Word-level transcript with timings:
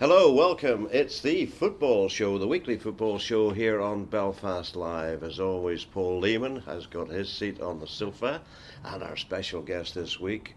Hello, 0.00 0.32
welcome. 0.32 0.88
It's 0.92 1.20
the 1.20 1.46
football 1.46 2.08
show, 2.08 2.38
the 2.38 2.46
weekly 2.46 2.78
football 2.78 3.18
show 3.18 3.50
here 3.50 3.80
on 3.80 4.04
Belfast 4.04 4.76
Live. 4.76 5.24
As 5.24 5.40
always, 5.40 5.84
Paul 5.84 6.22
Leeman 6.22 6.64
has 6.66 6.86
got 6.86 7.08
his 7.08 7.28
seat 7.28 7.60
on 7.60 7.80
the 7.80 7.86
sofa, 7.88 8.40
and 8.84 9.02
our 9.02 9.16
special 9.16 9.60
guest 9.60 9.96
this 9.96 10.20
week 10.20 10.54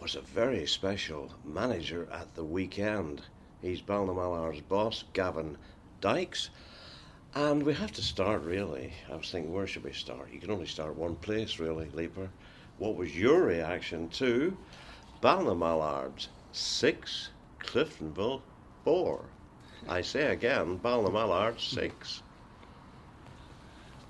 was 0.00 0.14
a 0.14 0.22
very 0.22 0.66
special 0.66 1.30
manager 1.44 2.08
at 2.10 2.34
the 2.34 2.42
weekend. 2.42 3.20
He's 3.60 3.82
Ballinamallard's 3.82 4.62
boss, 4.62 5.04
Gavin 5.12 5.58
Dykes. 6.00 6.48
And 7.34 7.62
we 7.62 7.74
have 7.74 7.92
to 7.92 8.02
start 8.02 8.40
really. 8.44 8.94
I 9.12 9.16
was 9.16 9.30
thinking, 9.30 9.52
where 9.52 9.66
should 9.66 9.84
we 9.84 9.92
start? 9.92 10.32
You 10.32 10.40
can 10.40 10.50
only 10.50 10.64
start 10.64 10.96
one 10.96 11.16
place, 11.16 11.58
really, 11.58 11.90
Leaper. 11.92 12.30
What 12.78 12.96
was 12.96 13.14
your 13.14 13.42
reaction 13.42 14.08
to 14.08 14.56
Ballinamallards 15.22 16.28
six, 16.52 17.28
Cliftonville 17.58 18.40
four? 18.84 19.24
I 19.88 20.02
say 20.02 20.32
again, 20.32 20.78
Ballinamallard 20.78 21.60
six. 21.60 22.22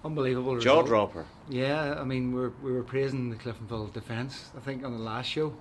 Unbelievable 0.05 0.59
jaw 0.59 0.83
dropper. 0.83 1.27
Yeah, 1.49 1.95
I 1.99 2.05
mean 2.05 2.35
we 2.35 2.41
were, 2.41 2.53
we 2.63 2.73
were 2.73 2.83
praising 2.83 3.31
the 3.31 3.37
Cliftonville 3.37 3.93
defence. 3.93 4.51
I 4.57 4.61
think 4.61 4.85
on 4.85 4.93
the 4.93 5.03
last 5.03 5.27
show, 5.27 5.53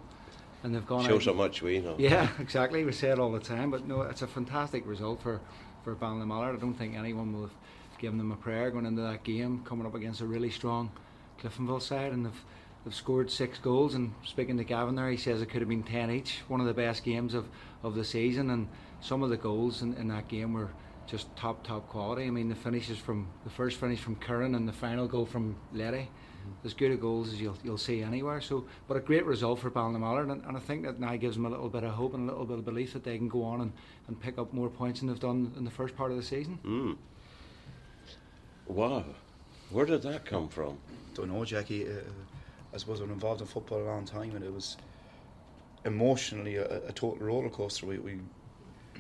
and 0.63 0.73
they've 0.73 0.85
gone 0.85 1.05
Shows 1.05 1.25
how 1.25 1.33
much 1.33 1.61
we 1.61 1.79
know. 1.79 1.95
Yeah, 1.97 2.29
exactly. 2.39 2.83
We 2.85 2.91
say 2.91 3.09
it 3.09 3.19
all 3.19 3.31
the 3.31 3.39
time, 3.39 3.69
but 3.69 3.88
no, 3.88 4.01
it's 4.01 4.21
a 4.21 4.27
fantastic 4.27 4.85
result 4.88 5.21
for 5.21 5.41
for 5.83 5.95
Ballinamallard. 5.95 6.55
I 6.55 6.59
don't 6.59 6.73
think 6.73 6.95
anyone 6.95 7.33
will 7.33 7.44
have 7.44 7.57
given 7.97 8.17
them 8.17 8.31
a 8.31 8.35
prayer 8.35 8.71
going 8.71 8.85
into 8.85 9.01
that 9.01 9.23
game, 9.23 9.61
coming 9.66 9.85
up 9.85 9.94
against 9.94 10.21
a 10.21 10.25
really 10.25 10.49
strong 10.49 10.89
Cliftonville 11.41 11.81
side, 11.81 12.13
and 12.13 12.25
they've 12.25 12.44
they've 12.85 12.95
scored 12.95 13.29
six 13.29 13.59
goals. 13.59 13.94
And 13.94 14.13
speaking 14.25 14.57
to 14.57 14.63
Gavin 14.63 14.95
there, 14.95 15.09
he 15.09 15.17
says 15.17 15.41
it 15.41 15.49
could 15.49 15.61
have 15.61 15.69
been 15.69 15.83
ten 15.83 16.09
each. 16.09 16.39
One 16.47 16.61
of 16.61 16.67
the 16.67 16.73
best 16.73 17.03
games 17.03 17.33
of, 17.33 17.47
of 17.83 17.95
the 17.95 18.05
season, 18.05 18.49
and 18.49 18.67
some 19.02 19.23
of 19.23 19.30
the 19.30 19.38
goals 19.38 19.81
in, 19.81 19.94
in 19.95 20.08
that 20.09 20.28
game 20.28 20.53
were 20.53 20.69
just 21.08 21.33
top 21.36 21.64
top 21.64 21.88
quality. 21.88 22.25
I 22.25 22.30
mean, 22.30 22.50
the 22.50 22.55
finishes 22.55 22.97
from 22.97 23.28
the 23.44 23.50
first 23.50 23.78
finish 23.78 24.00
from 24.00 24.16
Curran 24.16 24.56
and 24.56 24.67
the 24.67 24.73
final 24.73 25.08
goal 25.08 25.25
from 25.25 25.56
Letty. 25.73 26.09
As 26.64 26.73
good 26.73 26.91
a 26.91 26.95
goals 26.95 27.31
as 27.31 27.39
you'll, 27.39 27.58
you'll 27.64 27.78
see 27.78 28.02
anywhere. 28.02 28.41
So, 28.41 28.66
but 28.88 28.97
a 28.97 29.00
great 29.00 29.25
result 29.25 29.59
for 29.59 29.69
Ballinamallard, 29.69 30.31
and, 30.31 30.44
and 30.45 30.58
I 30.58 30.59
think 30.59 30.83
that 30.83 31.00
now 31.00 31.16
gives 31.16 31.36
them 31.36 31.45
a 31.45 31.50
little 31.50 31.69
bit 31.69 31.83
of 31.83 31.91
hope 31.91 32.16
and 32.16 32.28
a 32.28 32.31
little 32.31 32.45
bit 32.45 32.58
of 32.58 32.66
belief 32.66 32.94
that 32.94 33.03
they 33.03 33.17
can 33.17 33.28
go 33.28 33.44
on 33.44 33.61
and, 33.61 33.73
and 34.08 34.19
pick 34.19 34.39
up 34.39 34.52
more 34.52 34.69
points 34.69 35.00
than 35.00 35.09
they've 35.09 35.19
done 35.19 35.53
in 35.58 35.63
the 35.63 35.69
first 35.69 35.95
part 35.95 36.11
of 36.11 36.17
the 36.17 36.23
season. 36.23 36.58
Mm. 36.66 36.97
Wow. 38.67 39.03
Where 39.69 39.86
did 39.86 40.02
that 40.03 40.25
come 40.25 40.47
from? 40.47 40.80
don't 41.13 41.31
know, 41.31 41.44
Jackie. 41.44 41.88
Uh, 41.88 42.02
I 42.73 42.78
suppose 42.78 43.02
I'm 43.02 43.11
involved 43.11 43.41
in 43.41 43.47
football 43.47 43.81
a 43.81 43.84
long 43.84 44.06
time, 44.06 44.36
and 44.36 44.44
it 44.44 44.53
was 44.53 44.78
emotionally 45.86 46.56
a, 46.56 46.88
a 46.88 46.91
total 46.94 47.25
roller 47.25 47.50
coaster. 47.50 47.86
We, 47.86 48.00
we 48.00 48.19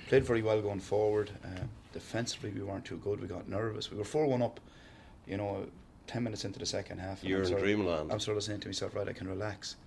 played 0.09 0.25
very 0.25 0.41
well 0.41 0.59
going 0.61 0.79
forward. 0.79 1.29
Uh, 1.45 1.47
defensively, 1.93 2.49
we 2.51 2.61
weren't 2.61 2.83
too 2.83 2.97
good. 2.97 3.21
We 3.21 3.27
got 3.27 3.47
nervous. 3.47 3.91
We 3.91 3.97
were 3.97 4.03
four 4.03 4.25
one 4.25 4.41
up. 4.41 4.59
You 5.27 5.37
know, 5.37 5.67
ten 6.07 6.23
minutes 6.23 6.43
into 6.43 6.59
the 6.59 6.65
second 6.65 6.97
half. 6.99 7.23
You're 7.23 7.37
I'm 7.37 7.43
in 7.43 7.49
sort 7.49 7.59
of- 7.61 7.65
dreamland. 7.65 8.11
I'm 8.11 8.19
sort 8.19 8.35
of 8.37 8.43
saying 8.43 8.59
to 8.61 8.67
myself, 8.67 8.95
right, 8.95 9.07
I 9.07 9.13
can 9.13 9.27
relax. 9.27 9.77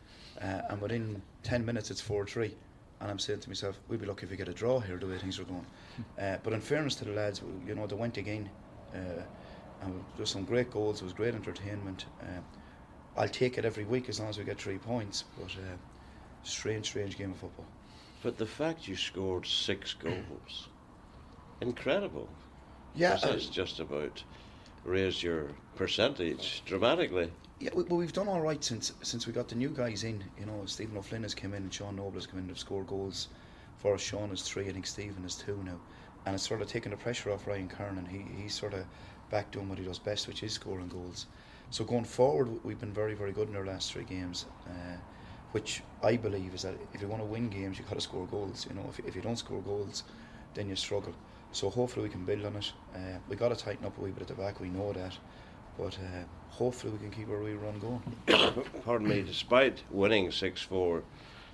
Uh, 0.41 0.63
and 0.71 0.81
within 0.81 1.21
ten 1.43 1.67
minutes, 1.67 1.91
it's 1.91 2.01
four 2.01 2.25
three. 2.25 2.55
And 3.01 3.11
I'm 3.11 3.19
saying 3.19 3.41
to 3.41 3.49
myself, 3.49 3.81
we'd 3.89 4.01
be 4.01 4.07
lucky 4.07 4.25
if 4.25 4.31
we 4.31 4.37
get 4.37 4.49
a 4.49 4.53
draw 4.53 4.79
here, 4.79 4.97
the 4.97 5.07
way 5.09 5.19
things 5.19 5.39
are 5.39 5.45
going. 5.45 5.67
Uh, 6.19 6.39
but 6.43 6.55
in 6.55 6.61
fairness 6.61 6.95
to 6.95 7.05
the 7.05 7.11
lads, 7.11 7.43
you 7.67 7.75
know, 7.75 7.87
they 7.87 7.95
went 7.97 8.17
again. 8.17 8.49
Uh, 8.95 9.23
and 9.83 10.03
there 10.17 10.25
some 10.25 10.45
great 10.45 10.71
goals. 10.71 11.03
It 11.03 11.05
was 11.05 11.13
great 11.13 11.35
entertainment. 11.35 12.07
Uh, 12.23 12.41
I'll 13.21 13.29
take 13.29 13.59
it 13.59 13.65
every 13.67 13.85
week 13.85 14.09
as 14.09 14.19
long 14.21 14.31
as 14.31 14.39
we 14.39 14.45
get 14.45 14.59
three 14.59 14.79
points. 14.79 15.25
But 15.39 15.51
uh, 15.51 15.77
strange, 16.45 16.87
strange 16.87 17.19
game 17.19 17.33
of 17.33 17.37
football. 17.39 17.67
But 18.23 18.39
the 18.39 18.47
fact 18.47 18.87
you 18.87 18.97
scored 18.97 19.47
six 19.47 19.95
goals, 19.95 20.69
incredible. 21.61 22.29
Yeah, 22.95 23.17
that's 23.23 23.47
just 23.47 23.81
about 23.81 24.23
raised 24.85 25.23
your 25.23 25.49
percentage 25.77 26.63
dramatically. 26.65 27.31
Yeah, 27.61 27.71
we, 27.75 27.85
well, 27.85 27.99
we've 27.99 28.13
done 28.13 28.29
all 28.29 28.41
right 28.41 28.63
since 28.63 28.93
since 29.03 29.27
we 29.27 29.33
got 29.33 29.49
the 29.49 29.55
new 29.55 29.71
guys 29.71 30.05
in. 30.05 30.23
You 30.39 30.47
know, 30.47 30.63
Stephen 30.67 30.97
O'Flynn 30.97 31.23
has 31.23 31.35
come 31.35 31.55
in, 31.55 31.63
and 31.63 31.73
Sean 31.75 31.97
Noble 31.97 32.13
has 32.15 32.27
come 32.27 32.39
in. 32.39 32.47
They've 32.47 32.59
scored 32.59 32.87
goals 32.87 33.29
for 33.79 33.95
us. 33.95 34.01
Sean 34.01 34.31
is 34.31 34.43
three. 34.43 34.69
I 34.69 34.73
think 34.73 34.87
Stephen 34.87 35.25
is 35.25 35.37
two 35.37 35.61
now, 35.65 35.79
and 36.27 36.35
it's 36.35 36.47
sort 36.47 36.63
of 36.63 36.69
taken 36.69 36.91
the 36.91 36.97
pressure 36.97 37.31
off 37.33 37.47
Ryan 37.47 37.69
Kernan. 37.69 38.07
He 38.07 38.25
he's 38.41 38.55
sort 38.55 38.75
of 38.75 38.85
back 39.31 39.51
doing 39.51 39.69
what 39.69 39.79
he 39.79 39.85
does 39.85 39.99
best, 39.99 40.29
which 40.29 40.43
is 40.43 40.53
scoring 40.53 40.89
goals. 40.89 41.27
So 41.71 41.85
going 41.85 42.05
forward, 42.05 42.63
we've 42.65 42.81
been 42.81 42.93
very 42.93 43.15
very 43.15 43.33
good 43.33 43.49
in 43.49 43.57
our 43.57 43.67
last 43.67 43.93
three 43.93 44.05
games. 44.05 44.47
Uh, 44.67 44.97
which 45.53 45.83
I 46.03 46.17
believe 46.17 46.55
is 46.55 46.63
that 46.63 46.75
if 46.93 47.01
you 47.01 47.09
want 47.09 47.23
to 47.23 47.27
win 47.27 47.49
games, 47.49 47.79
you've 47.79 47.89
got 47.89 47.95
to 47.95 48.01
score 48.01 48.27
goals. 48.27 48.67
You 48.69 48.75
know, 48.75 48.87
if, 48.89 48.99
if 49.07 49.15
you 49.15 49.23
don't 49.23 49.37
score 49.37 49.61
goals, 49.63 50.03
then 50.55 50.69
you 50.69 50.77
struggle. 50.77 51.15
So 51.53 51.69
hopefully 51.69 52.05
we 52.05 52.11
can 52.11 52.25
build 52.25 52.45
on 52.45 52.57
it. 52.57 52.73
Uh, 52.95 53.19
we 53.29 53.37
got 53.37 53.51
to 53.51 53.57
tighten 53.57 53.85
up 53.85 53.97
a 53.99 54.01
wee 54.01 54.11
bit 54.11 54.23
at 54.23 54.29
the 54.29 54.35
back. 54.35 54.61
We 54.61 54.69
know 54.69 54.93
that, 54.95 55.17
but 55.79 55.95
uh, 55.99 56.25
hopefully 56.49 56.93
we 56.95 56.99
can 56.99 57.11
keep 57.11 57.29
our 57.29 57.43
wee 57.43 57.53
run 57.53 57.79
going. 57.79 58.65
Pardon 58.85 59.09
me, 59.09 59.23
despite 59.23 59.83
winning 59.91 60.31
6 60.31 60.63
4, 60.63 61.03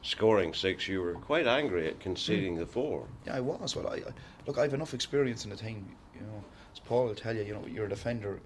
scoring 0.03 0.55
6, 0.55 0.87
you 0.87 1.03
were 1.03 1.15
quite 1.15 1.49
angry 1.49 1.89
at 1.89 1.99
conceding 1.99 2.55
the 2.55 2.67
4. 2.67 3.05
Yeah, 3.27 3.37
I 3.37 3.41
was. 3.41 3.75
Well, 3.75 3.89
I, 3.89 3.97
I 3.97 4.03
look. 4.47 4.59
I 4.59 4.63
have 4.63 4.75
enough 4.75 4.95
experience 4.95 5.43
in 5.45 5.51
the 5.51 5.57
thing. 5.57 5.85
You 6.15 6.21
know, 6.21 6.45
as 6.73 6.79
Paul 6.79 7.07
will 7.07 7.15
tell 7.17 7.35
you, 7.35 7.43
you 7.43 7.55
know, 7.55 7.67
you're 7.67 7.87
a 7.87 7.89
defender. 7.89 8.41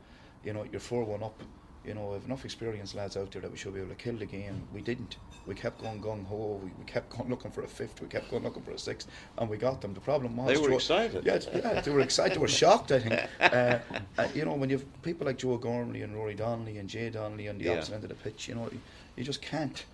You 0.45 0.55
know, 0.55 0.65
you're 0.71 0.81
four 0.81 1.05
one 1.05 1.23
up. 1.23 1.41
You 1.85 1.95
know, 1.95 2.13
have 2.13 2.25
enough 2.27 2.45
experienced 2.45 2.95
lads 2.95 3.17
out 3.17 3.33
there 3.33 3.43
that 3.43 3.51
we 3.51 3.57
should 3.57 3.75
be 3.75 3.81
able 3.81 3.89
to 3.91 3.97
kill 3.97 4.15
the 4.17 4.25
game. 4.27 4.63
We 4.73 4.83
didn't. 4.83 5.17
We 5.47 5.57
kept 5.57 5.83
going 5.83 6.01
gung 6.01 6.25
ho. 6.27 6.61
We, 6.63 6.71
we 6.79 6.85
kept 6.85 7.11
going 7.11 7.29
looking 7.35 7.51
for 7.51 7.63
a 7.65 7.67
fifth. 7.69 8.01
We 8.01 8.07
kept 8.07 8.31
going 8.31 8.45
looking 8.45 8.63
for 8.63 8.71
a 8.71 8.79
sixth, 8.79 9.09
and 9.39 9.51
we 9.51 9.57
got 9.57 9.81
them. 9.81 9.93
The 9.93 10.01
problem 10.01 10.37
was 10.37 10.47
They 10.47 10.59
were 10.59 10.69
Joe- 10.69 10.75
excited. 10.77 11.25
Yeah, 11.25 11.41
yeah, 11.53 11.81
they 11.81 11.91
were 11.91 12.01
excited. 12.01 12.37
They 12.37 12.41
were 12.41 12.47
shocked. 12.47 12.93
I 12.93 13.01
think. 13.01 13.21
Uh, 13.41 13.79
uh, 14.17 14.29
you 14.33 14.45
know, 14.45 14.55
when 14.55 14.71
you 14.71 14.77
have 14.79 15.03
people 15.03 15.27
like 15.27 15.39
Joe 15.39 15.57
Gormley 15.57 16.03
and 16.03 16.15
Rory 16.15 16.35
Donnelly 16.35 16.79
and 16.79 16.89
Jay 16.89 17.11
Donnelly 17.11 17.49
on 17.49 17.59
the 17.59 17.65
Yeah. 17.65 17.73
opposite 17.73 17.95
end 17.95 18.05
of 18.05 18.11
the 18.11 18.15
pitch, 18.17 18.47
you 18.47 18.55
know, 18.55 18.69
you, 18.71 18.81
you 19.17 19.25
just 19.25 19.43
can't. 19.43 19.85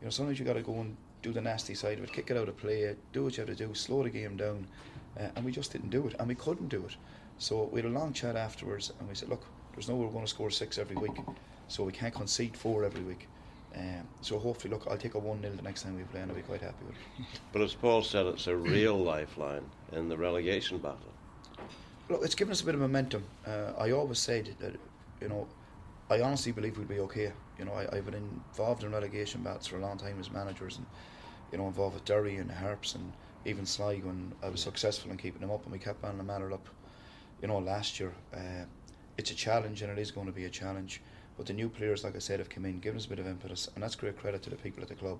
You 0.00 0.06
know, 0.06 0.10
sometimes 0.10 0.40
you 0.40 0.44
got 0.44 0.54
to 0.54 0.62
go 0.62 0.74
and 0.80 0.96
do 1.22 1.32
the 1.32 1.40
nasty 1.40 1.74
side 1.74 1.98
of 1.98 2.04
it, 2.04 2.12
kick 2.12 2.28
it 2.32 2.36
out 2.36 2.48
of 2.48 2.56
play, 2.56 2.94
do 3.12 3.22
what 3.22 3.36
you 3.36 3.46
have 3.46 3.56
to 3.56 3.66
do, 3.66 3.72
slow 3.72 4.02
the 4.02 4.10
game 4.10 4.36
down, 4.36 4.66
uh, 5.18 5.28
and 5.36 5.44
we 5.44 5.52
just 5.52 5.70
didn't 5.72 5.90
do 5.90 6.08
it, 6.08 6.16
and 6.18 6.26
we 6.28 6.34
couldn't 6.34 6.68
do 6.68 6.84
it. 6.86 6.96
So 7.38 7.68
we 7.72 7.80
had 7.82 7.88
a 7.90 7.94
long 7.94 8.12
chat 8.12 8.34
afterwards, 8.34 8.92
and 8.98 9.08
we 9.08 9.14
said, 9.14 9.28
look, 9.28 9.44
there's 9.76 9.88
no 9.88 9.94
way 9.94 10.06
we're 10.06 10.12
going 10.12 10.24
to 10.24 10.30
score 10.30 10.50
six 10.50 10.78
every 10.78 10.96
week, 10.96 11.16
so 11.68 11.84
we 11.84 11.92
can't 11.92 12.14
concede 12.14 12.56
four 12.56 12.84
every 12.84 13.02
week. 13.02 13.28
Um, 13.76 14.08
so 14.22 14.38
hopefully, 14.38 14.72
look, 14.72 14.86
I'll 14.90 14.96
take 14.96 15.14
a 15.14 15.18
one 15.18 15.42
0 15.42 15.54
the 15.54 15.62
next 15.62 15.82
time 15.82 15.96
we 15.96 16.02
play, 16.04 16.20
and 16.22 16.30
I'll 16.30 16.36
be 16.36 16.42
quite 16.42 16.62
happy 16.62 16.84
with 16.86 16.96
it. 16.96 17.26
But 17.52 17.60
as 17.60 17.74
Paul 17.74 18.02
said, 18.02 18.24
it's 18.26 18.46
a 18.46 18.56
real 18.56 18.96
lifeline 18.96 19.64
in 19.92 20.08
the 20.08 20.16
relegation 20.16 20.78
battle. 20.78 21.12
Look, 22.08 22.24
it's 22.24 22.34
given 22.34 22.52
us 22.52 22.62
a 22.62 22.64
bit 22.64 22.74
of 22.74 22.80
momentum. 22.80 23.24
Uh, 23.46 23.72
I 23.78 23.90
always 23.90 24.18
said 24.18 24.54
that, 24.60 24.76
you 25.20 25.28
know, 25.28 25.46
I 26.08 26.20
honestly 26.20 26.52
believe 26.52 26.78
we'll 26.78 26.86
be 26.86 27.00
okay. 27.00 27.32
You 27.58 27.66
know, 27.66 27.72
I, 27.72 27.96
I've 27.96 28.06
been 28.06 28.14
involved 28.14 28.82
in 28.82 28.92
relegation 28.92 29.42
battles 29.42 29.66
for 29.66 29.76
a 29.76 29.80
long 29.80 29.98
time 29.98 30.18
as 30.20 30.30
managers, 30.30 30.78
and 30.78 30.86
you 31.52 31.58
know, 31.58 31.66
involved 31.66 31.94
with 31.94 32.04
Derry 32.06 32.36
and 32.36 32.50
Harps 32.50 32.94
and 32.94 33.12
even 33.44 33.66
Sligo, 33.66 34.08
and 34.08 34.32
I 34.42 34.48
was 34.48 34.60
successful 34.60 35.10
in 35.10 35.18
keeping 35.18 35.40
them 35.40 35.50
up, 35.50 35.64
and 35.64 35.72
we 35.72 35.78
kept 35.78 36.02
on 36.02 36.16
the 36.16 36.24
matter 36.24 36.52
up. 36.52 36.66
You 37.42 37.48
know, 37.48 37.58
last 37.58 38.00
year, 38.00 38.12
uh, 38.34 38.64
it's 39.16 39.30
a 39.30 39.34
challenge, 39.34 39.82
and 39.82 39.90
it 39.92 39.98
is 39.98 40.10
going 40.10 40.26
to 40.26 40.32
be 40.32 40.44
a 40.44 40.50
challenge. 40.50 41.02
But 41.36 41.46
the 41.46 41.52
new 41.52 41.68
players, 41.68 42.04
like 42.04 42.16
I 42.16 42.20
said, 42.20 42.38
have 42.38 42.48
come 42.48 42.64
in, 42.64 42.80
given 42.80 42.98
us 42.98 43.06
a 43.06 43.08
bit 43.08 43.18
of 43.18 43.26
impetus, 43.26 43.68
and 43.74 43.82
that's 43.82 43.94
great 43.94 44.18
credit 44.18 44.42
to 44.44 44.50
the 44.50 44.56
people 44.56 44.82
at 44.82 44.88
the 44.88 44.94
club 44.94 45.18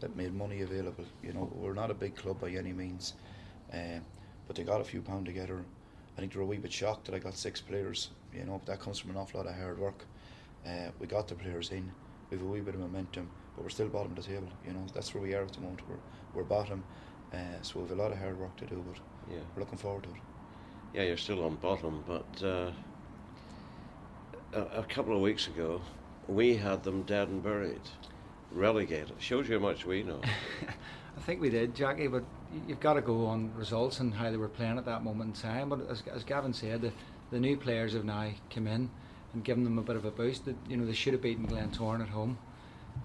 that 0.00 0.16
made 0.16 0.34
money 0.34 0.62
available. 0.62 1.04
You 1.22 1.32
know, 1.32 1.48
we're 1.54 1.74
not 1.74 1.90
a 1.90 1.94
big 1.94 2.16
club 2.16 2.40
by 2.40 2.50
any 2.50 2.72
means, 2.72 3.14
uh, 3.72 4.00
but 4.46 4.56
they 4.56 4.64
got 4.64 4.80
a 4.80 4.84
few 4.84 5.02
pound 5.02 5.26
together. 5.26 5.64
I 6.16 6.20
think 6.20 6.32
they 6.32 6.38
were 6.38 6.44
a 6.44 6.46
wee 6.48 6.58
bit 6.58 6.72
shocked 6.72 7.06
that 7.06 7.14
I 7.14 7.18
got 7.20 7.34
six 7.34 7.60
players. 7.60 8.10
You 8.32 8.44
know, 8.44 8.58
but 8.58 8.66
that 8.66 8.80
comes 8.80 8.98
from 8.98 9.10
an 9.10 9.16
awful 9.16 9.40
lot 9.40 9.48
of 9.48 9.56
hard 9.56 9.78
work. 9.78 10.04
Uh, 10.66 10.90
we 10.98 11.06
got 11.06 11.28
the 11.28 11.34
players 11.34 11.70
in. 11.70 11.92
We've 12.30 12.42
a 12.42 12.46
wee 12.46 12.60
bit 12.60 12.74
of 12.74 12.80
momentum, 12.80 13.30
but 13.54 13.62
we're 13.62 13.68
still 13.70 13.88
bottom 13.88 14.12
of 14.12 14.16
the 14.16 14.22
table. 14.22 14.48
You 14.64 14.72
know, 14.72 14.86
that's 14.94 15.12
where 15.14 15.22
we 15.22 15.34
are 15.34 15.42
at 15.42 15.52
the 15.52 15.60
moment. 15.60 15.82
We're 15.88 15.96
we're 16.34 16.44
bottom, 16.44 16.82
uh, 17.32 17.60
so 17.62 17.80
we've 17.80 17.90
a 17.90 17.94
lot 17.94 18.10
of 18.12 18.18
hard 18.18 18.38
work 18.38 18.56
to 18.56 18.66
do. 18.66 18.82
But 18.86 18.98
Yeah. 19.32 19.40
we're 19.54 19.60
looking 19.60 19.78
forward 19.78 20.04
to 20.04 20.10
it. 20.10 20.16
Yeah, 20.92 21.02
you're 21.04 21.16
still 21.16 21.44
on 21.44 21.56
bottom, 21.56 22.02
but 22.06 22.42
uh, 22.42 22.72
a, 24.52 24.84
couple 24.84 25.14
of 25.14 25.22
weeks 25.22 25.46
ago, 25.46 25.80
we 26.28 26.56
had 26.56 26.82
them 26.82 27.02
dead 27.02 27.28
and 27.28 27.42
buried. 27.42 27.80
relegated. 28.50 29.12
Shows 29.18 29.48
you 29.48 29.58
how 29.58 29.62
much 29.62 29.86
we 29.86 30.02
know. 30.02 30.20
I 31.16 31.20
think 31.20 31.40
we 31.40 31.50
did, 31.50 31.74
Jackie, 31.74 32.06
but 32.06 32.24
you've 32.66 32.80
got 32.80 32.94
to 32.94 33.00
go 33.00 33.26
on 33.26 33.52
results 33.54 34.00
and 34.00 34.14
how 34.14 34.30
they 34.30 34.36
were 34.36 34.48
playing 34.48 34.78
at 34.78 34.84
that 34.86 35.02
moment 35.04 35.36
in 35.36 35.42
time. 35.42 35.68
But 35.68 35.88
as, 35.90 36.02
as 36.12 36.24
Gavin 36.24 36.52
said, 36.52 36.82
the, 36.82 36.92
the 37.30 37.40
new 37.40 37.56
players 37.56 37.92
have 37.92 38.04
now 38.04 38.30
come 38.50 38.66
in 38.66 38.90
and 39.32 39.44
given 39.44 39.64
them 39.64 39.78
a 39.78 39.82
bit 39.82 39.96
of 39.96 40.04
a 40.04 40.10
boost. 40.10 40.44
That 40.44 40.56
you 40.68 40.76
know 40.76 40.86
they 40.86 40.92
should 40.92 41.12
have 41.12 41.22
beaten 41.22 41.46
Glentoran 41.46 42.02
at 42.02 42.08
home. 42.08 42.38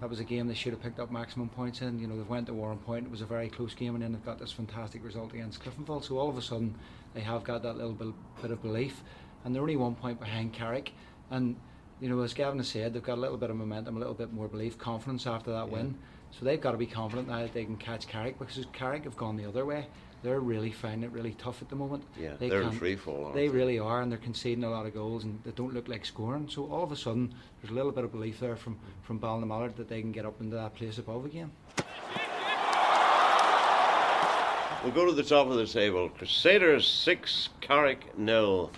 That 0.00 0.10
was 0.10 0.20
a 0.20 0.24
game 0.24 0.46
they 0.48 0.54
should 0.54 0.72
have 0.72 0.82
picked 0.82 1.00
up 1.00 1.10
maximum 1.10 1.48
points 1.48 1.80
in. 1.80 1.98
You 1.98 2.06
know 2.06 2.16
they 2.16 2.22
went 2.22 2.46
to 2.46 2.52
Warrenpoint. 2.52 3.04
It 3.04 3.10
was 3.10 3.22
a 3.22 3.26
very 3.26 3.48
close 3.48 3.74
game, 3.74 3.94
and 3.94 4.02
then 4.02 4.12
they've 4.12 4.24
got 4.24 4.38
this 4.38 4.52
fantastic 4.52 5.04
result 5.04 5.32
against 5.32 5.62
Cliftonville. 5.62 6.04
So 6.04 6.18
all 6.18 6.28
of 6.28 6.36
a 6.36 6.42
sudden 6.42 6.74
they 7.14 7.20
have 7.20 7.44
got 7.44 7.62
that 7.62 7.76
little 7.76 7.92
bit, 7.92 8.08
bit 8.42 8.50
of 8.50 8.62
belief, 8.62 9.02
and 9.44 9.54
they're 9.54 9.62
only 9.62 9.76
one 9.76 9.94
point 9.94 10.20
behind 10.20 10.52
Carrick. 10.52 10.92
And 11.30 11.56
you 12.00 12.08
know 12.08 12.20
as 12.22 12.34
Gavin 12.34 12.58
has 12.58 12.68
said, 12.68 12.94
they've 12.94 13.02
got 13.02 13.18
a 13.18 13.20
little 13.20 13.36
bit 13.36 13.50
of 13.50 13.56
momentum, 13.56 13.96
a 13.96 13.98
little 13.98 14.14
bit 14.14 14.32
more 14.32 14.48
belief, 14.48 14.78
confidence 14.78 15.26
after 15.26 15.50
that 15.52 15.66
yeah. 15.66 15.72
win. 15.72 15.98
So 16.30 16.44
they've 16.44 16.60
got 16.60 16.72
to 16.72 16.76
be 16.76 16.86
confident 16.86 17.28
now 17.28 17.40
that 17.40 17.54
they 17.54 17.64
can 17.64 17.76
catch 17.76 18.06
Carrick 18.06 18.38
because 18.38 18.64
Carrick 18.72 19.04
have 19.04 19.16
gone 19.16 19.36
the 19.36 19.46
other 19.46 19.64
way. 19.64 19.86
They're 20.22 20.40
really 20.40 20.72
finding 20.72 21.04
it 21.04 21.12
really 21.12 21.34
tough 21.34 21.62
at 21.62 21.68
the 21.68 21.76
moment. 21.76 22.02
Yeah, 22.18 22.34
they 22.38 22.50
are 22.50 22.62
in 22.62 22.72
free 22.72 22.96
fall. 22.96 23.30
They, 23.32 23.46
they, 23.46 23.48
really 23.48 23.78
are, 23.78 24.02
and 24.02 24.10
they're 24.10 24.18
conceding 24.18 24.64
a 24.64 24.70
lot 24.70 24.84
of 24.84 24.92
goals, 24.92 25.22
and 25.22 25.40
they 25.44 25.52
don't 25.52 25.72
look 25.72 25.86
like 25.86 26.04
scoring. 26.04 26.48
So 26.50 26.66
all 26.72 26.82
of 26.82 26.90
a 26.90 26.96
sudden, 26.96 27.32
there's 27.62 27.70
a 27.70 27.74
little 27.74 27.92
bit 27.92 28.02
of 28.02 28.10
belief 28.10 28.40
there 28.40 28.56
from 28.56 28.78
from 29.02 29.20
Ballinamallard 29.20 29.76
that 29.76 29.88
they 29.88 30.00
can 30.00 30.10
get 30.10 30.26
up 30.26 30.40
into 30.40 30.56
that 30.56 30.74
place 30.74 30.98
above 30.98 31.24
again. 31.24 31.52
We'll 34.82 34.92
go 34.92 35.06
to 35.06 35.12
the 35.12 35.24
top 35.24 35.48
of 35.48 35.56
the 35.56 35.66
table. 35.66 36.08
Crusaders 36.08 36.86
six, 36.86 37.48
Carrick 37.60 38.16
nil. 38.18 38.70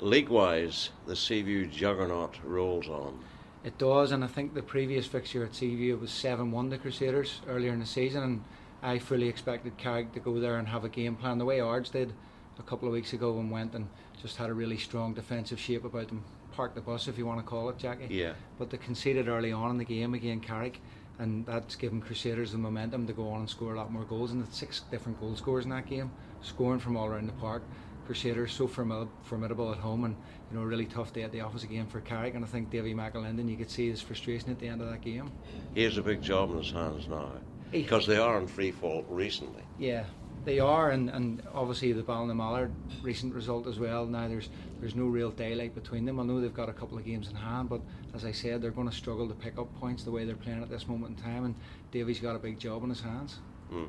League-wise, 0.00 0.90
the 1.06 1.16
Seaview 1.16 1.66
juggernaut 1.66 2.38
rolls 2.44 2.88
on. 2.88 3.18
It 3.64 3.78
does, 3.78 4.12
and 4.12 4.22
I 4.22 4.26
think 4.26 4.54
the 4.54 4.62
previous 4.62 5.06
fixture 5.06 5.44
at 5.44 5.54
Seaview 5.54 5.96
was 5.96 6.10
7 6.10 6.52
1 6.52 6.68
the 6.68 6.78
Crusaders 6.78 7.40
earlier 7.48 7.72
in 7.72 7.80
the 7.80 7.86
season, 7.86 8.22
and 8.22 8.44
I 8.82 8.98
fully 8.98 9.28
expected 9.28 9.76
Carrick 9.78 10.12
to 10.12 10.20
go 10.20 10.38
there 10.38 10.58
and 10.58 10.68
have 10.68 10.84
a 10.84 10.88
game 10.88 11.16
plan 11.16 11.38
the 11.38 11.44
way 11.44 11.60
Ards 11.60 11.90
did 11.90 12.12
a 12.58 12.62
couple 12.62 12.86
of 12.86 12.92
weeks 12.92 13.12
ago 13.12 13.38
and 13.38 13.50
went 13.50 13.74
and 13.74 13.88
just 14.20 14.36
had 14.36 14.50
a 14.50 14.54
really 14.54 14.76
strong 14.76 15.14
defensive 15.14 15.58
shape 15.58 15.84
about 15.84 16.08
them. 16.08 16.24
Parked 16.52 16.74
the 16.74 16.80
bus, 16.80 17.08
if 17.08 17.18
you 17.18 17.26
want 17.26 17.40
to 17.40 17.44
call 17.44 17.68
it, 17.68 17.78
Jackie. 17.78 18.06
Yeah. 18.08 18.32
But 18.58 18.70
they 18.70 18.76
conceded 18.76 19.28
early 19.28 19.52
on 19.52 19.70
in 19.70 19.78
the 19.78 19.84
game 19.84 20.14
again, 20.14 20.40
Carrick, 20.40 20.80
and 21.18 21.44
that's 21.44 21.74
given 21.74 22.00
Crusaders 22.00 22.52
the 22.52 22.58
momentum 22.58 23.06
to 23.06 23.12
go 23.12 23.28
on 23.30 23.40
and 23.40 23.50
score 23.50 23.74
a 23.74 23.76
lot 23.76 23.90
more 23.90 24.04
goals. 24.04 24.30
And 24.30 24.46
it's 24.46 24.58
six 24.58 24.82
different 24.90 25.18
goal 25.20 25.34
scorers 25.36 25.64
in 25.64 25.70
that 25.70 25.86
game, 25.86 26.10
scoring 26.40 26.80
from 26.80 26.96
all 26.96 27.06
around 27.06 27.26
the 27.26 27.32
park. 27.32 27.62
Crusaders 28.06 28.52
so 28.52 28.66
formidable 28.66 29.72
at 29.72 29.78
home 29.78 30.04
and 30.04 30.16
you 30.50 30.58
know 30.58 30.64
really 30.64 30.86
tough 30.86 31.12
day 31.12 31.22
at 31.22 31.32
the 31.32 31.40
office 31.40 31.64
again 31.64 31.86
for 31.86 32.00
Carrick 32.00 32.34
and 32.34 32.44
I 32.44 32.48
think 32.48 32.70
Davy 32.70 32.94
McAlinden 32.94 33.50
you 33.50 33.56
could 33.56 33.70
see 33.70 33.90
his 33.90 34.00
frustration 34.00 34.50
at 34.50 34.58
the 34.58 34.68
end 34.68 34.80
of 34.80 34.88
that 34.90 35.02
game. 35.02 35.30
He 35.74 35.82
has 35.82 35.98
a 35.98 36.02
big 36.02 36.22
job 36.22 36.50
in 36.50 36.58
his 36.58 36.70
hands 36.70 37.08
now 37.08 37.32
because 37.72 38.06
they 38.06 38.16
are 38.16 38.38
in 38.38 38.46
free 38.46 38.70
fall 38.70 39.04
recently. 39.08 39.62
Yeah, 39.78 40.04
they 40.44 40.60
are, 40.60 40.90
and, 40.90 41.10
and 41.10 41.42
obviously 41.52 41.92
the 41.92 42.02
Ballinamallard 42.02 42.70
recent 43.02 43.34
result 43.34 43.66
as 43.66 43.78
well. 43.78 44.06
Now 44.06 44.28
there's 44.28 44.48
there's 44.80 44.94
no 44.94 45.06
real 45.06 45.30
daylight 45.30 45.74
between 45.74 46.04
them. 46.04 46.20
I 46.20 46.22
know 46.22 46.40
they've 46.40 46.54
got 46.54 46.68
a 46.68 46.72
couple 46.72 46.96
of 46.96 47.04
games 47.04 47.28
in 47.28 47.34
hand, 47.34 47.68
but 47.68 47.80
as 48.14 48.24
I 48.24 48.32
said, 48.32 48.62
they're 48.62 48.70
going 48.70 48.88
to 48.88 48.94
struggle 48.94 49.26
to 49.28 49.34
pick 49.34 49.58
up 49.58 49.74
points 49.80 50.04
the 50.04 50.10
way 50.10 50.24
they're 50.24 50.36
playing 50.36 50.62
at 50.62 50.70
this 50.70 50.86
moment 50.86 51.18
in 51.18 51.24
time. 51.24 51.44
And 51.44 51.54
Davy's 51.90 52.20
got 52.20 52.36
a 52.36 52.38
big 52.38 52.58
job 52.60 52.84
in 52.84 52.90
his 52.90 53.00
hands. 53.00 53.38
Mm. 53.72 53.88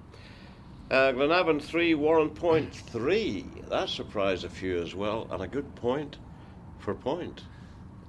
Uh, 0.90 1.12
Glenavon 1.12 1.62
3, 1.62 1.96
Warrenpoint 1.96 2.72
3. 2.72 3.46
That 3.70 3.90
surprised 3.90 4.46
a 4.46 4.50
few 4.50 4.82
as 4.82 4.96
well, 4.96 5.28
and 5.32 5.44
a 5.44 5.48
good 5.48 5.76
point 5.76 6.18
for 6.80 6.94
point. 6.94 7.44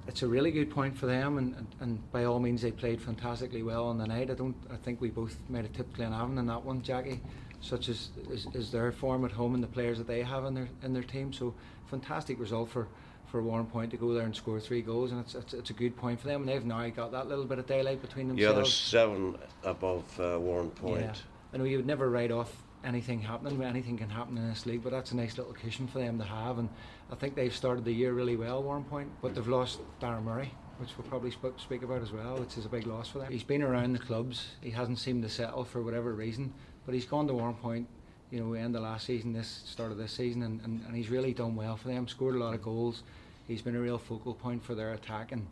It's 0.07 0.21
a 0.23 0.27
really 0.27 0.49
good 0.49 0.69
point 0.69 0.97
for 0.97 1.05
them, 1.05 1.37
and, 1.37 1.55
and, 1.55 1.67
and, 1.81 2.11
by 2.11 2.23
all 2.23 2.39
means, 2.39 2.61
they 2.61 2.71
played 2.71 3.01
fantastically 3.01 3.63
well 3.63 3.87
on 3.87 3.97
the 3.97 4.07
night. 4.07 4.31
I 4.31 4.33
don't. 4.33 4.55
I 4.71 4.77
think 4.77 5.01
we 5.01 5.09
both 5.09 5.37
made 5.49 5.65
a 5.65 5.67
tip 5.67 5.93
Glenavon 5.95 6.39
in 6.39 6.47
that 6.47 6.63
one, 6.63 6.81
Jackie, 6.81 7.19
such 7.59 7.89
as 7.89 8.09
is, 8.29 8.47
is 8.53 8.71
their 8.71 8.91
form 8.93 9.25
at 9.25 9.31
home 9.31 9.53
and 9.53 9.61
the 9.61 9.67
players 9.67 9.97
that 9.97 10.07
they 10.07 10.23
have 10.23 10.45
in 10.45 10.53
their 10.53 10.69
in 10.81 10.93
their 10.93 11.03
team. 11.03 11.33
So 11.33 11.53
fantastic 11.87 12.39
result 12.39 12.69
for 12.69 12.87
for 13.27 13.43
Warrenpoint 13.43 13.91
to 13.91 13.97
go 13.97 14.13
there 14.13 14.23
and 14.23 14.35
score 14.35 14.59
three 14.59 14.81
goals, 14.81 15.11
and 15.11 15.19
it's, 15.19 15.35
it's, 15.35 15.53
it's 15.53 15.69
a 15.69 15.73
good 15.73 15.95
point 15.95 16.19
for 16.19 16.27
them. 16.27 16.41
And 16.41 16.49
they've 16.49 16.65
now 16.65 16.87
got 16.89 17.11
that 17.11 17.27
little 17.27 17.45
bit 17.45 17.59
of 17.59 17.67
daylight 17.67 18.01
between 18.01 18.29
themselves. 18.29 18.49
Yeah, 18.49 18.55
there's 18.55 18.73
seven 18.73 19.37
above 19.63 20.05
uh, 20.19 20.39
Warrenpoint. 20.39 21.01
Yeah. 21.01 21.13
I 21.53 21.57
know 21.57 21.65
you 21.65 21.77
would 21.77 21.85
never 21.85 22.09
write 22.09 22.31
off 22.31 22.63
anything 22.83 23.21
happening. 23.21 23.61
Anything 23.63 23.97
can 23.97 24.09
happen 24.09 24.37
in 24.37 24.47
this 24.47 24.65
league, 24.65 24.83
but 24.83 24.91
that's 24.91 25.11
a 25.11 25.15
nice 25.15 25.37
little 25.37 25.53
cushion 25.53 25.87
for 25.87 25.99
them 25.99 26.17
to 26.19 26.23
have. 26.23 26.59
And 26.59 26.69
I 27.11 27.15
think 27.15 27.35
they've 27.35 27.55
started 27.55 27.85
the 27.85 27.91
year 27.91 28.13
really 28.13 28.35
well, 28.35 28.63
Warrenpoint, 28.63 29.07
but 29.21 29.35
they've 29.35 29.47
lost 29.47 29.79
Darren 30.01 30.23
Murray, 30.23 30.51
which 30.77 30.89
we'll 30.97 31.07
probably 31.07 31.31
sp- 31.31 31.57
speak 31.57 31.83
about 31.83 32.01
as 32.01 32.11
well, 32.11 32.37
which 32.37 32.57
is 32.57 32.65
a 32.65 32.69
big 32.69 32.87
loss 32.87 33.09
for 33.09 33.19
them. 33.19 33.31
He's 33.31 33.43
been 33.43 33.61
around 33.63 33.93
the 33.93 33.99
clubs. 33.99 34.47
He 34.61 34.71
hasn't 34.71 34.99
seemed 34.99 35.23
to 35.23 35.29
settle 35.29 35.63
for 35.63 35.81
whatever 35.81 36.13
reason, 36.13 36.53
but 36.85 36.93
he's 36.93 37.05
gone 37.05 37.27
to 37.27 37.33
Warrenpoint. 37.33 37.85
You 38.31 38.39
know, 38.43 38.53
end 38.53 38.75
of 38.75 38.83
last 38.83 39.07
season, 39.07 39.33
this 39.33 39.63
start 39.65 39.91
of 39.91 39.97
this 39.97 40.11
season, 40.11 40.43
and, 40.43 40.61
and, 40.61 40.81
and 40.85 40.95
he's 40.95 41.09
really 41.09 41.33
done 41.33 41.55
well 41.55 41.75
for 41.75 41.87
them. 41.87 42.07
Scored 42.07 42.35
a 42.35 42.37
lot 42.37 42.53
of 42.53 42.61
goals. 42.61 43.01
He's 43.47 43.63
been 43.63 43.75
a 43.75 43.79
real 43.79 43.97
focal 43.97 44.35
point 44.35 44.63
for 44.63 44.75
their 44.75 44.93
attack, 44.93 45.31
and, 45.31 45.47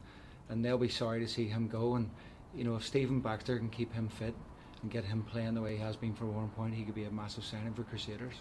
and 0.50 0.64
they'll 0.64 0.78
be 0.78 0.88
sorry 0.88 1.20
to 1.22 1.28
see 1.28 1.48
him 1.48 1.68
go. 1.68 1.96
And 1.96 2.12
you 2.56 2.64
know, 2.64 2.76
if 2.76 2.86
Stephen 2.86 3.20
Baxter 3.20 3.58
can 3.58 3.70
keep 3.70 3.94
him 3.94 4.08
fit, 4.10 4.36
and 4.82 4.92
get 4.92 5.04
him 5.06 5.24
playing 5.24 5.54
the 5.54 5.62
way 5.62 5.76
he 5.76 5.82
has 5.82 5.96
been 5.96 6.14
for 6.14 6.26
Warrenpoint, 6.26 6.74
he 6.74 6.84
could 6.84 6.96
be 6.96 7.06
a 7.06 7.12
massive 7.12 7.44
signing 7.44 7.74
for 7.74 7.84
Crusaders. 7.84 8.36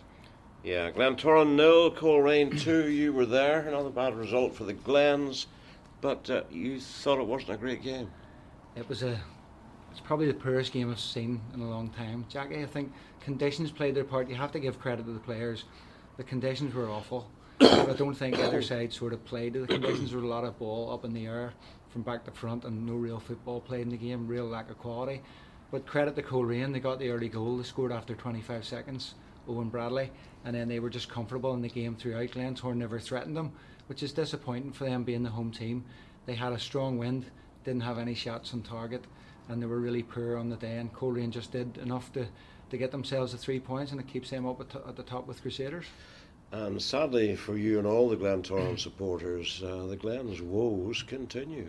Yeah, 0.63 0.91
Glentoran 0.91 1.55
nil, 1.55 1.91
Coleraine 1.91 2.59
two. 2.59 2.89
You 2.89 3.13
were 3.13 3.27
there. 3.27 3.61
Another 3.69 3.91
bad 3.91 4.17
result 4.17 4.55
for 4.55 4.65
the 4.65 4.73
Glens, 4.73 5.47
but 6.01 6.29
uh, 6.29 6.43
you 6.51 6.81
thought 6.81 7.21
it 7.21 7.27
wasn't 7.27 7.53
a 7.53 7.57
great 7.57 7.83
game. 7.83 8.11
It 8.75 8.89
was 8.89 9.03
a. 9.03 9.21
It's 9.93 10.01
probably 10.01 10.27
the 10.27 10.35
poorest 10.35 10.73
game 10.73 10.91
I've 10.91 11.01
seen 11.01 11.41
in 11.55 11.61
a 11.61 11.71
long 11.71 11.89
time, 11.91 12.27
Jackie. 12.29 12.63
I 12.63 12.67
think 12.67 12.93
conditions 13.21 13.71
played 13.71 13.95
their 13.95 14.05
part. 14.05 14.29
You 14.29 14.35
have 14.35 14.53
to 14.53 14.59
give 14.59 14.79
credit 14.79 15.07
to 15.07 15.13
the 15.13 15.21
players. 15.21 15.65
The 16.17 16.25
conditions 16.25 16.75
were 16.75 16.89
awful. 16.91 17.31
I 17.61 17.95
don't 17.97 18.15
think 18.15 18.39
either 18.39 18.61
side 18.71 18.93
sort 18.93 19.13
of 19.13 19.25
played 19.25 19.55
to 19.55 19.61
the 19.61 19.67
conditions. 19.67 20.11
There 20.11 20.19
was 20.19 20.25
a 20.25 20.29
lot 20.29 20.45
of 20.45 20.59
ball 20.59 20.93
up 20.93 21.05
in 21.05 21.15
the 21.15 21.27
air 21.27 21.53
from 21.91 22.03
back 22.03 22.25
to 22.25 22.31
front, 22.31 22.65
and 22.65 22.85
no 22.85 22.95
real 22.95 23.21
football 23.21 23.61
played 23.61 23.83
in 23.83 23.91
the 23.91 23.97
game. 23.97 24.27
Real 24.27 24.45
lack 24.47 24.69
of 24.69 24.79
quality. 24.79 25.23
But 25.71 25.87
credit 25.87 26.15
to 26.17 26.23
Coleraine, 26.23 26.73
they 26.73 26.81
got 26.81 26.99
the 26.99 27.11
early 27.11 27.29
goal. 27.29 27.57
They 27.57 27.65
scored 27.65 27.93
after 27.93 28.15
25 28.15 28.65
seconds, 28.65 29.15
Owen 29.49 29.69
Bradley, 29.69 30.11
and 30.45 30.55
then 30.55 30.69
they 30.69 30.79
were 30.79 30.91
just 30.91 31.09
comfortable 31.09 31.55
in 31.55 31.63
the 31.63 31.69
game 31.69 31.97
throughout. 31.97 32.31
Glentoran 32.31 32.77
never 32.77 33.01
threatened 33.01 33.37
them, 33.37 33.53
which 33.89 34.03
is 34.03 34.13
disappointing 34.13 34.73
for 34.73 34.85
them 34.85 35.03
being 35.03 35.25
the 35.25 35.31
home 35.31 35.51
team. 35.51 35.85
They 36.25 36.35
had 36.35 36.53
a 36.53 36.59
strong 36.59 36.99
wind, 36.99 37.27
didn't 37.65 37.83
have 37.83 37.99
any 37.99 38.15
shots 38.15 38.55
on 38.55 38.63
target, 38.63 39.05
and 39.49 39.61
they 39.61 39.67
were 39.67 39.81
really 39.81 40.05
poor 40.05 40.37
on 40.37 40.49
the 40.49 40.57
day. 40.57 40.77
And 40.77 40.93
Coleraine 40.93 41.33
just 41.33 41.51
did 41.51 41.79
enough 41.79 42.13
to, 42.13 42.27
to 42.71 42.77
get 42.77 42.93
themselves 42.93 43.33
the 43.33 43.39
three 43.39 43.61
points, 43.61 43.91
and 43.91 44.01
it 44.01 44.07
keeps 44.07 44.31
them 44.31 44.47
up 44.47 44.61
at, 44.61 44.71
t- 44.71 44.79
at 44.87 44.95
the 44.95 45.03
top 45.03 45.27
with 45.27 45.43
Crusaders. 45.43 45.87
And 46.53 46.81
sadly 46.81 47.35
for 47.35 47.57
you 47.57 47.79
and 47.79 47.89
all 47.89 48.09
the 48.09 48.17
Glentoran 48.17 48.79
supporters, 48.79 49.61
uh, 49.65 49.87
the 49.87 49.97
Glens 49.97 50.41
woes 50.41 51.03
continue. 51.03 51.67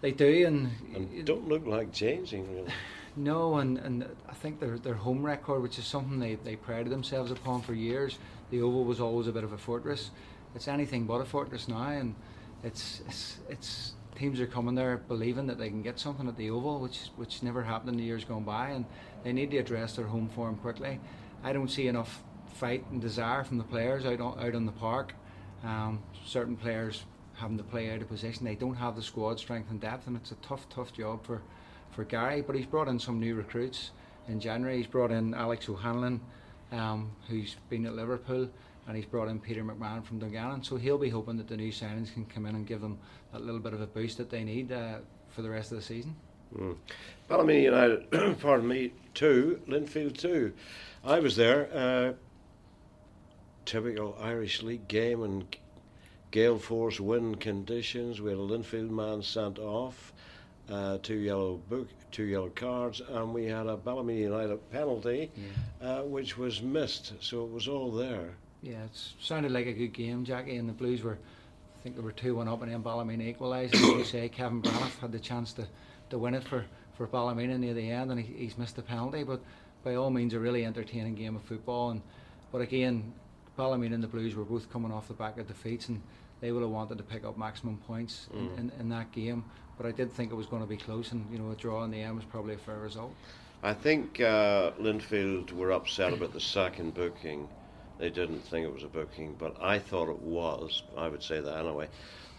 They 0.00 0.12
do, 0.12 0.46
and, 0.46 0.70
and 0.94 1.24
don't 1.24 1.48
look 1.48 1.66
like 1.66 1.92
changing. 1.92 2.54
Really. 2.54 2.72
No, 3.16 3.56
and, 3.56 3.78
and 3.78 4.06
I 4.28 4.34
think 4.34 4.60
their 4.60 4.78
their 4.78 4.94
home 4.94 5.26
record, 5.26 5.60
which 5.60 5.76
is 5.76 5.84
something 5.86 6.20
they, 6.20 6.36
they 6.36 6.54
prided 6.54 6.92
themselves 6.92 7.32
upon 7.32 7.62
for 7.62 7.74
years, 7.74 8.16
the 8.50 8.62
Oval 8.62 8.84
was 8.84 9.00
always 9.00 9.26
a 9.26 9.32
bit 9.32 9.42
of 9.42 9.52
a 9.52 9.58
fortress. 9.58 10.12
It's 10.54 10.68
anything 10.68 11.04
but 11.04 11.16
a 11.16 11.24
fortress 11.24 11.66
now, 11.66 11.88
and 11.88 12.14
it's 12.62 13.02
it's, 13.08 13.38
it's 13.48 13.94
teams 14.14 14.40
are 14.40 14.46
coming 14.46 14.76
there 14.76 14.98
believing 14.98 15.48
that 15.48 15.58
they 15.58 15.68
can 15.68 15.82
get 15.82 15.98
something 15.98 16.28
at 16.28 16.36
the 16.36 16.50
Oval, 16.50 16.78
which 16.78 17.10
which 17.16 17.42
never 17.42 17.64
happened 17.64 17.90
in 17.90 17.96
the 17.96 18.04
years 18.04 18.24
gone 18.24 18.44
by, 18.44 18.70
and 18.70 18.84
they 19.24 19.32
need 19.32 19.50
to 19.50 19.58
address 19.58 19.96
their 19.96 20.06
home 20.06 20.28
form 20.28 20.54
quickly. 20.56 21.00
I 21.42 21.52
don't 21.52 21.70
see 21.70 21.88
enough 21.88 22.22
fight 22.54 22.84
and 22.92 23.00
desire 23.00 23.42
from 23.42 23.58
the 23.58 23.64
players 23.64 24.06
out 24.06 24.20
on, 24.20 24.38
out 24.38 24.54
on 24.54 24.64
the 24.64 24.72
park. 24.72 25.14
Um, 25.64 26.02
certain 26.24 26.56
players 26.56 27.04
having 27.38 27.56
to 27.56 27.64
play 27.64 27.90
out 27.90 28.02
of 28.02 28.08
position. 28.08 28.44
They 28.44 28.54
don't 28.54 28.74
have 28.74 28.96
the 28.96 29.02
squad 29.02 29.38
strength 29.38 29.70
and 29.70 29.80
depth, 29.80 30.06
and 30.06 30.16
it's 30.16 30.32
a 30.32 30.36
tough, 30.36 30.68
tough 30.68 30.92
job 30.92 31.24
for 31.24 31.40
for 31.90 32.04
Gary, 32.04 32.42
but 32.42 32.54
he's 32.54 32.66
brought 32.66 32.86
in 32.86 32.98
some 32.98 33.18
new 33.18 33.34
recruits 33.34 33.90
in 34.28 34.40
January. 34.40 34.76
He's 34.76 34.86
brought 34.86 35.10
in 35.10 35.34
Alex 35.34 35.68
O'Hanlon, 35.68 36.20
um, 36.70 37.10
who's 37.28 37.56
been 37.70 37.86
at 37.86 37.94
Liverpool, 37.94 38.48
and 38.86 38.96
he's 38.96 39.06
brought 39.06 39.28
in 39.28 39.40
Peter 39.40 39.64
McMahon 39.64 40.04
from 40.04 40.18
Dungannon. 40.18 40.62
So 40.62 40.76
he'll 40.76 40.98
be 40.98 41.08
hoping 41.08 41.36
that 41.38 41.48
the 41.48 41.56
new 41.56 41.72
signings 41.72 42.12
can 42.12 42.24
come 42.26 42.46
in 42.46 42.54
and 42.54 42.66
give 42.66 42.80
them 42.80 42.98
that 43.32 43.42
little 43.42 43.60
bit 43.60 43.72
of 43.72 43.80
a 43.80 43.86
boost 43.86 44.18
that 44.18 44.30
they 44.30 44.44
need 44.44 44.70
uh, 44.70 44.98
for 45.30 45.42
the 45.42 45.50
rest 45.50 45.72
of 45.72 45.78
the 45.78 45.84
season. 45.84 46.14
Mm. 46.56 46.76
Ballymena 47.28 47.60
United, 47.60 48.10
pardon 48.40 48.68
me, 48.68 48.92
two, 49.14 49.60
Linfield 49.66 50.16
two. 50.16 50.52
I 51.04 51.18
was 51.18 51.36
there. 51.36 51.68
Uh, 51.74 52.12
typical 53.64 54.16
Irish 54.18 54.62
League 54.62 54.88
game 54.88 55.22
and 55.22 55.54
gale 56.30 56.58
force 56.58 57.00
wind 57.00 57.40
conditions. 57.40 58.20
We 58.20 58.30
had 58.30 58.38
a 58.38 58.42
Linfield 58.42 58.90
man 58.90 59.22
sent 59.22 59.58
off 59.58 60.12
uh, 60.70 60.98
two 61.02 61.16
yellow 61.16 61.60
book, 61.68 61.88
two 62.10 62.24
yellow 62.24 62.50
cards, 62.50 63.00
and 63.00 63.32
we 63.32 63.46
had 63.46 63.66
a 63.66 63.76
Ballymena 63.76 64.20
United 64.20 64.70
penalty, 64.70 65.30
yeah. 65.36 65.88
uh, 65.88 66.02
which 66.02 66.36
was 66.36 66.62
missed. 66.62 67.12
So 67.20 67.44
it 67.44 67.50
was 67.50 67.68
all 67.68 67.90
there. 67.90 68.34
Yeah, 68.62 68.84
it 68.84 68.90
sounded 69.20 69.52
like 69.52 69.66
a 69.66 69.72
good 69.72 69.92
game, 69.92 70.24
Jackie, 70.24 70.56
and 70.56 70.68
the 70.68 70.72
Blues 70.72 71.02
were, 71.02 71.14
I 71.16 71.82
think 71.82 71.96
they 71.96 72.02
were 72.02 72.12
two 72.12 72.36
one 72.36 72.48
up, 72.48 72.62
and 72.62 72.72
then 72.72 72.82
Ballymena 72.82 73.24
equalised. 73.24 73.74
As 73.74 73.80
you 73.80 74.04
say, 74.04 74.28
Kevin 74.34 74.60
Braniff 74.60 74.98
had 74.98 75.12
the 75.12 75.18
chance 75.18 75.52
to, 75.54 75.66
to 76.10 76.18
win 76.18 76.34
it 76.34 76.44
for, 76.44 76.64
for 76.96 77.06
Ballymena 77.06 77.56
near 77.56 77.74
the 77.74 77.90
end, 77.90 78.10
and 78.10 78.20
he, 78.20 78.32
he's 78.34 78.58
missed 78.58 78.76
the 78.76 78.82
penalty. 78.82 79.22
But 79.22 79.40
by 79.84 79.94
all 79.94 80.10
means, 80.10 80.34
a 80.34 80.40
really 80.40 80.64
entertaining 80.66 81.14
game 81.14 81.36
of 81.36 81.42
football. 81.42 81.90
And 81.90 82.02
but 82.50 82.60
again, 82.60 83.12
Ballymena 83.58 83.94
and 83.96 84.02
the 84.02 84.08
Blues 84.08 84.36
were 84.36 84.44
both 84.44 84.70
coming 84.72 84.92
off 84.92 85.08
the 85.08 85.14
back 85.14 85.36
of 85.36 85.48
defeats, 85.48 85.88
and 85.88 86.00
they 86.40 86.52
would 86.52 86.62
have 86.62 86.70
wanted 86.70 86.96
to 86.98 87.04
pick 87.04 87.24
up 87.24 87.36
maximum 87.36 87.76
points 87.88 88.28
Mm. 88.32 88.38
in, 88.38 88.58
in, 88.58 88.72
in 88.80 88.88
that 88.90 89.10
game. 89.12 89.44
But 89.76 89.86
I 89.86 89.90
did 89.90 90.12
think 90.12 90.30
it 90.30 90.36
was 90.36 90.46
going 90.46 90.62
to 90.62 90.68
be 90.68 90.76
close, 90.76 91.10
and 91.12 91.26
you 91.30 91.38
know, 91.38 91.50
a 91.50 91.56
draw 91.56 91.82
in 91.84 91.90
the 91.90 92.00
end 92.00 92.14
was 92.16 92.24
probably 92.24 92.54
a 92.54 92.58
fair 92.58 92.78
result. 92.78 93.12
I 93.62 93.74
think 93.74 94.20
uh, 94.20 94.70
Linfield 94.80 95.52
were 95.52 95.72
upset 95.72 96.12
about 96.12 96.32
the 96.32 96.40
second 96.40 96.94
booking. 96.94 97.48
They 97.98 98.10
didn't 98.10 98.40
think 98.44 98.64
it 98.64 98.72
was 98.72 98.84
a 98.84 98.88
booking, 98.88 99.34
but 99.36 99.60
I 99.60 99.80
thought 99.80 100.08
it 100.08 100.20
was. 100.20 100.84
I 100.96 101.08
would 101.08 101.22
say 101.24 101.40
that 101.40 101.56
anyway. 101.58 101.88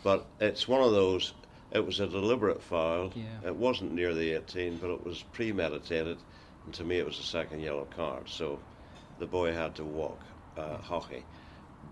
But 0.03 0.25
it's 0.39 0.69
one 0.69 0.81
of 0.81 0.91
those. 0.93 1.33
It 1.73 1.85
was 1.85 1.99
a 1.99 2.07
deliberate 2.07 2.63
foul. 2.63 3.11
Yeah. 3.13 3.49
It 3.49 3.55
wasn't 3.55 3.91
near 3.91 4.13
the 4.13 4.31
18, 4.38 4.77
but 4.77 4.89
it 4.89 5.05
was 5.05 5.23
premeditated, 5.33 6.17
and 6.63 6.73
to 6.75 6.85
me, 6.85 6.97
it 6.99 7.05
was 7.05 7.19
a 7.19 7.23
second 7.23 7.59
yellow 7.59 7.88
card. 7.93 8.29
So 8.29 8.59
the 9.19 9.27
boy 9.27 9.51
had 9.53 9.75
to 9.75 9.83
walk 9.83 10.19
uh, 10.60 10.78
hockey. 10.78 11.24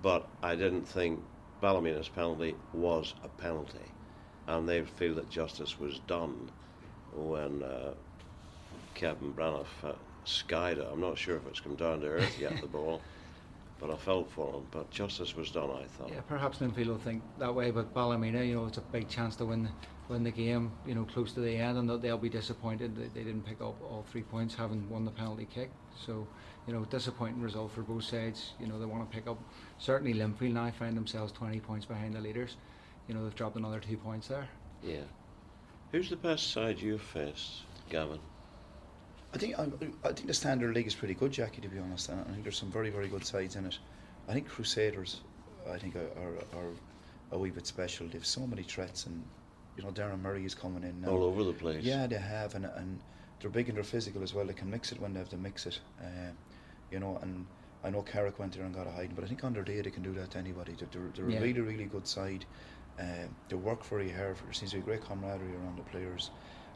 But 0.02 0.28
I 0.44 0.56
didn't 0.56 0.88
think 0.88 1.24
Ballymena's 1.62 2.10
penalty 2.10 2.56
was 2.74 3.14
a 3.24 3.28
penalty, 3.28 3.92
and 4.48 4.68
they 4.68 4.84
feel 4.84 5.16
that 5.16 5.30
justice 5.30 5.80
was 5.80 6.00
done 6.00 6.50
when 7.16 7.64
uh, 7.64 7.94
Kevin 8.94 9.34
Braniff 9.34 9.68
uh, 9.84 9.94
skied 10.26 10.78
it. 10.78 10.88
I'm 10.92 11.02
not 11.02 11.18
sure 11.18 11.38
if 11.38 11.48
it's 11.48 11.60
come 11.60 11.76
down 11.76 12.02
to 12.02 12.08
earth 12.08 12.40
yet, 12.40 12.60
the 12.62 12.68
ball, 12.68 13.02
but 13.80 13.90
I 13.90 13.96
felt 13.96 14.30
for 14.32 14.54
him. 14.54 14.68
But 14.72 14.92
justice 14.92 15.36
was 15.36 15.52
done, 15.52 15.70
I 15.72 15.86
thought. 15.86 16.10
Yeah, 16.10 16.22
perhaps 16.28 16.60
Linfield 16.60 16.88
will 16.88 16.98
think 16.98 17.24
that 17.40 17.54
way, 17.54 17.72
but 17.72 17.94
Ballymena, 17.94 18.44
you 18.44 18.56
know, 18.56 18.66
it's 18.66 18.78
a 18.78 18.82
big 18.82 19.08
chance 19.10 19.36
to 19.38 19.46
win 19.46 19.70
win 20.10 20.24
the 20.24 20.32
game, 20.32 20.72
you 20.86 20.96
know, 20.96 21.04
close 21.06 21.34
to 21.34 21.42
the 21.42 21.52
end, 21.56 21.78
and 21.78 21.90
they'll- 21.90 21.98
they'll 21.98 22.18
be 22.18 22.30
disappointed 22.30 22.96
that 22.96 23.14
they 23.14 23.24
didn't 23.24 23.44
pick 23.44 23.60
up 23.62 23.76
all 23.82 24.04
three 24.04 24.24
points, 24.24 24.56
having 24.56 24.90
won 24.90 25.06
the 25.06 25.12
penalty 25.12 25.46
kick. 25.46 25.70
So, 25.98 26.28
you 26.66 26.74
know, 26.74 26.86
disappointing 26.86 27.42
result 27.42 27.72
for 27.72 27.82
both 27.82 28.04
sides. 28.04 28.54
You 28.60 28.68
know, 28.68 28.80
they 28.80 28.86
want 28.86 29.10
to 29.10 29.16
pick 29.16 29.28
up. 29.28 29.38
Certainly, 29.80 30.14
Linfield 30.14 30.54
now 30.54 30.72
find 30.72 30.96
themselves 30.96 31.32
20 31.34 31.60
points 31.60 31.86
behind 31.86 32.14
the 32.14 32.22
leaders. 32.22 32.56
You 33.08 33.16
know, 33.16 33.24
they've 33.24 33.36
dropped 33.36 33.56
another 33.58 33.80
two 33.80 33.98
points 33.98 34.28
there. 34.28 34.48
Yeah. 34.84 35.04
Who's 35.92 36.10
the 36.10 36.18
best 36.18 36.52
side 36.52 36.80
you've 36.80 37.02
faced, 37.02 37.64
Gavin? 37.90 38.20
I 39.34 39.38
think 39.38 39.60
I, 39.60 39.64
I 40.04 40.14
think 40.14 40.28
the 40.28 40.34
standard 40.34 40.74
league 40.74 40.88
is 40.88 40.96
pretty 40.96 41.14
good, 41.14 41.32
Jackie. 41.32 41.62
To 41.62 41.68
be 41.70 41.80
honest, 41.80 42.10
and 42.10 42.20
I 42.22 42.24
think 42.32 42.44
there's 42.44 42.58
some 42.58 42.72
very 42.72 42.90
very 42.90 43.08
good 43.08 43.26
sides 43.26 43.56
in 43.56 43.66
it. 43.66 43.78
I 44.28 44.34
think 44.34 44.48
Crusaders, 44.48 45.22
I 45.70 45.78
think 45.78 45.96
are 45.96 46.10
are, 46.22 46.60
are 46.60 46.72
a 47.32 47.38
wee 47.38 47.50
bit 47.50 47.68
special. 47.68 48.08
They've 48.08 48.26
so 48.26 48.46
many 48.48 48.64
threats, 48.64 49.06
and 49.06 49.24
you 49.78 49.84
know 49.84 49.92
Darren 49.92 50.22
Murray 50.22 50.46
is 50.46 50.56
coming 50.56 50.84
in 50.84 51.02
now. 51.02 51.10
All 51.10 51.24
over 51.24 51.44
the 51.44 51.54
place. 51.54 51.84
Yeah, 51.84 52.08
they 52.08 52.18
have, 52.18 52.56
and 52.56 52.66
and 52.66 53.00
they're 53.40 53.50
big 53.50 53.68
and 53.70 53.78
they're 53.78 53.84
physical 53.84 54.24
as 54.24 54.34
well. 54.34 54.46
They 54.46 54.54
can 54.54 54.70
mix 54.70 54.92
it 54.92 55.00
when 55.00 55.14
they 55.14 55.20
have 55.20 55.30
to 55.30 55.38
mix 55.38 55.66
it. 55.66 55.80
Uh, 56.02 56.32
you 56.92 57.00
know, 57.00 57.20
and 57.22 57.46
I 57.84 57.90
know 57.92 58.02
Carrick 58.02 58.40
went 58.40 58.54
there 58.54 58.66
and 58.66 58.74
got 58.74 58.88
a 58.88 58.92
hiding, 58.92 59.14
but 59.16 59.24
I 59.24 59.28
think 59.28 59.44
on 59.44 59.54
their 59.54 59.64
day 59.64 59.82
they 59.82 59.92
can 59.92 60.04
do 60.04 60.14
that 60.14 60.32
to 60.32 60.38
anybody. 60.40 60.76
They're, 60.78 60.88
they're, 60.92 61.12
they're 61.16 61.30
Yeah. 61.30 61.40
a 61.40 61.42
really 61.42 61.62
really 61.62 61.86
good 61.86 62.08
side. 62.08 62.46
Uh, 63.00 63.28
they 63.50 63.56
work 63.56 63.84
very 63.86 64.10
hard. 64.10 64.38
There 64.44 64.54
seems 64.54 64.72
to 64.72 64.78
be 64.78 64.84
great 64.84 65.04
camaraderie 65.04 65.54
around 65.56 65.78
the 65.78 65.84
players. 65.84 66.32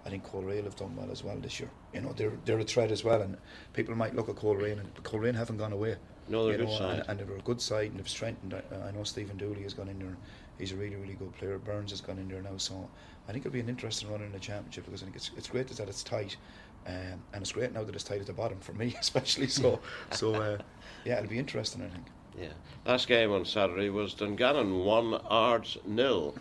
I 0.05 0.09
think 0.09 0.23
Coleraine 0.23 0.63
have 0.63 0.75
done 0.75 0.95
well 0.95 1.11
as 1.11 1.23
well 1.23 1.37
this 1.37 1.59
year. 1.59 1.69
You 1.93 2.01
know, 2.01 2.13
they're 2.13 2.33
they're 2.45 2.59
a 2.59 2.63
threat 2.63 2.91
as 2.91 3.03
well, 3.03 3.21
and 3.21 3.37
people 3.73 3.95
might 3.95 4.15
look 4.15 4.29
at 4.29 4.35
Coleraine, 4.35 4.79
and 4.79 4.93
but 4.93 5.03
Coleraine 5.03 5.35
haven't 5.35 5.57
gone 5.57 5.73
away. 5.73 5.95
No, 6.27 6.45
they're 6.45 6.55
a 6.55 6.57
you 6.59 6.65
good 6.65 6.71
know, 6.71 6.77
side. 6.77 6.99
And, 6.99 7.09
and 7.09 7.19
they're 7.29 7.37
a 7.37 7.41
good 7.41 7.61
side, 7.61 7.89
and 7.91 7.99
they've 7.99 8.09
strengthened. 8.09 8.53
I, 8.53 8.87
I 8.87 8.91
know 8.91 9.03
Stephen 9.03 9.37
Dooley 9.37 9.63
has 9.63 9.73
gone 9.73 9.89
in 9.89 9.99
there. 9.99 10.17
He's 10.61 10.71
a 10.71 10.75
really, 10.75 10.95
really 10.95 11.15
good 11.15 11.33
player. 11.33 11.57
Burns 11.57 11.89
has 11.89 12.01
gone 12.01 12.19
in 12.19 12.29
there 12.29 12.41
now, 12.41 12.55
so 12.57 12.87
I 13.27 13.31
think 13.31 13.45
it'll 13.45 13.53
be 13.53 13.59
an 13.59 13.67
interesting 13.67 14.11
run 14.11 14.21
in 14.21 14.31
the 14.31 14.39
championship 14.39 14.85
because 14.85 15.01
I 15.01 15.05
think 15.05 15.15
it's 15.15 15.31
it's 15.35 15.47
great 15.49 15.67
that 15.67 15.89
it's 15.89 16.03
tight, 16.03 16.37
um, 16.85 17.19
and 17.33 17.41
it's 17.41 17.51
great 17.51 17.73
now 17.73 17.83
that 17.83 17.95
it's 17.95 18.03
tight 18.03 18.21
at 18.21 18.27
the 18.27 18.33
bottom 18.33 18.59
for 18.59 18.73
me, 18.73 18.95
especially. 19.01 19.47
So, 19.47 19.79
so 20.11 20.35
uh, 20.35 20.57
yeah, 21.03 21.17
it'll 21.17 21.29
be 21.29 21.39
interesting. 21.39 21.81
I 21.81 21.89
think. 21.89 22.05
Yeah. 22.39 22.53
Last 22.85 23.07
game 23.07 23.31
on 23.31 23.43
Saturday 23.43 23.89
was 23.89 24.13
Dungannon 24.13 24.85
1, 24.85 25.13
Ards 25.29 25.77
nil. 25.85 26.35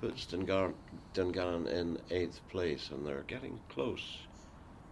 Puts 0.00 0.26
Dungan- 0.26 0.74
Dungannon 1.14 1.68
in 1.68 1.98
eighth 2.10 2.40
place, 2.48 2.88
and 2.90 3.06
they're 3.06 3.24
getting 3.28 3.60
close. 3.68 4.18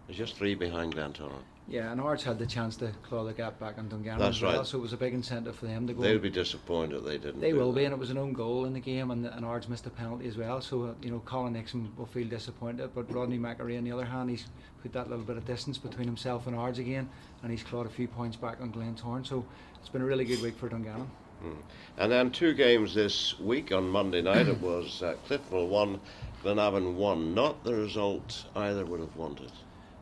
There's 0.06 0.18
just 0.18 0.36
three 0.36 0.54
behind 0.54 0.94
Glentoran. 0.94 1.42
Yeah, 1.70 1.92
and 1.92 2.00
Ards 2.00 2.24
had 2.24 2.36
the 2.40 2.46
chance 2.46 2.74
to 2.78 2.90
claw 3.04 3.22
the 3.22 3.32
gap 3.32 3.60
back 3.60 3.78
on 3.78 3.88
Dungannon 3.88 4.18
That's 4.18 4.38
as 4.38 4.42
well, 4.42 4.56
right. 4.58 4.66
so 4.66 4.78
it 4.78 4.80
was 4.80 4.92
a 4.92 4.96
big 4.96 5.14
incentive 5.14 5.54
for 5.54 5.66
them 5.66 5.86
to 5.86 5.92
go. 5.92 6.02
They'll 6.02 6.18
be 6.18 6.28
disappointed 6.28 7.04
they 7.04 7.16
didn't. 7.16 7.40
They 7.40 7.52
will 7.52 7.72
be, 7.72 7.84
and 7.84 7.94
it 7.94 7.98
was 7.98 8.10
an 8.10 8.18
own 8.18 8.32
goal 8.32 8.64
in 8.64 8.72
the 8.72 8.80
game, 8.80 9.12
and, 9.12 9.24
and 9.24 9.46
Ards 9.46 9.68
missed 9.68 9.86
a 9.86 9.90
penalty 9.90 10.26
as 10.26 10.36
well. 10.36 10.60
So 10.60 10.86
uh, 10.86 10.94
you 11.00 11.12
know, 11.12 11.20
Colin 11.20 11.52
Nixon 11.52 11.92
will 11.96 12.06
feel 12.06 12.26
disappointed, 12.26 12.90
but 12.92 13.12
Rodney 13.14 13.38
McAree, 13.38 13.78
on 13.78 13.84
the 13.84 13.92
other 13.92 14.04
hand, 14.04 14.30
he's 14.30 14.46
put 14.82 14.92
that 14.94 15.08
little 15.08 15.24
bit 15.24 15.36
of 15.36 15.46
distance 15.46 15.78
between 15.78 16.06
himself 16.06 16.48
and 16.48 16.56
Ards 16.56 16.80
again, 16.80 17.08
and 17.44 17.52
he's 17.52 17.62
clawed 17.62 17.86
a 17.86 17.90
few 17.90 18.08
points 18.08 18.36
back 18.36 18.60
on 18.60 18.72
Glentoran. 18.72 19.24
So 19.24 19.44
it's 19.78 19.88
been 19.88 20.02
a 20.02 20.06
really 20.06 20.24
good 20.24 20.42
week 20.42 20.56
for 20.56 20.68
Dungannon. 20.68 21.08
Mm. 21.44 21.56
And 21.98 22.12
then 22.12 22.30
two 22.30 22.52
games 22.52 22.94
this 22.94 23.38
week 23.38 23.70
on 23.70 23.88
Monday 23.88 24.22
night. 24.22 24.48
it 24.48 24.60
was 24.60 25.02
uh, 25.02 25.14
Cliftonville 25.28 25.68
1, 25.68 26.00
Glenavon 26.42 26.94
1. 26.94 27.34
Not 27.34 27.62
the 27.62 27.74
result 27.74 28.44
either 28.56 28.84
would 28.84 29.00
have 29.00 29.14
wanted. 29.16 29.52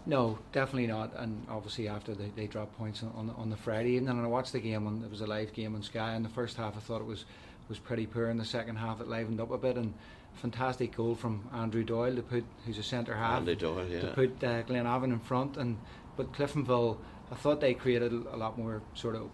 No, 0.08 0.38
definitely 0.52 0.86
not. 0.86 1.12
And 1.16 1.46
obviously 1.50 1.86
after 1.86 2.14
they, 2.14 2.30
they 2.34 2.46
dropped 2.46 2.76
points 2.78 3.02
on, 3.02 3.12
on 3.14 3.30
on 3.36 3.50
the 3.50 3.56
Friday 3.56 3.90
evening, 3.90 4.08
and 4.08 4.22
I 4.22 4.26
watched 4.26 4.52
the 4.52 4.58
game 4.58 4.86
on 4.86 5.02
it 5.04 5.10
was 5.10 5.20
a 5.20 5.26
live 5.26 5.52
game 5.52 5.74
on 5.74 5.82
Sky. 5.82 6.14
In 6.14 6.22
the 6.22 6.30
first 6.30 6.56
half, 6.56 6.76
I 6.76 6.80
thought 6.80 7.02
it 7.02 7.06
was 7.06 7.26
was 7.68 7.78
pretty 7.78 8.06
poor. 8.06 8.30
In 8.30 8.38
the 8.38 8.44
second 8.44 8.76
half, 8.76 9.02
it 9.02 9.08
livened 9.08 9.38
up 9.38 9.50
a 9.50 9.58
bit, 9.58 9.76
and 9.76 9.92
fantastic 10.32 10.96
goal 10.96 11.14
from 11.14 11.46
Andrew 11.52 11.84
Doyle 11.84 12.16
to 12.16 12.22
put 12.22 12.44
who's 12.64 12.78
a 12.78 12.82
centre 12.82 13.14
half 13.14 13.44
Doyle, 13.54 13.86
to 14.00 14.06
put 14.14 14.42
uh, 14.42 14.62
Glenavon 14.62 15.12
in 15.12 15.20
front. 15.20 15.58
And 15.58 15.76
but 16.16 16.32
Cliftonville, 16.32 16.96
I 17.30 17.34
thought 17.34 17.60
they 17.60 17.74
created 17.74 18.10
a 18.12 18.36
lot 18.36 18.56
more 18.56 18.80
sort 18.94 19.14
of 19.14 19.28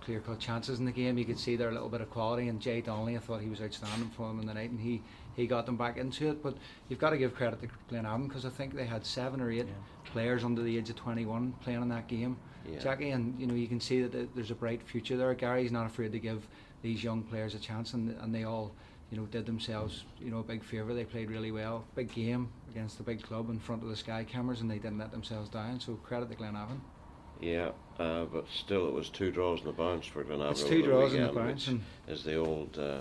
clear 0.00 0.20
cut 0.20 0.38
chances 0.38 0.78
in 0.78 0.84
the 0.84 0.92
game. 0.92 1.18
You 1.18 1.24
could 1.24 1.40
see 1.40 1.56
there 1.56 1.70
a 1.70 1.72
little 1.72 1.88
bit 1.88 2.02
of 2.02 2.10
quality. 2.10 2.46
And 2.46 2.60
Jay 2.60 2.80
Donnelly, 2.80 3.16
I 3.16 3.20
thought 3.20 3.40
he 3.40 3.48
was 3.48 3.60
outstanding 3.60 4.10
for 4.10 4.28
them 4.28 4.38
in 4.38 4.46
the 4.46 4.54
night, 4.54 4.70
and 4.70 4.80
he 4.80 5.02
he 5.36 5.46
got 5.46 5.66
them 5.66 5.76
back 5.76 5.96
into 5.96 6.30
it. 6.30 6.42
But 6.42 6.56
you've 6.88 6.98
got 6.98 7.10
to 7.10 7.18
give 7.18 7.34
credit 7.34 7.60
to 7.62 7.68
Glenavon 7.94 8.28
because 8.28 8.44
I 8.44 8.50
think 8.50 8.74
they 8.74 8.86
had 8.86 9.04
seven 9.04 9.40
or 9.40 9.50
eight 9.50 9.66
players 10.04 10.44
under 10.44 10.62
the 10.62 10.76
age 10.76 10.90
of 10.90 10.96
21 10.96 11.54
playing 11.62 11.82
in 11.82 11.88
that 11.88 12.08
game. 12.08 12.36
Yeah. 12.68 12.78
Jackie, 12.78 13.10
and 13.10 13.38
you 13.40 13.46
know 13.46 13.54
you 13.54 13.68
can 13.68 13.80
see 13.80 14.02
that 14.02 14.34
there's 14.34 14.50
a 14.50 14.54
bright 14.54 14.82
future 14.82 15.16
there. 15.16 15.32
Gary's 15.34 15.72
not 15.72 15.86
afraid 15.86 16.12
to 16.12 16.18
give 16.18 16.46
these 16.82 17.02
young 17.02 17.22
players 17.22 17.54
a 17.54 17.58
chance, 17.58 17.94
and 17.94 18.16
and 18.20 18.34
they 18.34 18.44
all 18.44 18.72
you 19.10 19.18
know 19.18 19.26
did 19.26 19.46
themselves 19.46 20.04
you 20.20 20.30
know 20.30 20.38
a 20.38 20.42
big 20.42 20.62
favour. 20.62 20.94
They 20.94 21.04
played 21.04 21.30
really 21.30 21.52
well, 21.52 21.84
big 21.94 22.12
game 22.12 22.50
against 22.70 22.98
the 22.98 23.02
big 23.02 23.22
club 23.22 23.50
in 23.50 23.58
front 23.58 23.82
of 23.82 23.88
the 23.88 23.96
Sky 23.96 24.24
cameras, 24.24 24.60
and 24.60 24.70
they 24.70 24.78
didn't 24.78 24.98
let 24.98 25.10
themselves 25.10 25.48
down. 25.48 25.80
So 25.80 25.94
credit 25.94 26.30
to 26.30 26.36
Glenavon. 26.36 26.80
Yeah, 27.40 27.70
uh, 27.98 28.24
but 28.24 28.44
still, 28.54 28.86
it 28.86 28.92
was 28.92 29.08
two 29.08 29.30
draws 29.30 29.60
in 29.60 29.66
the 29.66 29.72
bounce 29.72 30.06
for 30.06 30.22
Glenavon. 30.22 30.50
It's 30.50 30.62
two 30.62 30.82
draws 30.82 31.14
in 31.14 31.26
the 31.26 31.32
bounce, 31.32 31.68
and 31.68 31.82
is 32.06 32.22
the 32.22 32.36
old 32.36 32.78
uh, 32.78 33.00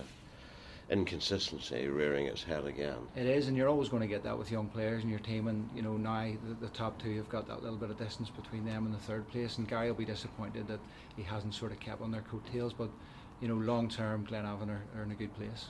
inconsistency 0.90 1.88
rearing 1.88 2.26
its 2.26 2.44
head 2.44 2.66
again. 2.66 2.98
It 3.16 3.26
is, 3.26 3.48
and 3.48 3.56
you're 3.56 3.70
always 3.70 3.90
going 3.90 4.02
to 4.02 4.08
get 4.08 4.24
that 4.24 4.38
with 4.38 4.52
young 4.52 4.68
players 4.68 5.04
in 5.04 5.10
your 5.10 5.20
team. 5.20 5.48
And 5.48 5.70
you 5.76 5.82
know 5.82 5.98
now 5.98 6.32
the, 6.48 6.66
the 6.66 6.74
top 6.74 7.02
two 7.02 7.16
have 7.18 7.30
got 7.30 7.48
that 7.48 7.62
little 7.62 7.78
bit 7.78 7.90
of 7.90 7.98
distance 7.98 8.30
between 8.30 8.66
them 8.66 8.86
and 8.86 8.94
the 8.94 9.00
third 9.00 9.28
place. 9.30 9.58
And 9.58 9.68
Gary 9.68 9.88
will 9.88 9.98
be 9.98 10.06
disappointed 10.06 10.68
that 10.68 10.80
he 11.16 11.24
hasn't 11.24 11.54
sort 11.54 11.72
of 11.72 11.80
kept 11.80 12.02
on 12.02 12.12
their 12.12 12.22
coattails. 12.22 12.74
But 12.74 12.90
you 13.42 13.48
know, 13.48 13.56
long 13.56 13.88
term, 13.88 14.26
Glenavon 14.26 14.70
are, 14.70 14.82
are 14.96 15.04
in 15.04 15.12
a 15.12 15.16
good 15.16 15.34
place. 15.36 15.68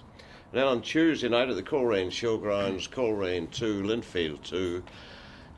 Then 0.52 0.66
on 0.66 0.82
Tuesday 0.82 1.30
night 1.30 1.50
at 1.50 1.56
the 1.56 1.64
Coleraine 1.64 2.10
Showgrounds, 2.10 2.90
Coleraine 2.90 3.48
2, 3.50 3.84
Linfield 3.84 4.42
2, 4.42 4.84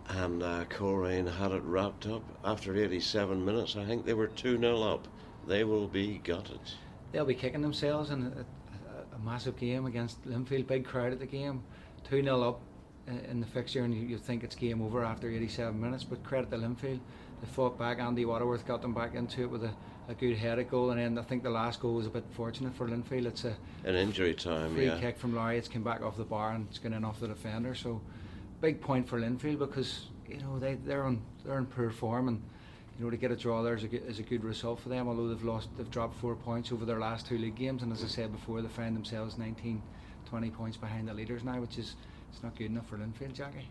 and 0.10 0.44
uh, 0.44 0.66
Coleraine 0.66 1.28
had 1.28 1.54
it 1.54 1.64
wrapped 1.64 2.08
up 2.08 2.24
after 2.44 2.76
87 2.76 3.46
minutes. 3.46 3.78
I 3.78 3.86
think 3.86 4.06
they 4.06 4.14
were 4.14 4.28
2 4.28 4.58
0 4.58 4.82
up. 4.82 5.08
They 5.48 5.64
will 5.64 5.88
be 5.88 6.20
gutted. 6.24 6.60
They'll 7.12 7.26
be 7.26 7.36
kicking 7.36 7.62
themselves 7.62 8.10
and 8.10 8.34
a, 8.34 8.46
a, 9.16 9.20
massive 9.20 9.58
game 9.58 9.86
against 9.86 10.24
Linfield. 10.26 10.68
Big 10.68 10.86
crowd 10.86 11.12
at 11.14 11.20
the 11.20 11.26
game, 11.26 11.64
two 12.04 12.24
0 12.24 12.42
up 12.42 12.62
in 13.08 13.40
the 13.40 13.46
fixture, 13.48 13.84
and 13.84 13.94
you, 13.94 14.02
you 14.02 14.18
think 14.18 14.44
it's 14.44 14.56
game 14.56 14.82
over 14.82 15.04
after 15.04 15.30
87 15.30 15.80
minutes. 15.80 16.04
But 16.04 16.24
credit 16.24 16.50
to 16.52 16.58
Linfield, 16.58 17.00
they 17.42 17.48
fought 17.48 17.78
back. 17.78 18.00
Andy 18.00 18.26
Waterworth 18.26 18.66
got 18.66 18.82
them 18.82 18.94
back 18.94 19.16
into 19.16 19.42
it 19.42 19.50
with 19.50 19.64
a, 19.64 19.74
a 20.08 20.14
good 20.14 20.38
headed 20.38 20.70
goal, 20.70 20.92
and 20.92 21.00
then 21.00 21.18
I 21.18 21.24
think 21.24 21.44
the 21.44 21.50
last 21.50 21.80
goal 21.80 21.96
was 21.96 22.06
a 22.06 22.10
bit 22.10 22.24
fortunate 22.32 22.76
for 22.76 22.88
Linfield. 22.88 23.26
It's 23.26 23.46
a 23.46 23.56
In 23.86 23.96
injury 23.96 24.34
time, 24.34 24.74
free 24.74 24.88
yeah. 24.88 25.00
kick 25.00 25.18
from 25.18 25.36
Larry. 25.36 25.58
It's 25.58 25.68
came 25.68 25.84
back 25.84 26.02
off 26.04 26.18
the 26.18 26.24
bar 26.24 26.54
and 26.54 26.68
it's 26.70 26.80
gone 26.80 26.94
in 26.94 27.04
off 27.04 27.20
the 27.20 27.28
defender. 27.28 27.76
So 27.76 28.02
big 28.62 28.80
point 28.80 29.08
for 29.08 29.20
Linfield 29.20 29.60
because 29.60 30.06
you 30.30 30.38
know 30.38 30.60
they 30.60 30.76
they're 30.76 31.04
on 31.04 31.22
they're 31.44 31.58
in 31.58 31.66
poor 31.66 31.90
form 31.90 32.28
and 32.28 32.42
you 33.02 33.08
know 33.08 33.10
to 33.12 33.18
get 33.18 33.32
a 33.32 33.36
draw 33.36 33.64
there 33.64 33.74
is 33.74 33.84
a 33.84 33.88
good, 33.88 34.04
is 34.08 34.20
a 34.20 34.24
good 34.24 34.44
result 34.44 34.80
for 34.80 34.90
them. 34.90 35.08
Although 35.08 35.28
they've 35.30 35.44
lost 35.44 35.70
they've 35.76 35.90
dropped 35.90 36.14
four 36.18 36.36
points 36.36 36.72
over 36.72 36.86
their 36.86 37.00
last 37.00 37.26
two 37.26 37.36
league 37.40 37.56
games 37.56 37.82
and 37.82 37.92
as 37.92 38.04
I 38.04 38.08
said 38.08 38.32
before 38.32 38.62
they 38.62 38.68
find 38.68 38.96
themselves 38.96 39.40
19, 39.40 39.82
20 40.30 40.50
points 40.52 40.78
behind 40.78 41.08
the 41.08 41.14
leaders 41.16 41.44
now, 41.44 41.60
which 41.60 41.80
is 41.80 41.96
it's 42.32 42.44
not 42.44 42.56
good 42.56 42.68
enough 42.68 42.86
for 42.86 42.98
Linfield, 42.98 43.34
Jackie. 43.34 43.68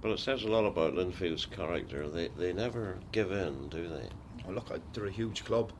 But 0.00 0.10
it 0.10 0.18
says 0.18 0.42
a 0.42 0.48
lot 0.48 0.64
about 0.64 0.94
Linfield's 0.96 1.46
character. 1.46 2.08
They, 2.08 2.26
they 2.36 2.52
never 2.52 2.98
give 3.12 3.30
in, 3.30 3.68
do 3.68 3.86
they? 3.86 4.08
Well, 4.44 4.56
look, 4.56 4.72
I- 4.72 4.80
they're 4.92 5.06
a 5.06 5.12
huge 5.12 5.44
club, 5.44 5.70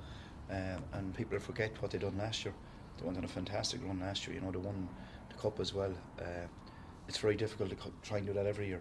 um, 0.48 0.84
and 0.92 1.12
people 1.12 1.36
forget 1.40 1.72
what 1.82 1.90
they 1.90 1.98
done 1.98 2.16
last 2.16 2.44
year. 2.44 2.54
They 2.98 3.04
went 3.04 3.18
on 3.18 3.24
a 3.24 3.28
fantastic 3.28 3.80
run 3.84 3.98
last 3.98 4.28
year. 4.28 4.36
You 4.36 4.42
know, 4.42 4.52
they 4.52 4.58
won 4.58 4.88
the 5.28 5.34
cup 5.34 5.58
as 5.58 5.74
well. 5.74 5.92
Uh, 6.20 6.46
it's 7.08 7.18
very 7.18 7.34
difficult 7.34 7.70
to 7.70 7.74
co- 7.76 7.92
try 8.04 8.18
and 8.18 8.26
do 8.28 8.32
that 8.32 8.46
every 8.46 8.68
year. 8.68 8.80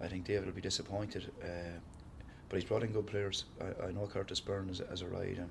I 0.00 0.06
think 0.06 0.24
David 0.24 0.46
will 0.46 0.52
be 0.54 0.60
disappointed. 0.60 1.32
Uh, 1.42 1.80
but 2.48 2.58
he's 2.58 2.68
brought 2.68 2.82
in 2.82 2.92
good 2.92 3.06
players. 3.06 3.44
I, 3.60 3.86
I 3.86 3.92
know 3.92 4.06
Curtis 4.06 4.40
Byrne 4.40 4.68
as, 4.70 4.80
as 4.80 5.02
a 5.02 5.06
ride, 5.06 5.38
and 5.38 5.50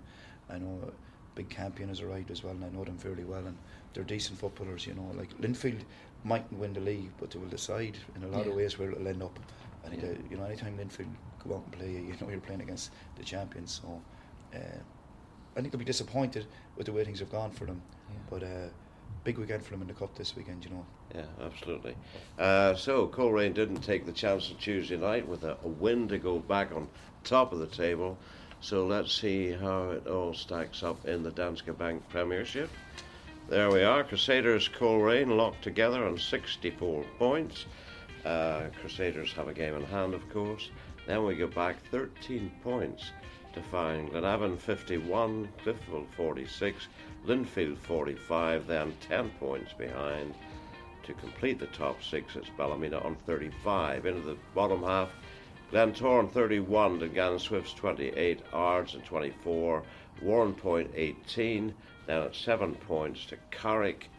I 0.50 0.58
know 0.58 0.92
Big 1.36 1.50
Campion 1.50 1.90
as 1.90 2.00
a 2.00 2.08
ride 2.08 2.32
as 2.32 2.44
well, 2.44 2.54
and 2.54 2.64
I 2.64 2.70
know 2.70 2.84
them 2.84 2.98
fairly 2.98 3.24
well. 3.24 3.46
And 3.46 3.58
they're 3.94 4.04
decent 4.04 4.40
footballers, 4.40 4.88
you 4.88 4.94
know. 4.94 5.12
Like 5.16 5.38
Linfield 5.40 5.82
mightn't 6.24 6.60
win 6.60 6.74
the 6.74 6.80
league, 6.80 7.12
but 7.20 7.32
they 7.32 7.40
will 7.40 7.48
decide 7.48 7.98
in 8.16 8.24
a 8.24 8.28
lot 8.28 8.46
yeah. 8.46 8.52
of 8.52 8.56
ways 8.58 8.80
where 8.80 8.92
it'll 8.92 9.08
end 9.08 9.24
up. 9.24 9.38
I 9.86 9.90
think 9.90 10.02
yeah. 10.02 10.10
that, 10.10 10.18
you 10.32 10.38
know, 10.38 10.46
anytime 10.46 10.78
Linfield 10.78 11.14
go 11.48 11.56
out 11.56 11.64
and 11.64 11.72
play, 11.72 11.92
you 11.92 12.16
know, 12.20 12.30
you're 12.30 12.40
playing 12.40 12.62
against 12.62 12.92
the 13.18 13.24
champions. 13.24 13.82
So 13.82 14.02
uh, 14.56 14.80
I 15.56 15.62
think 15.62 15.72
they'll 15.72 15.80
be 15.80 15.86
disappointed 15.86 16.48
with 16.76 16.88
the 16.88 16.94
way 16.94 17.04
things 17.04 17.20
have 17.20 17.32
gone 17.32 17.52
for 17.52 17.66
them. 17.66 17.82
Yeah. 18.10 18.16
But 18.30 18.44
uh, 18.44 18.70
big 19.26 19.40
weekend 19.40 19.66
for 19.66 19.72
them 19.72 19.82
in 19.82 19.88
the 19.88 19.94
cup 19.94 20.16
this 20.16 20.36
weekend, 20.36 20.64
you 20.64 20.70
know. 20.70 20.86
Yeah, 21.14 21.26
absolutely. 21.44 21.96
Uh, 22.38 22.76
so 22.76 23.08
Coleraine 23.08 23.54
didn't 23.54 23.82
take 23.82 24.06
the 24.06 24.12
chance 24.12 24.52
on 24.52 24.58
Tuesday 24.58 24.98
night 24.98 25.28
with 25.28 25.44
a, 25.44 25.58
a, 25.64 25.68
win 25.68 26.08
to 26.10 26.20
go 26.20 26.38
back 26.38 26.72
on 26.72 26.88
top 27.24 27.52
of 27.52 27.58
the 27.58 27.68
table. 27.68 28.18
So 28.62 28.86
let's 28.86 29.12
see 29.12 29.52
how 29.52 29.90
it 29.90 30.08
all 30.08 30.36
stacks 30.36 30.84
up 30.84 31.08
in 31.08 31.24
the 31.24 31.32
Danske 31.32 31.76
Bank 31.76 32.08
Premiership. 32.10 32.70
There 33.50 33.72
we 33.72 33.84
are. 33.84 34.04
Crusaders 34.04 34.68
Coleraine 34.68 35.36
locked 35.36 35.64
together 35.64 36.06
on 36.06 36.20
64 36.20 37.04
points. 37.18 37.66
Uh, 38.24 38.68
Crusaders 38.80 39.34
have 39.34 39.48
a 39.48 39.54
game 39.54 39.74
in 39.74 39.84
hand, 39.86 40.14
of 40.14 40.30
course. 40.30 40.70
Then 41.08 41.26
we 41.26 41.36
go 41.36 41.48
back 41.48 41.78
13 41.90 42.52
points 42.64 43.12
to 43.56 43.62
find 43.62 44.12
Glenavon 44.12 44.60
51, 44.60 45.48
Cliftonville 45.64 46.06
46, 46.16 46.88
Linfield 47.26 47.78
45, 47.80 48.68
then 48.68 48.94
10 49.08 49.32
points 49.40 49.74
behind. 49.74 50.36
To 51.04 51.14
complete 51.14 51.60
the 51.60 51.68
top 51.68 52.04
six, 52.04 52.36
it's 52.36 52.50
Ballymena 52.58 53.00
on 53.04 53.16
35. 53.26 54.06
Into 54.06 54.22
the 54.22 54.38
bottom 54.54 54.84
half, 54.84 55.10
Glentoran 55.72 56.30
31, 56.30 57.00
Dungannon 57.00 57.40
Swifts 57.40 57.74
28, 57.74 58.42
Ards 58.52 58.94
and 58.94 59.06
24, 59.06 59.84
Warrenpoint 60.24 60.90
18, 60.94 61.74
then 62.08 62.22
at 62.22 62.36
7 62.36 62.76
points 62.76 63.26
to 63.28 63.38
Carrick 63.52 64.10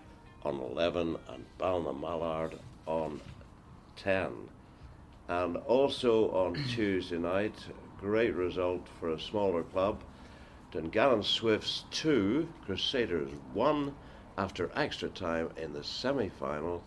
on 0.45 0.61
11 0.61 1.17
and 1.29 1.45
Ballinamallard 1.59 2.59
on 2.87 3.21
10. 3.97 4.31
And 5.29 5.57
also 5.59 6.31
on 6.31 6.55
Tuesday 6.69 7.19
night, 7.19 7.55
great 8.01 8.35
result 8.35 8.87
for 9.01 9.11
a 9.11 9.21
smaller 9.21 9.63
club. 9.63 10.03
Dungannon 10.73 11.23
Swifts 11.23 11.85
2, 11.93 12.49
Crusaders 12.65 13.31
1 13.53 13.95
after 14.37 14.71
extra 14.75 15.09
time 15.09 15.51
in 15.57 15.73
the 15.73 15.85
semi 15.85 16.29
final 16.29 16.83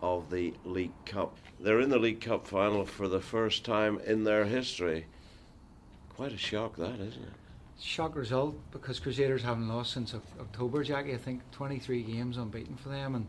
of 0.00 0.30
the 0.30 0.54
League 0.64 0.92
Cup. 1.04 1.36
They're 1.58 1.80
in 1.80 1.90
the 1.90 1.98
League 1.98 2.20
Cup 2.20 2.46
final 2.46 2.84
for 2.84 3.08
the 3.08 3.20
first 3.20 3.64
time 3.64 3.98
in 4.06 4.24
their 4.24 4.44
history. 4.44 5.06
Quite 6.14 6.32
a 6.32 6.38
shock, 6.38 6.76
that, 6.76 7.00
isn't 7.00 7.22
it? 7.22 7.32
Shock 7.80 8.16
result 8.16 8.56
because 8.72 8.98
Crusaders 8.98 9.42
haven't 9.42 9.68
lost 9.68 9.92
since 9.92 10.14
October, 10.14 10.82
Jackie. 10.82 11.14
I 11.14 11.18
think 11.18 11.48
23 11.52 12.02
games 12.02 12.36
unbeaten 12.36 12.76
for 12.76 12.88
them, 12.88 13.14
and 13.14 13.26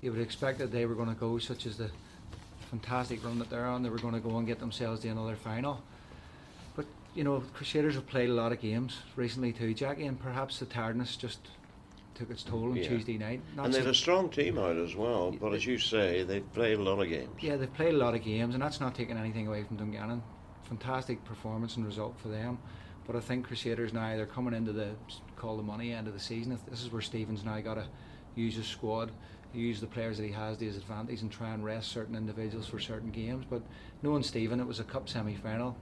you 0.00 0.12
would 0.12 0.20
expect 0.20 0.58
that 0.58 0.70
they 0.70 0.86
were 0.86 0.94
going 0.94 1.08
to 1.08 1.14
go, 1.14 1.38
such 1.38 1.66
as 1.66 1.76
the 1.76 1.90
fantastic 2.70 3.24
run 3.24 3.38
that 3.38 3.50
they're 3.50 3.66
on, 3.66 3.82
they 3.82 3.88
were 3.90 3.98
going 3.98 4.14
to 4.14 4.20
go 4.20 4.36
and 4.38 4.46
get 4.46 4.60
themselves 4.60 5.00
to 5.00 5.08
another 5.08 5.36
final. 5.36 5.82
You 7.14 7.24
know, 7.24 7.42
Crusaders 7.54 7.96
have 7.96 8.06
played 8.06 8.30
a 8.30 8.34
lot 8.34 8.52
of 8.52 8.60
games 8.60 8.98
recently 9.16 9.52
too, 9.52 9.74
Jackie, 9.74 10.06
and 10.06 10.18
perhaps 10.18 10.58
the 10.58 10.66
tiredness 10.66 11.16
just 11.16 11.40
took 12.14 12.30
its 12.30 12.42
toll 12.42 12.70
on 12.70 12.76
yeah. 12.76 12.88
Tuesday 12.88 13.18
night. 13.18 13.40
Not 13.56 13.66
and 13.66 13.74
they 13.74 13.78
had 13.78 13.88
a 13.88 13.94
strong 13.94 14.28
team 14.28 14.58
out 14.58 14.76
as 14.76 14.94
well, 14.94 15.32
but 15.32 15.52
as 15.54 15.66
you 15.66 15.78
say, 15.78 16.22
they've 16.22 16.52
played 16.52 16.78
a 16.78 16.82
lot 16.82 17.00
of 17.00 17.08
games. 17.08 17.30
Yeah, 17.40 17.56
they've 17.56 17.72
played 17.72 17.94
a 17.94 17.96
lot 17.96 18.14
of 18.14 18.22
games, 18.22 18.54
and 18.54 18.62
that's 18.62 18.80
not 18.80 18.94
taking 18.94 19.16
anything 19.16 19.46
away 19.46 19.64
from 19.64 19.76
Dungannon. 19.76 20.22
Fantastic 20.64 21.24
performance 21.24 21.76
and 21.76 21.86
result 21.86 22.18
for 22.20 22.28
them. 22.28 22.58
But 23.06 23.16
I 23.16 23.20
think 23.20 23.46
Crusaders 23.46 23.92
now 23.92 24.14
they're 24.16 24.26
coming 24.26 24.54
into 24.54 24.72
the 24.72 24.90
call 25.34 25.56
the 25.56 25.62
money 25.62 25.92
end 25.92 26.06
of 26.06 26.14
the 26.14 26.20
season. 26.20 26.56
This 26.68 26.82
is 26.82 26.92
where 26.92 27.02
Stephen's 27.02 27.44
now 27.44 27.58
got 27.60 27.74
to 27.74 27.86
use 28.36 28.54
his 28.54 28.66
squad, 28.66 29.10
use 29.52 29.80
the 29.80 29.86
players 29.86 30.16
that 30.18 30.24
he 30.24 30.32
has 30.32 30.58
to 30.58 30.64
his 30.64 30.76
advantage, 30.76 31.22
and 31.22 31.32
try 31.32 31.50
and 31.50 31.64
rest 31.64 31.90
certain 31.90 32.14
individuals 32.14 32.68
for 32.68 32.78
certain 32.78 33.10
games. 33.10 33.44
But 33.48 33.62
knowing 34.02 34.22
Stephen, 34.22 34.60
it 34.60 34.66
was 34.66 34.78
a 34.78 34.84
cup 34.84 35.08
semi 35.08 35.34
final. 35.34 35.76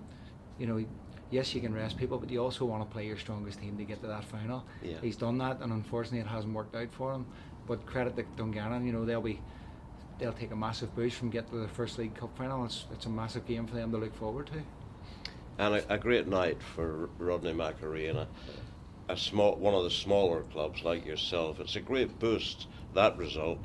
You 0.58 0.66
know, 0.66 0.84
yes, 1.30 1.54
you 1.54 1.60
can 1.60 1.74
rest 1.74 1.96
people, 1.96 2.18
but 2.18 2.30
you 2.30 2.42
also 2.42 2.64
want 2.64 2.88
to 2.88 2.92
play 2.92 3.06
your 3.06 3.18
strongest 3.18 3.60
team 3.60 3.76
to 3.76 3.84
get 3.84 4.00
to 4.02 4.06
that 4.06 4.24
final. 4.24 4.64
Yeah. 4.82 4.96
He's 5.00 5.16
done 5.16 5.38
that, 5.38 5.60
and 5.60 5.72
unfortunately, 5.72 6.20
it 6.20 6.26
hasn't 6.26 6.54
worked 6.54 6.74
out 6.74 6.92
for 6.92 7.12
him. 7.12 7.26
But 7.66 7.84
credit 7.86 8.16
to 8.16 8.24
Dungannon, 8.36 8.86
you 8.86 8.92
know, 8.92 9.04
they'll 9.04 9.20
be 9.20 9.40
they'll 10.18 10.32
take 10.32 10.50
a 10.50 10.56
massive 10.56 10.94
boost 10.96 11.16
from 11.16 11.30
getting 11.30 11.50
to 11.50 11.58
the 11.58 11.68
first 11.68 11.98
league 11.98 12.14
cup 12.14 12.36
final. 12.36 12.64
It's, 12.64 12.86
it's 12.92 13.06
a 13.06 13.10
massive 13.10 13.46
game 13.46 13.66
for 13.66 13.76
them 13.76 13.92
to 13.92 13.98
look 13.98 14.14
forward 14.16 14.48
to. 14.48 14.62
And 15.58 15.76
a, 15.76 15.94
a 15.94 15.98
great 15.98 16.26
night 16.26 16.60
for 16.60 17.08
Rodney 17.18 17.52
McAree 17.52 18.14
a, 18.14 18.26
a 19.08 19.16
small 19.16 19.56
one 19.56 19.74
of 19.74 19.84
the 19.84 19.90
smaller 19.90 20.42
clubs 20.44 20.82
like 20.82 21.04
yourself. 21.04 21.60
It's 21.60 21.76
a 21.76 21.80
great 21.80 22.18
boost 22.18 22.66
that 22.94 23.16
result 23.16 23.58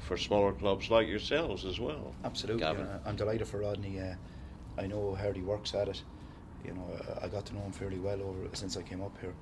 for 0.00 0.16
smaller 0.16 0.52
clubs 0.52 0.90
like 0.90 1.06
yourselves 1.06 1.64
as 1.64 1.78
well. 1.78 2.14
Absolutely, 2.24 2.64
I'm 3.04 3.16
delighted 3.16 3.46
for 3.46 3.58
Rodney. 3.58 4.00
Uh, 4.00 4.14
I 4.78 4.86
know 4.86 5.14
how 5.14 5.22
hard 5.22 5.36
he 5.36 5.42
works 5.42 5.74
at 5.74 5.88
it 5.88 6.02
you 6.64 6.74
know, 6.74 6.86
I 7.22 7.28
got 7.28 7.46
to 7.46 7.54
know 7.54 7.60
him 7.60 7.72
fairly 7.72 7.98
well 7.98 8.20
over 8.22 8.48
since 8.52 8.76
I 8.76 8.82
came 8.82 9.02
up 9.02 9.16
here, 9.20 9.34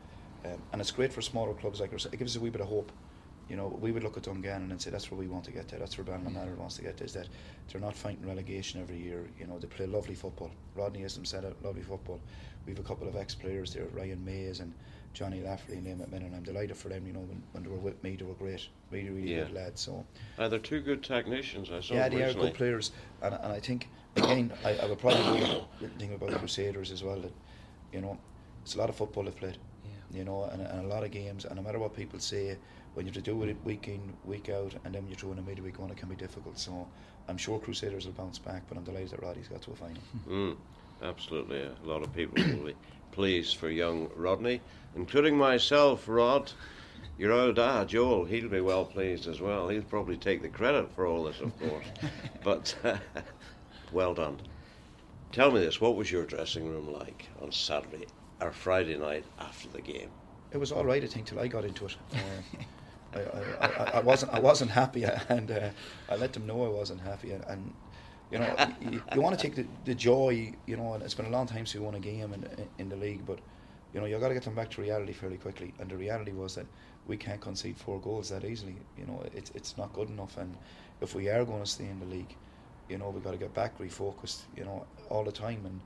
um, 0.45 0.61
and 0.73 0.81
it's 0.81 0.91
great 0.91 1.13
for 1.13 1.23
smaller 1.23 1.55
clubs 1.55 1.81
like 1.81 1.93
ours. 1.93 2.07
It 2.07 2.17
gives 2.19 2.37
us 2.37 2.41
a 2.41 2.43
wee 2.45 2.51
bit 2.51 2.61
of 2.61 2.69
hope. 2.69 2.93
You 3.49 3.55
know, 3.57 3.79
we 3.81 3.93
would 3.93 4.03
look 4.03 4.17
at 4.17 4.25
Dungannon 4.25 4.73
and 4.73 4.83
say 4.83 4.91
that's 4.91 5.09
where 5.11 5.21
we 5.21 5.29
want 5.29 5.45
to 5.45 5.53
get 5.53 5.69
to. 5.69 5.77
That's 5.77 5.97
where 5.97 6.05
Ballinamallard 6.05 6.57
wants 6.57 6.77
to 6.77 6.83
get 6.83 6.97
to. 6.97 7.05
Is 7.05 7.13
that 7.13 7.29
they're 7.71 7.81
not 7.81 7.95
fighting 7.95 8.27
relegation 8.27 8.81
every 8.81 8.99
year. 8.99 9.29
You 9.39 9.47
know, 9.47 9.59
they 9.59 9.69
play 9.69 9.87
lovely 9.87 10.17
football. 10.17 10.51
Rodney 10.75 11.03
has 11.03 11.15
them 11.15 11.25
set 11.25 11.45
up 11.45 11.55
lovely 11.65 11.83
football. 11.83 12.21
We 12.67 12.73
have 12.73 12.81
a 12.81 12.89
couple 12.89 13.07
of 13.07 13.15
ex-players 13.15 13.73
there, 13.73 13.87
Ryan 13.95 14.25
Mays 14.25 14.59
and 14.59 14.73
Johnny 15.17 15.41
Lafferty 15.41 15.79
and 15.79 15.87
Liam 15.87 16.13
and 16.13 16.37
I'm 16.37 16.43
delighted 16.43 16.77
for 16.77 16.91
them. 16.91 17.07
You 17.07 17.15
know, 17.15 17.21
when, 17.21 17.43
when 17.53 17.63
they 17.65 17.71
were 17.71 17.77
with 17.77 18.03
me, 18.05 18.17
they 18.17 18.25
were 18.25 18.35
great, 18.35 18.69
really, 18.91 19.09
really 19.09 19.35
yeah. 19.35 19.45
good 19.45 19.55
lads. 19.55 19.81
So, 19.81 20.05
uh, 20.39 20.49
they're 20.49 20.59
two 20.59 20.81
good 20.83 21.03
technicians. 21.03 21.71
I 21.71 21.81
saw. 21.81 21.95
Yeah, 21.95 22.09
they 22.11 22.17
recently. 22.17 22.49
are 22.49 22.51
good 22.51 22.57
players, 22.57 22.93
and, 23.23 23.35
and 23.35 23.53
I 23.53 23.59
think 23.59 23.89
again, 24.17 24.53
I, 24.63 24.77
I 24.77 24.87
would 24.87 24.99
probably 24.99 25.65
think 25.99 26.13
about 26.13 26.31
the 26.31 26.37
Crusaders 26.37 26.91
as 26.93 27.03
well. 27.03 27.19
That 27.19 27.33
you 27.93 28.03
know, 28.03 28.19
it's 28.63 28.75
a 28.75 28.79
lot 28.79 28.91
of 28.91 28.97
football 28.97 29.25
they've 29.25 29.35
played. 29.35 29.57
Yeah. 29.85 30.19
You 30.19 30.25
know, 30.25 30.45
and, 30.45 30.61
and 30.61 30.85
a 30.85 30.89
lot 30.89 31.03
of 31.03 31.11
games. 31.11 31.47
And 31.47 31.57
no 31.57 31.63
matter 31.63 31.79
what 31.79 31.97
people 31.97 32.19
say, 32.19 32.59
when 32.93 33.07
you 33.07 33.11
have 33.13 33.23
to 33.25 33.31
do 33.31 33.43
it 33.45 33.57
week 33.65 33.89
in, 33.89 34.13
week 34.27 34.51
out, 34.51 34.75
and 34.85 34.95
then 34.95 35.07
you 35.09 35.15
throw 35.15 35.33
in 35.33 35.39
a 35.39 35.43
midweek 35.43 35.79
one, 35.79 35.91
it 35.91 35.97
can 35.97 36.11
be 36.11 36.17
difficult. 36.17 36.59
So 36.59 36.87
I'm 37.29 37.39
sure 37.39 37.59
Crusaders 37.59 38.05
will 38.05 38.13
bounce 38.13 38.39
back, 38.39 38.65
but 38.69 38.77
I'm 38.77 38.85
delighted 38.85 39.11
that 39.11 39.23
Roddy's 39.23 39.49
got 39.49 39.63
to 39.63 39.73
a 39.73 39.77
final. 39.77 40.03
Mm, 40.29 40.57
absolutely, 41.03 41.63
a 41.63 41.75
lot 41.85 42.03
of 42.03 42.15
people 42.15 42.43
will 42.43 42.67
be 42.67 42.75
pleased 43.13 43.57
for 43.57 43.69
young 43.69 44.11
Rodney, 44.15 44.61
including 44.95 45.37
myself, 45.37 46.09
Rod. 46.09 46.53
Your 47.19 47.33
old 47.33 47.57
dad, 47.57 47.89
Joel, 47.89 48.27
he'll 48.27 48.49
be 48.49 48.61
well 48.61 48.85
pleased 48.85 49.27
as 49.27 49.41
well. 49.41 49.69
He'll 49.69 49.83
probably 49.83 50.17
take 50.17 50.43
the 50.43 50.49
credit 50.49 50.91
for 50.95 51.07
all 51.07 51.25
this, 51.25 51.41
of 51.41 51.59
course. 51.59 51.87
but 52.45 52.75
uh, 52.85 52.97
well 53.93 54.13
done. 54.13 54.39
Tell 55.33 55.51
me 55.51 55.61
this: 55.61 55.81
what 55.81 55.97
was 55.97 56.11
your 56.13 56.25
dressing 56.25 56.69
room 56.69 56.93
like 56.93 57.29
on 57.41 57.53
Saturday 57.53 58.07
or 58.41 58.53
Friday 58.53 58.97
night 58.97 59.25
after 59.39 59.69
the 59.69 59.81
game? 59.81 60.11
It 60.53 60.59
was 60.59 60.73
all 60.73 60.85
right, 60.85 61.03
I 61.03 61.07
think, 61.07 61.27
till 61.27 61.41
I 61.41 61.49
got 61.49 61.65
into 61.65 61.87
it. 61.87 61.97
Uh, 63.15 63.21
I, 63.61 63.67
I, 63.67 63.91
I, 63.95 64.01
wasn't 64.01 64.35
I 64.35 64.41
wasn't 64.41 64.71
happy, 64.71 65.05
and 65.05 65.51
uh, 65.51 65.71
I 66.11 66.17
let 66.17 66.35
them 66.35 66.47
know 66.47 66.67
I 66.67 66.69
wasn't 66.69 67.01
happy, 67.01 67.31
and, 67.31 67.43
and 67.45 67.73
you 68.31 68.39
know 68.39 68.55
you, 68.81 69.03
you, 69.15 69.21
want 69.21 69.39
to 69.39 69.43
take 69.43 69.55
the, 69.55 69.67
the 69.85 69.95
joy, 69.95 70.53
you 70.67 70.77
know, 70.77 70.95
and 70.95 71.03
it's 71.03 71.15
been 71.15 71.27
a 71.27 71.31
long 71.31 71.47
time 71.47 71.67
since 71.67 71.75
we 71.75 71.81
won 71.81 71.95
a 71.95 72.01
game 72.01 72.33
in 72.33 72.69
in 72.79 72.89
the 72.89 72.97
league, 72.97 73.25
but 73.27 73.39
you 73.95 74.01
know 74.01 74.07
you 74.07 74.19
got 74.19 74.29
to 74.29 74.35
get 74.35 74.43
them 74.43 74.55
back 74.55 74.71
to 74.71 74.83
reality 74.83 75.13
fairly 75.13 75.37
quickly, 75.37 75.73
and 75.79 75.89
the 75.91 75.97
reality 75.97 76.33
was 76.33 76.55
that 76.57 76.67
we 77.07 77.17
can't 77.17 77.41
concede 77.41 77.77
four 77.77 78.01
goals 78.01 78.31
that 78.31 78.45
easily. 78.45 78.77
You 78.99 79.07
know, 79.07 79.23
it's 79.35 79.51
it's 79.55 79.77
not 79.79 79.93
good 79.93 80.09
enough, 80.09 80.37
and 80.37 80.57
if 81.01 81.15
we 81.15 81.29
are 81.29 81.45
going 81.45 81.63
to 81.63 81.71
stay 81.71 81.87
in 81.87 82.01
the 82.01 82.07
league, 82.07 82.35
you 82.89 82.99
know, 82.99 83.11
we 83.11 83.21
got 83.21 83.33
to 83.33 83.37
get 83.37 83.55
back 83.55 83.79
refocused, 83.79 84.43
you 84.57 84.65
know, 84.65 84.87
all 85.09 85.25
the 85.25 85.33
time. 85.33 85.65
And 85.65 85.81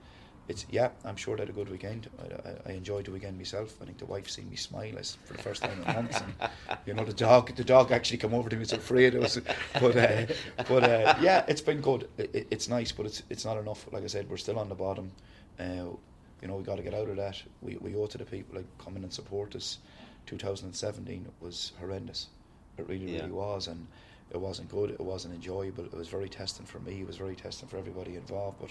it's 0.51 0.67
yeah, 0.69 0.91
I'm 1.05 1.17
sure 1.17 1.37
they 1.37 1.43
had 1.43 1.49
a 1.49 1.53
good 1.53 1.71
weekend. 1.71 2.11
I, 2.19 2.49
I, 2.49 2.73
I 2.73 2.73
enjoyed 2.73 3.05
the 3.05 3.13
weekend 3.13 3.39
myself. 3.39 3.77
I 3.81 3.85
think 3.85 3.99
the 3.99 4.07
wife 4.07 4.29
seen 4.29 4.51
me 4.51 4.57
smile 4.57 4.93
for 5.25 5.35
the 5.35 5.43
first 5.43 5.63
time 5.63 5.79
in 5.79 5.95
months. 5.95 6.21
And 6.21 6.51
you 6.87 6.93
know, 6.93 7.05
the 7.05 7.13
dog, 7.13 7.55
the 7.55 7.65
dog 7.65 7.93
actually 7.93 8.19
come 8.19 8.35
over 8.35 8.51
to 8.51 8.57
me. 8.57 8.61
Was 8.61 8.73
afraid 8.73 9.15
it 9.15 9.21
was, 9.21 9.41
but 9.81 9.97
uh, 9.97 10.27
but 10.69 10.83
uh, 10.83 11.15
yeah, 11.21 11.45
it's 11.47 11.61
been 11.61 11.81
good. 11.81 12.09
It, 12.19 12.49
it's 12.51 12.69
nice, 12.69 12.91
but 12.91 13.07
it's 13.07 13.23
it's 13.31 13.45
not 13.45 13.59
enough. 13.59 13.87
Like 13.93 14.03
I 14.03 14.09
said, 14.09 14.29
we're 14.29 14.37
still 14.37 14.59
on 14.59 14.69
the 14.69 14.75
bottom. 14.75 15.13
Uh, 15.59 15.95
you 16.43 16.49
know, 16.49 16.57
we 16.57 16.65
got 16.65 16.77
to 16.77 16.83
get 16.83 16.95
out 16.95 17.09
of 17.09 17.17
that. 17.17 17.41
We 17.63 17.77
we 17.81 17.95
owe 17.95 18.07
to 18.07 18.19
the 18.19 18.25
people 18.25 18.57
like 18.57 18.67
come 18.79 18.97
in 18.97 19.05
and 19.05 19.13
support 19.13 19.55
us. 19.55 19.79
2017 20.27 21.27
was 21.41 21.73
horrendous. 21.79 22.29
It 22.77 22.89
really 22.89 23.13
yeah. 23.13 23.21
really 23.21 23.33
was, 23.33 23.69
and 23.69 23.87
it 24.33 24.41
wasn't 24.41 24.69
good, 24.69 24.91
it 24.91 25.01
wasn't 25.01 25.35
enjoyable, 25.35 25.85
it 25.85 25.95
was 25.95 26.09
very 26.09 26.29
testing 26.29 26.65
for 26.67 26.79
me, 26.81 27.01
it 27.01 27.07
was 27.07 27.17
very 27.17 27.35
testing 27.35 27.69
for 27.69 27.79
everybody 27.79 28.15
involved, 28.15 28.59
but 28.61 28.71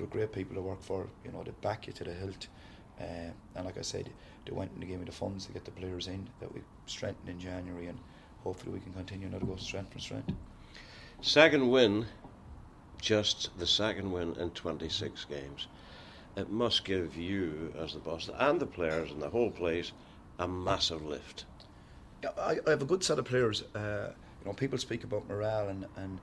they 0.00 0.06
were 0.06 0.10
great 0.10 0.32
people 0.32 0.54
to 0.54 0.62
work 0.62 0.82
for, 0.82 1.06
you 1.24 1.30
know, 1.30 1.42
they 1.42 1.50
back 1.60 1.86
you 1.86 1.92
to 1.92 2.04
the 2.04 2.12
hilt. 2.12 2.48
Uh, 2.98 3.32
and 3.54 3.64
like 3.66 3.76
I 3.76 3.82
said, 3.82 4.10
they 4.46 4.52
went 4.52 4.72
and 4.72 4.82
they 4.82 4.86
gave 4.86 4.98
me 4.98 5.04
the 5.04 5.12
funds 5.12 5.46
to 5.46 5.52
get 5.52 5.64
the 5.64 5.70
players 5.70 6.06
in 6.06 6.28
that 6.40 6.52
we 6.52 6.62
strengthened 6.86 7.28
in 7.28 7.38
January, 7.38 7.86
and 7.86 7.98
hopefully 8.42 8.72
we 8.72 8.80
can 8.80 8.92
continue 8.92 9.28
now 9.28 9.38
to 9.38 9.44
go 9.44 9.56
strength 9.56 9.92
for 9.92 9.98
strength. 9.98 10.32
Second 11.20 11.70
win 11.70 12.06
just 13.00 13.58
the 13.58 13.66
second 13.66 14.10
win 14.10 14.34
in 14.36 14.50
26 14.50 15.24
games. 15.26 15.66
It 16.36 16.50
must 16.50 16.84
give 16.84 17.16
you, 17.16 17.72
as 17.78 17.94
the 17.94 17.98
boss, 17.98 18.30
and 18.38 18.60
the 18.60 18.66
players 18.66 19.10
and 19.10 19.20
the 19.20 19.30
whole 19.30 19.50
place, 19.50 19.92
a 20.38 20.48
massive 20.48 21.04
lift. 21.04 21.44
I, 22.38 22.58
I 22.66 22.70
have 22.70 22.82
a 22.82 22.86
good 22.86 23.02
set 23.02 23.18
of 23.18 23.24
players. 23.24 23.62
Uh, 23.74 24.12
you 24.40 24.46
know, 24.46 24.54
people 24.54 24.78
speak 24.78 25.04
about 25.04 25.28
morale 25.28 25.68
and, 25.68 25.86
and 25.96 26.20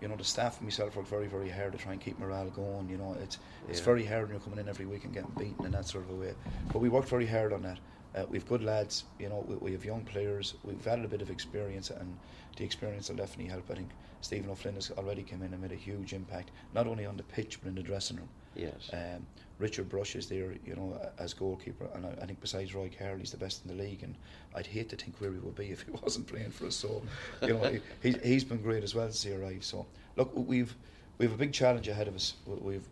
you 0.00 0.08
know 0.08 0.16
the 0.16 0.24
staff 0.24 0.58
and 0.58 0.66
myself 0.66 0.96
work 0.96 1.06
very 1.06 1.26
very 1.26 1.48
hard 1.48 1.72
to 1.72 1.78
try 1.78 1.92
and 1.92 2.00
keep 2.00 2.18
morale 2.18 2.50
going. 2.50 2.88
You 2.88 2.98
know, 2.98 3.16
it's 3.22 3.38
it's 3.68 3.80
very 3.80 4.04
hard 4.04 4.22
when 4.22 4.30
you're 4.32 4.40
coming 4.40 4.58
in 4.58 4.68
every 4.68 4.86
week 4.86 5.04
and 5.04 5.12
getting 5.12 5.32
beaten 5.38 5.64
in 5.64 5.72
that 5.72 5.86
sort 5.86 6.04
of 6.04 6.10
a 6.10 6.14
way. 6.14 6.34
But 6.72 6.80
we 6.80 6.88
worked 6.88 7.08
very 7.08 7.26
hard 7.26 7.52
on 7.52 7.62
that. 7.62 7.78
Uh, 8.14 8.24
we've 8.28 8.46
good 8.48 8.62
lads. 8.62 9.04
You 9.18 9.28
know, 9.28 9.44
we, 9.46 9.56
we 9.56 9.72
have 9.72 9.84
young 9.84 10.02
players. 10.02 10.54
We've 10.64 10.86
added 10.86 11.04
a 11.04 11.08
bit 11.08 11.22
of 11.22 11.30
experience, 11.30 11.90
and 11.90 12.16
the 12.56 12.64
experience 12.64 13.08
will 13.08 13.16
definitely 13.16 13.50
help. 13.50 13.70
I 13.70 13.74
think 13.74 13.90
Stephen 14.20 14.50
O'Flynn 14.50 14.74
has 14.74 14.90
already 14.92 15.22
come 15.22 15.42
in 15.42 15.52
and 15.52 15.62
made 15.62 15.72
a 15.72 15.76
huge 15.76 16.12
impact, 16.12 16.50
not 16.74 16.86
only 16.86 17.06
on 17.06 17.16
the 17.16 17.22
pitch 17.22 17.60
but 17.62 17.68
in 17.68 17.74
the 17.74 17.82
dressing 17.82 18.16
room. 18.16 18.28
Yes. 18.56 18.90
Um, 18.92 19.26
Richard 19.58 19.88
Brush 19.88 20.16
is 20.16 20.26
there, 20.28 20.52
you 20.64 20.74
know, 20.74 21.00
as 21.18 21.34
goalkeeper, 21.34 21.86
and 21.94 22.06
I, 22.06 22.10
I 22.22 22.26
think 22.26 22.40
besides 22.40 22.74
Roy 22.74 22.88
Carroll, 22.88 23.18
he's 23.18 23.30
the 23.32 23.36
best 23.36 23.64
in 23.64 23.76
the 23.76 23.82
league. 23.82 24.02
And 24.02 24.14
I'd 24.54 24.66
hate 24.66 24.88
to 24.90 24.96
think 24.96 25.20
where 25.20 25.32
he 25.32 25.38
would 25.38 25.54
be 25.56 25.66
if 25.70 25.82
he 25.82 25.90
wasn't 25.90 26.26
playing 26.26 26.50
for 26.50 26.66
us. 26.66 26.76
So, 26.76 27.02
you 27.42 27.54
know, 27.54 27.64
he, 27.70 27.80
he's, 28.02 28.22
he's 28.22 28.44
been 28.44 28.62
great 28.62 28.82
as 28.84 28.94
well 28.94 29.06
since 29.06 29.22
he 29.22 29.32
arrived. 29.32 29.64
So, 29.64 29.86
look, 30.16 30.30
we've 30.34 30.74
we've 31.18 31.32
a 31.32 31.36
big 31.36 31.52
challenge 31.52 31.88
ahead 31.88 32.08
of 32.08 32.14
us. 32.14 32.34
We- 32.46 32.56
We've 32.74 32.88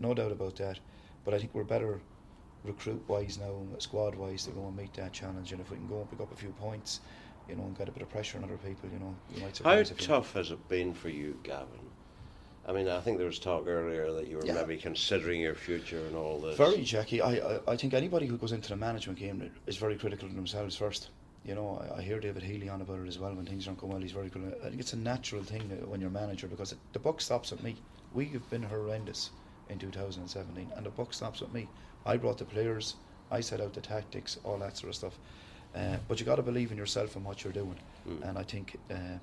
no 0.00 0.14
doubt 0.14 0.32
about 0.32 0.56
that. 0.56 0.78
But 1.24 1.34
I 1.34 1.38
think 1.38 1.54
we're 1.54 1.64
better 1.64 2.00
recruit 2.64 3.02
wise 3.08 3.38
now, 3.38 3.62
squad 3.78 4.14
wise, 4.14 4.44
to 4.44 4.50
go 4.50 4.66
and 4.66 4.76
meet 4.76 4.94
that 4.94 5.12
challenge. 5.12 5.52
And 5.52 5.60
if 5.60 5.70
we 5.70 5.76
can 5.76 5.86
go 5.86 6.00
and 6.00 6.10
pick 6.10 6.20
up 6.20 6.32
a 6.32 6.36
few 6.36 6.50
points, 6.50 7.00
you 7.48 7.54
know, 7.56 7.64
and 7.64 7.76
get 7.76 7.88
a 7.88 7.92
bit 7.92 8.02
of 8.02 8.08
pressure 8.08 8.38
on 8.38 8.44
other 8.44 8.56
people, 8.56 8.88
you 8.90 8.98
know, 8.98 9.14
you 9.34 9.40
might 9.40 9.48
How 9.48 9.54
surprise 9.54 9.90
a 9.90 9.94
few. 9.94 10.06
tough 10.06 10.32
has 10.32 10.50
it 10.50 10.68
been 10.68 10.94
for 10.94 11.10
you, 11.10 11.38
Gavin? 11.42 11.90
I 12.66 12.72
mean, 12.72 12.88
I 12.88 13.00
think 13.00 13.18
there 13.18 13.26
was 13.26 13.38
talk 13.38 13.66
earlier 13.66 14.10
that 14.12 14.26
you 14.26 14.38
were 14.38 14.46
Yeah. 14.46 14.54
maybe 14.54 14.78
considering 14.78 15.40
your 15.40 15.54
future 15.54 15.98
and 16.06 16.16
all 16.16 16.40
this. 16.40 16.56
Very, 16.56 16.82
Jackie. 16.82 17.20
I, 17.20 17.32
I, 17.34 17.60
I 17.68 17.76
think 17.76 17.92
anybody 17.92 18.26
who 18.26 18.38
goes 18.38 18.52
into 18.52 18.70
the 18.70 18.76
management 18.76 19.18
game 19.18 19.50
is 19.66 19.76
very 19.76 19.96
critical 19.96 20.26
of 20.26 20.34
themselves 20.34 20.74
first. 20.74 21.10
You 21.44 21.54
know, 21.54 21.86
I, 21.92 21.98
I 21.98 22.02
hear 22.02 22.18
David 22.20 22.42
Healy 22.42 22.70
on 22.70 22.80
about 22.80 23.00
it 23.00 23.06
as 23.06 23.18
well 23.18 23.34
when 23.34 23.44
things 23.44 23.68
aren't 23.68 23.80
going 23.80 23.92
well. 23.92 24.00
He's 24.00 24.12
very 24.12 24.30
critical. 24.30 24.58
I 24.64 24.70
think 24.70 24.80
it's 24.80 24.94
a 24.94 24.98
natural 24.98 25.42
thing 25.42 25.60
when 25.86 26.00
you're 26.00 26.08
manager 26.08 26.46
because 26.46 26.72
it, 26.72 26.78
the 26.94 26.98
buck 26.98 27.20
stops 27.20 27.52
at 27.52 27.62
me. 27.62 27.76
We 28.14 28.24
have 28.28 28.48
been 28.48 28.62
horrendous 28.62 29.28
in 29.68 29.78
2017, 29.78 30.72
and 30.74 30.86
the 30.86 30.90
buck 30.90 31.12
stops 31.12 31.42
at 31.42 31.52
me. 31.52 31.68
I 32.06 32.16
brought 32.16 32.38
the 32.38 32.44
players, 32.44 32.96
I 33.30 33.40
set 33.40 33.60
out 33.60 33.72
the 33.74 33.80
tactics, 33.80 34.38
all 34.44 34.58
that 34.58 34.76
sort 34.76 34.90
of 34.90 34.96
stuff. 34.96 35.18
Uh, 35.74 35.96
but 36.06 36.20
you 36.20 36.26
got 36.26 36.36
to 36.36 36.42
believe 36.42 36.70
in 36.70 36.78
yourself 36.78 37.16
and 37.16 37.24
what 37.24 37.42
you're 37.42 37.52
doing. 37.52 37.76
Mm. 38.08 38.28
And 38.28 38.38
I 38.38 38.44
think, 38.44 38.76
uh, 38.90 39.18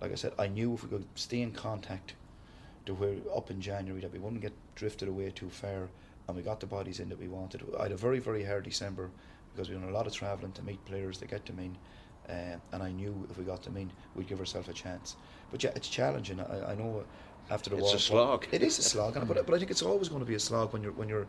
like 0.00 0.12
I 0.12 0.16
said, 0.16 0.32
I 0.38 0.48
knew 0.48 0.74
if 0.74 0.82
we 0.82 0.90
could 0.90 1.06
stay 1.14 1.40
in 1.40 1.50
contact 1.52 2.14
to 2.86 2.94
where 2.94 3.14
up 3.34 3.50
in 3.50 3.60
January 3.60 4.02
that 4.02 4.12
we 4.12 4.18
wouldn't 4.18 4.42
get 4.42 4.52
drifted 4.74 5.08
away 5.08 5.30
too 5.30 5.48
far 5.48 5.88
and 6.28 6.36
we 6.36 6.42
got 6.42 6.60
the 6.60 6.66
bodies 6.66 7.00
in 7.00 7.08
that 7.08 7.18
we 7.18 7.28
wanted. 7.28 7.62
I 7.78 7.84
had 7.84 7.92
a 7.92 7.96
very, 7.96 8.18
very 8.18 8.44
hard 8.44 8.64
December 8.64 9.10
because 9.54 9.68
we 9.68 9.76
done 9.76 9.88
a 9.88 9.92
lot 9.92 10.06
of 10.06 10.12
travelling 10.12 10.52
to 10.52 10.62
meet 10.62 10.84
players 10.84 11.18
to 11.18 11.26
get 11.26 11.46
them 11.46 11.58
in. 11.58 11.76
Uh, 12.28 12.56
and 12.72 12.82
I 12.82 12.90
knew 12.90 13.26
if 13.30 13.38
we 13.38 13.44
got 13.44 13.62
them 13.62 13.76
in, 13.76 13.90
we'd 14.14 14.28
give 14.28 14.40
ourselves 14.40 14.68
a 14.68 14.72
chance. 14.72 15.16
But 15.50 15.62
yeah, 15.62 15.70
it's 15.76 15.88
challenging. 15.88 16.40
I, 16.40 16.72
I 16.72 16.74
know 16.74 17.04
after 17.50 17.70
the 17.70 17.76
war 17.76 17.94
It's 17.94 18.10
war, 18.10 18.20
a 18.20 18.26
slog. 18.26 18.46
It 18.50 18.62
is 18.62 18.78
a 18.78 18.82
slog, 18.82 19.14
but, 19.28 19.46
but 19.46 19.54
I 19.54 19.58
think 19.58 19.70
it's 19.70 19.82
always 19.82 20.08
going 20.08 20.20
to 20.20 20.26
be 20.26 20.34
a 20.34 20.40
slog 20.40 20.72
when 20.72 20.82
you're 20.82 20.92
when 20.92 21.08
you're. 21.08 21.26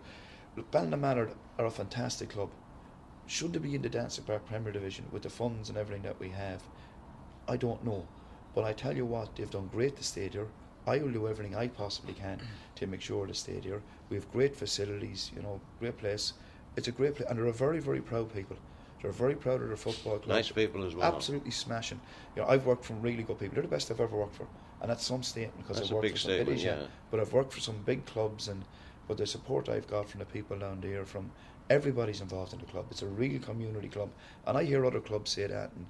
Look, 0.56 0.72
Ballinamallard 0.72 1.32
are 1.60 1.66
a 1.66 1.72
fantastic 1.72 2.30
club. 2.30 2.50
Should 3.28 3.54
they 3.54 3.60
be 3.60 3.76
in 3.76 3.82
the 3.82 3.90
Danske 3.90 4.26
Bank 4.26 4.46
Premier 4.46 4.72
Division 4.72 5.06
with 5.12 5.24
the 5.24 5.30
funds 5.30 5.70
and 5.70 5.78
everything 5.78 6.04
that 6.04 6.20
we 6.20 6.30
have? 6.30 6.64
I 7.48 7.58
don't 7.58 7.84
know, 7.84 8.08
but 8.54 8.64
I 8.64 8.74
tell 8.74 8.96
you 8.96 9.06
what, 9.06 9.36
they've 9.36 9.50
done 9.50 9.70
great 9.72 9.98
to 9.98 10.04
stay 10.04 10.30
there. 10.30 10.48
I 10.88 11.00
will 11.00 11.12
do 11.12 11.28
everything 11.28 11.56
I 11.56 11.68
possibly 11.68 12.14
can 12.14 12.40
to 12.76 12.88
make 12.88 13.02
sure 13.02 13.26
they 13.26 13.34
stay 13.34 13.60
there. 13.60 13.82
We 14.10 14.16
have 14.16 14.32
great 14.32 14.56
facilities, 14.56 15.32
you 15.36 15.42
know, 15.42 15.60
great 15.80 15.98
place. 15.98 16.34
It's 16.76 16.88
a 16.88 16.92
great 16.92 17.16
place, 17.16 17.28
and 17.28 17.38
they're 17.38 17.48
a 17.48 17.54
very, 17.54 17.80
very 17.80 18.02
proud 18.02 18.34
people. 18.34 18.58
They're 19.02 19.12
very 19.12 19.36
proud 19.36 19.62
of 19.62 19.68
their 19.68 19.78
football 19.78 20.20
club. 20.20 20.36
Nice 20.38 20.52
people 20.52 20.86
as 20.86 20.96
well. 20.96 21.14
Absolutely 21.14 21.52
smashing. 21.52 22.00
You 22.36 22.44
know, 22.44 22.48
I've 22.48 22.66
worked 22.66 22.86
for 22.86 22.94
really 22.94 23.24
good 23.24 23.40
people. 23.40 23.56
They're 23.56 23.64
the 23.64 23.70
best 23.70 23.92
I've 23.92 24.00
ever 24.00 24.16
worked 24.16 24.36
for, 24.36 24.48
and 24.82 24.90
that's 24.90 25.06
some 25.06 25.24
statement 25.24 25.68
because 25.68 25.82
I've 25.82 25.92
worked 25.92 26.10
for 26.12 26.18
some. 26.18 26.32
Statement, 26.32 26.60
yeah. 26.60 26.84
But 27.12 27.20
I've 27.20 27.34
worked 27.34 27.54
for 27.54 27.60
some 27.60 27.78
big 27.86 28.06
clubs, 28.06 28.48
and 28.48 28.64
but 29.08 29.18
the 29.18 29.28
support 29.28 29.70
I've 29.70 29.88
got 29.88 30.10
from 30.10 30.20
the 30.20 30.26
people 30.26 30.58
down 30.58 30.82
there, 30.82 31.06
from 31.06 31.32
everybody's 31.70 32.22
involved 32.22 32.54
in 32.54 32.60
the 32.60 32.66
club. 32.66 32.86
It's 32.92 33.02
a 33.02 33.08
real 33.08 33.40
community 33.40 33.88
club, 33.88 34.10
and 34.46 34.58
I 34.58 34.64
hear 34.64 34.86
other 34.86 35.00
clubs 35.00 35.32
say 35.32 35.48
that, 35.48 35.72
and 35.76 35.86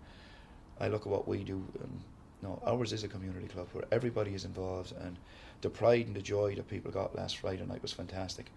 I 0.80 0.88
look 0.88 1.02
at 1.02 1.08
what 1.08 1.28
we 1.28 1.44
do. 1.44 1.64
And 1.82 2.02
no, 2.42 2.62
ours 2.66 2.94
is 2.94 3.04
a 3.04 3.08
community 3.08 3.48
club 3.48 3.68
where 3.74 3.86
everybody 3.92 4.34
is 4.34 4.46
involved, 4.46 4.94
and 5.02 5.18
the 5.62 5.70
pride 5.70 6.08
and 6.08 6.16
the 6.16 6.22
joy 6.22 6.56
that 6.56 6.68
people 6.68 6.92
got 6.92 7.16
last 7.16 7.38
Friday 7.38 7.66
night 7.66 7.82
was 7.82 7.94
fantastic. 7.94 8.48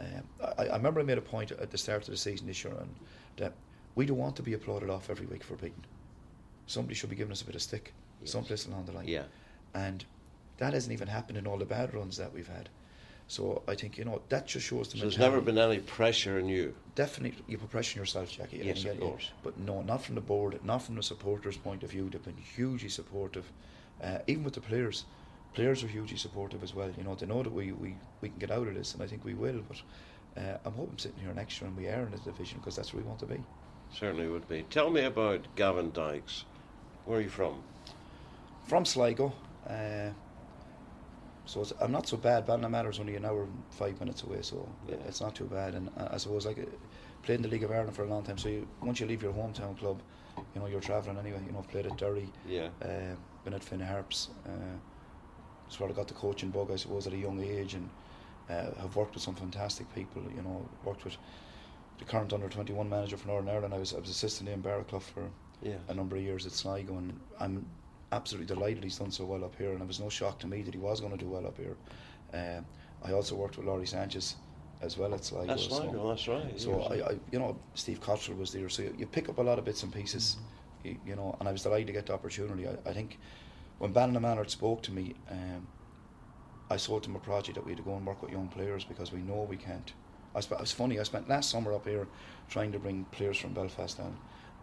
Um, 0.00 0.22
I, 0.58 0.66
I 0.66 0.76
remember 0.76 1.00
I 1.00 1.04
made 1.04 1.18
a 1.18 1.22
point 1.22 1.52
at 1.52 1.70
the 1.70 1.78
start 1.78 2.02
of 2.02 2.10
the 2.10 2.16
season 2.16 2.46
this 2.46 2.64
year, 2.64 2.74
and 2.78 2.94
that 3.36 3.52
we 3.94 4.06
don't 4.06 4.18
want 4.18 4.36
to 4.36 4.42
be 4.42 4.52
applauded 4.54 4.90
off 4.90 5.08
every 5.10 5.26
week 5.26 5.42
for 5.44 5.54
beating. 5.54 5.84
Somebody 6.66 6.94
should 6.94 7.10
be 7.10 7.16
giving 7.16 7.32
us 7.32 7.42
a 7.42 7.46
bit 7.46 7.54
of 7.54 7.62
stick, 7.62 7.92
Yes. 8.20 8.30
someplace 8.32 8.66
along 8.66 8.86
the 8.86 8.92
line. 8.92 9.06
Yeah. 9.08 9.24
And 9.74 10.04
that 10.58 10.72
hasn't 10.72 10.92
even 10.92 11.08
happened 11.08 11.38
in 11.38 11.46
all 11.46 11.58
the 11.58 11.64
bad 11.66 11.94
runs 11.94 12.16
that 12.16 12.32
we've 12.32 12.48
had. 12.48 12.68
So 13.28 13.62
I 13.66 13.74
think 13.74 13.98
you 13.98 14.04
know 14.04 14.22
that 14.28 14.46
just 14.46 14.66
shows 14.66 14.88
the 14.88 14.98
So 14.98 15.02
there's 15.02 15.18
never 15.18 15.40
been 15.40 15.58
any 15.58 15.78
pressure 15.78 16.38
on 16.38 16.48
you. 16.48 16.74
definitely 16.94 17.42
you 17.48 17.58
put 17.58 17.70
pressure 17.70 17.98
on 17.98 18.02
yourself, 18.02 18.30
Jackie. 18.30 18.58
Yes, 18.58 18.84
of 18.84 18.94
you 18.94 19.00
course. 19.00 19.30
But 19.42 19.58
no, 19.58 19.82
not 19.82 20.02
from 20.04 20.14
the 20.14 20.20
board, 20.20 20.58
not 20.64 20.82
from 20.82 20.94
the 20.94 21.02
supporters' 21.02 21.56
point 21.56 21.82
of 21.82 21.90
view. 21.90 22.08
They've 22.08 22.24
been 22.24 22.36
hugely 22.36 22.88
supportive, 22.88 23.50
uh, 24.02 24.18
even 24.26 24.44
with 24.44 24.54
the 24.54 24.60
players. 24.60 25.04
Players 25.54 25.82
are 25.82 25.88
hugely 25.88 26.18
supportive 26.18 26.62
as 26.62 26.74
well. 26.74 26.90
You 26.96 27.02
know, 27.02 27.14
they 27.14 27.26
know 27.26 27.42
that 27.42 27.52
we, 27.52 27.72
we, 27.72 27.96
we 28.20 28.28
can 28.28 28.38
get 28.38 28.50
out 28.50 28.68
of 28.68 28.74
this, 28.74 28.92
and 28.94 29.02
I 29.02 29.06
think 29.06 29.24
we 29.24 29.34
will. 29.34 29.62
But 29.66 29.80
uh, 30.40 30.58
I'm 30.64 30.72
hoping 30.74 30.98
sitting 30.98 31.18
here 31.18 31.32
next 31.32 31.60
year 31.60 31.68
and 31.68 31.76
we 31.76 31.88
are 31.88 32.02
in 32.02 32.10
the 32.10 32.18
division 32.18 32.58
because 32.58 32.76
that's 32.76 32.92
where 32.92 33.02
we 33.02 33.08
want 33.08 33.20
to 33.20 33.26
be. 33.26 33.42
Certainly 33.92 34.28
would 34.28 34.46
be. 34.48 34.64
Tell 34.70 34.90
me 34.90 35.02
about 35.04 35.46
Gavin 35.56 35.90
Dykes. 35.92 36.44
Where 37.06 37.18
are 37.18 37.22
you 37.22 37.28
from? 37.28 37.62
From 38.64 38.84
Sligo, 38.84 39.32
uh, 39.68 40.10
so 41.46 41.60
it's, 41.62 41.72
I'm 41.80 41.92
not 41.92 42.06
so 42.08 42.16
bad. 42.16 42.46
Ballinamallard 42.46 42.90
is 42.90 43.00
only 43.00 43.16
an 43.16 43.24
hour 43.24 43.44
and 43.44 43.62
five 43.70 43.98
minutes 44.00 44.22
away, 44.24 44.42
so 44.42 44.68
Yeah. 44.88 44.96
it's 45.08 45.20
not 45.20 45.34
too 45.34 45.44
bad. 45.46 45.74
And 45.74 45.90
I, 45.96 46.14
I 46.14 46.16
suppose 46.18 46.44
like 46.46 46.58
uh, 46.58 46.64
played 47.22 47.36
in 47.36 47.42
the 47.42 47.48
League 47.48 47.64
of 47.64 47.70
Ireland 47.70 47.94
for 47.96 48.04
a 48.04 48.08
long 48.08 48.22
time. 48.24 48.36
So 48.38 48.48
you, 48.48 48.66
once 48.82 49.00
you 49.00 49.06
leave 49.06 49.22
your 49.22 49.32
hometown 49.32 49.78
club, 49.78 50.02
you 50.54 50.60
know 50.60 50.66
you're 50.66 50.80
travelling 50.80 51.18
anyway. 51.18 51.40
You 51.46 51.52
know, 51.52 51.60
I've 51.60 51.68
played 51.68 51.86
at 51.86 51.96
Derry, 51.96 52.28
Yeah. 52.46 52.68
uh, 52.82 53.14
been 53.44 53.54
at 53.54 53.64
Finn 53.64 53.80
Harps. 53.80 54.28
Uh, 54.46 54.76
sort 55.68 55.90
of 55.90 55.96
got 55.96 56.06
the 56.08 56.14
coaching 56.14 56.50
bug, 56.50 56.70
I 56.70 56.76
suppose, 56.76 57.06
at 57.06 57.12
a 57.12 57.16
young 57.16 57.40
age, 57.42 57.74
and 57.74 57.88
uh, 58.50 58.70
have 58.82 58.94
worked 58.96 59.14
with 59.14 59.22
some 59.22 59.34
fantastic 59.34 59.92
people. 59.94 60.22
You 60.36 60.42
know, 60.42 60.68
worked 60.84 61.04
with 61.04 61.16
the 61.98 62.04
current 62.04 62.32
under 62.32 62.48
twenty 62.48 62.72
one 62.72 62.88
manager 62.88 63.16
for 63.16 63.28
Northern 63.28 63.48
Ireland. 63.48 63.72
I 63.74 63.78
was 63.78 63.94
I 63.94 63.98
was 63.98 64.10
assistant 64.10 64.48
in 64.48 64.62
Barraclough 64.62 65.02
for 65.02 65.30
Yeah. 65.62 65.76
a 65.88 65.94
number 65.94 66.16
of 66.16 66.22
years 66.22 66.44
at 66.46 66.52
Sligo, 66.52 66.96
and 66.98 67.18
I'm 67.40 67.66
absolutely 68.12 68.46
delighted 68.54 68.84
he's 68.84 68.98
done 68.98 69.10
so 69.10 69.24
well 69.24 69.44
up 69.44 69.54
here. 69.56 69.72
And 69.72 69.80
it 69.80 69.86
was 69.86 70.00
no 70.00 70.08
shock 70.08 70.38
to 70.40 70.46
me 70.46 70.62
that 70.62 70.74
he 70.74 70.80
was 70.80 71.00
going 71.00 71.12
to 71.12 71.18
do 71.18 71.28
well 71.28 71.46
up 71.46 71.56
here. 71.56 71.76
Um, 72.34 72.66
I 73.04 73.12
also 73.12 73.34
worked 73.36 73.56
with 73.56 73.66
Lawrie 73.66 73.86
Sanchez 73.86 74.36
as 74.82 74.96
well 74.98 75.14
at 75.14 75.24
Sligo. 75.24 75.46
That's 75.46 75.64
so- 75.64 75.76
Sligo, 75.76 76.08
that's 76.08 76.28
right. 76.28 76.60
so 76.60 76.82
I, 76.82 77.10
I, 77.10 77.18
you 77.32 77.38
know, 77.38 77.58
Steve 77.74 78.00
Cotterill 78.00 78.38
was 78.38 78.52
there. 78.52 78.68
So 78.68 78.82
you, 78.82 78.94
you 78.98 79.06
pick 79.06 79.28
up 79.28 79.38
a 79.38 79.42
lot 79.42 79.58
of 79.58 79.64
bits 79.64 79.82
and 79.82 79.92
pieces, 79.92 80.36
you, 80.84 80.96
you 81.06 81.16
know. 81.16 81.36
And 81.40 81.48
I 81.48 81.52
was 81.52 81.62
delighted 81.62 81.88
to 81.88 81.92
get 81.92 82.06
the 82.06 82.14
opportunity. 82.14 82.66
I, 82.68 82.88
I 82.88 82.92
think 82.92 83.18
when 83.78 83.92
Ballinamallard 83.92 84.50
spoke 84.50 84.82
to 84.84 84.92
me, 84.92 85.14
um, 85.30 85.66
I 86.70 86.76
sold 86.76 87.06
him 87.06 87.14
a 87.16 87.20
project 87.20 87.54
that 87.56 87.64
we 87.64 87.72
had 87.72 87.78
to 87.78 87.84
go 87.84 87.96
and 87.96 88.04
work 88.06 88.22
with 88.22 88.32
young 88.32 88.48
players 88.48 88.84
because 88.84 89.12
we 89.12 89.20
know 89.20 89.46
we 89.48 89.56
can't. 89.56 89.92
I 90.34 90.40
sp- 90.44 90.52
it 90.58 90.60
was 90.60 90.72
funny. 90.72 90.98
I 90.98 91.04
spent 91.04 91.28
last 91.28 91.50
summer 91.50 91.72
up 91.72 91.86
here 91.86 92.06
trying 92.50 92.72
to 92.72 92.78
bring 92.78 93.04
players 93.12 93.38
from 93.38 93.52
Belfast 93.54 93.96
down, 93.96 94.16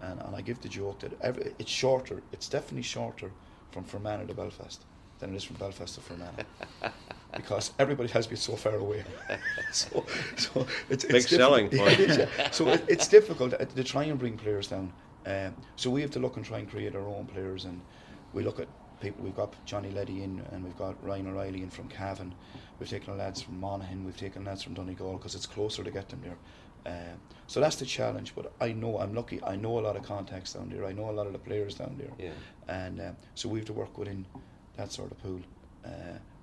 and, 0.04 0.22
and 0.22 0.36
I 0.36 0.42
give 0.42 0.62
the 0.62 0.70
joke 0.70 1.00
that 1.00 1.14
every, 1.22 1.54
it's 1.60 1.72
shorter. 1.72 2.22
It's 2.32 2.50
definitely 2.50 2.84
shorter 2.84 3.32
from 3.72 3.84
Fermanagh 3.84 4.28
to 4.28 4.34
Belfast 4.34 4.84
than 5.20 5.34
it 5.34 5.38
is 5.38 5.44
from 5.44 5.56
Belfast 5.58 5.96
to 5.96 6.02
Fermanagh. 6.02 6.46
because 7.36 7.72
everybody 7.80 8.10
has 8.10 8.28
been 8.28 8.38
so 8.38 8.56
far 8.56 8.76
away. 8.76 9.04
so, 9.72 10.06
so 10.36 10.68
it's, 10.90 11.06
Big 11.06 11.16
it's 11.16 11.30
selling 11.30 11.70
point. 11.78 12.00
It 12.00 12.10
is, 12.12 12.18
yeah. 12.18 12.52
So 12.52 12.68
it, 12.70 12.84
it's 12.88 13.08
difficult 13.08 13.52
to, 13.52 13.66
to 13.66 13.84
try 13.84 14.04
and 14.04 14.20
bring 14.20 14.38
players 14.38 14.68
down. 14.68 14.92
Um, 15.26 15.56
so 15.76 15.90
we 15.90 16.02
have 16.02 16.12
to 16.12 16.20
look 16.20 16.36
and 16.38 16.46
try 16.46 16.60
and 16.60 16.70
create 16.70 16.96
our 16.96 17.08
own 17.08 17.26
players, 17.26 17.66
and 17.66 17.80
we 18.34 18.44
look 18.44 18.60
at 18.60 18.68
people. 19.02 19.24
We've 19.24 19.36
got 19.36 19.54
Johnny 19.66 19.90
Letty 19.90 20.24
in, 20.24 20.44
and 20.52 20.64
we've 20.64 20.78
got 20.78 21.02
Ryan 21.04 21.28
O'Reilly 21.28 21.64
in 21.64 21.70
from 21.70 21.88
Cavan. 21.88 22.36
We've 22.80 22.90
taken 22.90 23.18
lads 23.18 23.42
from 23.42 23.60
Monaghan. 23.60 24.04
We've 24.04 24.18
taken 24.18 24.44
lads 24.44 24.64
from 24.64 24.74
Donegal 24.74 25.18
because 25.18 25.36
it's 25.36 25.46
closer 25.46 25.84
to 25.84 25.92
get 25.92 26.10
them 26.10 26.22
there. 26.24 26.38
Um, 26.86 27.18
so 27.48 27.60
that's 27.60 27.76
the 27.78 27.86
challenge. 27.86 28.34
But 28.36 28.52
I 28.62 28.72
know 28.72 28.98
I'm 29.00 29.14
lucky. 29.14 29.42
I 29.44 29.56
know 29.56 29.80
a 29.80 29.82
lot 29.82 29.96
of 29.96 30.04
contacts 30.04 30.54
down 30.54 30.70
there. 30.70 30.86
I 30.86 30.92
know 30.94 31.10
a 31.10 31.12
lot 31.12 31.28
of 31.28 31.34
the 31.34 31.40
players 31.40 31.76
down 31.76 31.96
there. 31.98 32.12
Yeah. 32.18 32.34
And 32.68 33.00
um, 33.02 33.16
so 33.36 33.50
we 33.50 33.60
have 33.60 33.68
to 33.68 33.74
work 33.74 33.98
within 33.98 34.26
that 34.78 34.92
sort 34.92 35.12
of 35.12 35.22
pool. 35.22 35.40
Uh, 35.86 35.90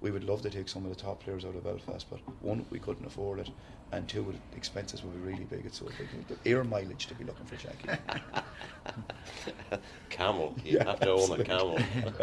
we 0.03 0.11
would 0.11 0.25
love 0.25 0.43
to 0.43 0.51
take 0.51 0.69
some 0.69 0.85
of 0.85 0.91
the 0.91 0.97
top 1.03 1.23
players 1.23 1.45
out 1.47 1.55
of 1.55 1.65
Belfast, 1.65 2.07
but 2.11 2.21
one, 2.43 2.65
we 2.71 2.79
couldn't 2.79 3.07
afford 3.07 3.39
it, 3.39 3.49
and 3.93 4.07
two, 4.07 4.23
the 4.51 4.57
expenses 4.57 5.03
would 5.03 5.13
be 5.15 5.31
really 5.31 5.45
big. 5.45 5.65
It's 5.65 5.79
so 5.79 5.87
big. 5.99 6.09
The 6.29 6.51
air 6.51 6.63
mileage 6.63 7.07
to 7.07 7.15
be 7.15 7.25
looking 7.25 7.47
for 7.47 7.57
Jackie. 7.57 7.89
camel. 10.11 10.55
You 10.65 10.77
Yeah, 10.79 10.85
have 10.85 11.01
to 11.01 11.11
own 11.11 11.41
a 11.41 11.45
camel. 11.45 11.79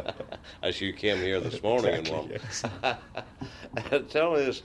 As 0.64 0.80
you 0.82 0.94
came 0.94 1.18
here 1.18 1.40
this 1.40 1.62
morning 1.64 1.94
Exactly, 1.96 2.20
in 2.20 2.20
one. 2.20 2.40
yes. 3.92 4.04
Tell 4.10 4.34
me 4.34 4.38
this: 4.46 4.62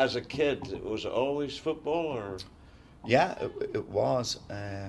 as 0.00 0.16
a 0.16 0.20
kid, 0.20 0.82
was 0.82 1.04
it 1.04 1.12
always 1.12 1.56
football, 1.58 2.06
or 2.06 2.38
Yeah, 3.06 3.32
it, 3.38 3.70
it 3.74 3.88
was. 3.88 4.40
Uh, 4.50 4.88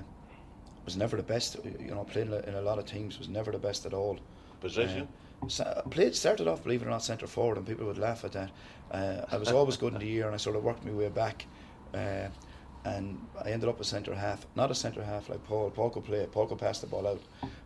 was 0.84 0.96
never 0.96 1.16
the 1.16 1.22
best. 1.22 1.56
You 1.64 1.94
know, 1.94 2.04
playing 2.04 2.32
in 2.32 2.54
a, 2.54 2.62
lot 2.62 2.78
of 2.78 2.86
teams. 2.86 3.18
Was 3.18 3.28
never 3.28 3.52
the 3.52 3.58
best 3.58 3.86
at 3.86 3.92
all. 3.92 4.18
position? 4.60 5.06
Uh, 5.42 5.48
sa- 5.48 5.82
played 5.82 6.16
started 6.16 6.48
off, 6.48 6.62
believe 6.64 6.82
it 6.82 6.86
or 6.86 6.90
not, 6.90 7.04
centre 7.04 7.26
forward, 7.26 7.58
and 7.58 7.66
people 7.66 7.86
would 7.86 7.98
laugh 7.98 8.24
at 8.24 8.32
that. 8.32 8.50
Uh, 8.90 9.24
I 9.30 9.36
was 9.36 9.52
always 9.52 9.76
good 9.76 9.92
in 9.92 10.00
the 10.00 10.06
year, 10.06 10.26
and 10.26 10.34
I 10.34 10.38
sort 10.38 10.56
of 10.56 10.64
worked 10.64 10.84
my 10.84 10.92
way 10.92 11.08
back. 11.08 11.46
Uh, 11.94 12.28
and 12.84 13.20
I 13.44 13.50
ended 13.50 13.68
up 13.68 13.80
a 13.80 13.84
centre 13.84 14.14
half, 14.14 14.44
not 14.56 14.70
a 14.70 14.74
centre 14.74 15.04
half 15.04 15.28
like 15.28 15.44
Paul. 15.44 15.70
Paul 15.70 15.90
could 15.90 16.04
play, 16.04 16.26
Paul 16.26 16.46
could 16.46 16.58
pass 16.58 16.80
the 16.80 16.86
ball 16.88 17.06
out. 17.06 17.20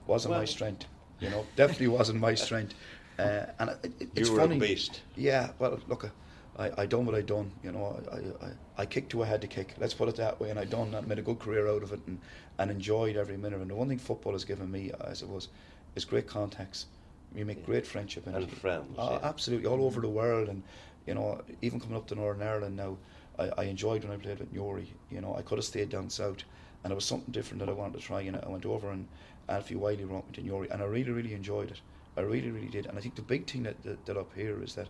Wasn't 0.07 0.35
my 0.35 0.45
strength, 0.45 0.85
you 1.21 1.31
know. 1.31 1.47
Definitely 1.55 1.89
wasn't 1.89 2.21
my 2.21 2.35
strength. 2.35 2.75
Uh, 3.19 3.47
and 3.61 3.71
it, 3.71 3.79
it, 3.85 4.09
it's 4.15 4.29
you 4.29 4.35
were 4.35 4.41
funny. 4.41 4.57
a 4.57 4.61
beast. 4.61 5.01
Yeah, 5.17 5.53
well, 5.59 5.81
look, 5.89 6.11
I, 6.59 6.71
I 6.83 6.87
done 6.87 7.05
what 7.07 7.15
I 7.15 7.21
done. 7.21 7.51
You 7.63 7.73
know, 7.73 8.01
I, 8.11 8.47
I, 8.47 8.51
I 8.79 8.87
kicked 8.87 9.13
who 9.13 9.23
I 9.23 9.27
had 9.27 9.41
to 9.43 9.47
kick. 9.47 9.75
Let's 9.79 9.95
put 9.95 10.09
it 10.09 10.17
that 10.17 10.41
way. 10.41 10.51
And 10.51 10.59
I 10.59 10.65
done 10.65 10.91
that, 10.93 11.07
made 11.07 11.19
a 11.19 11.23
good 11.23 11.39
career 11.39 11.69
out 11.69 11.83
of 11.83 11.93
it, 11.93 12.01
and, 12.07 12.19
and 12.59 12.71
enjoyed 12.71 13.17
every 13.17 13.37
minute. 13.37 13.61
And 13.61 13.71
the 13.71 13.75
one 13.75 13.89
thing 13.89 13.99
football 13.99 14.33
has 14.33 14.45
given 14.45 14.71
me, 14.71 14.91
uh, 14.93 15.11
I 15.11 15.13
suppose, 15.13 15.49
is 15.95 16.05
great 16.05 16.27
contacts. 16.27 16.87
You 17.35 17.45
make 17.45 17.67
great 17.67 17.87
friendship 17.87 18.27
in 18.27 18.35
And 18.35 18.51
friends, 18.51 18.95
Oh, 18.97 19.13
yeah. 19.13 19.19
absolutely, 19.23 19.67
all 19.67 19.85
over 19.85 20.01
the 20.01 20.09
world, 20.09 20.49
and 20.49 20.63
you 21.07 21.15
know, 21.15 21.43
even 21.61 21.79
coming 21.79 21.97
up 21.97 22.07
to 22.09 22.15
Northern 22.15 22.47
Ireland 22.47 22.77
now, 22.77 22.97
I, 23.39 23.51
I 23.59 23.65
enjoyed 23.65 24.05
when 24.05 24.13
I 24.13 24.17
played 24.17 24.39
with 24.39 24.53
Newry. 24.53 24.93
You 25.11 25.21
know, 25.21 25.35
I 25.37 25.43
could 25.43 25.59
have 25.59 25.65
stayed 25.65 25.91
down 25.91 26.09
south, 26.09 26.45
and 26.83 26.93
it 26.93 26.95
was 26.95 27.05
something 27.05 27.33
different 27.33 27.61
that 27.61 27.69
I 27.69 27.73
wanted 27.73 28.01
to 28.01 28.07
try. 28.07 28.23
And 28.23 28.37
I 28.37 28.49
went 28.49 28.65
over 28.65 28.91
and 28.91 29.07
Alfie 29.49 29.77
Wiley 29.77 30.05
brought 30.05 30.27
me 30.27 30.33
to 30.35 30.43
Newry, 30.43 30.69
and 30.71 30.81
I 30.81 30.87
really, 30.87 31.11
really 31.11 31.35
enjoyed 31.35 31.71
it. 31.71 31.81
I 32.17 32.23
really, 32.23 32.51
really 32.51 32.69
did. 32.69 32.87
And 32.87 32.97
I 32.97 33.01
think 33.03 33.15
the 33.17 33.23
big 33.23 33.47
thing 33.47 33.65
that, 33.65 33.83
that, 33.83 34.07
that 34.07 34.17
up 34.17 34.31
here 34.35 34.63
is 34.63 34.75
that 34.77 34.89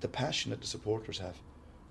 the 0.00 0.08
passion 0.08 0.50
that 0.50 0.60
the 0.60 0.66
supporters 0.66 1.18
have, 1.18 1.36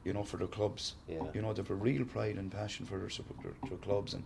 you 0.03 0.13
know, 0.13 0.23
for 0.23 0.37
their 0.37 0.47
clubs. 0.47 0.95
Yeah. 1.07 1.23
You 1.33 1.41
know, 1.41 1.53
they 1.53 1.61
have 1.61 1.69
a 1.71 1.75
real 1.75 2.05
pride 2.05 2.35
and 2.37 2.51
passion 2.51 2.85
for 2.85 2.97
their, 2.99 3.09
their, 3.43 3.53
their 3.69 3.77
clubs, 3.79 4.13
and 4.13 4.23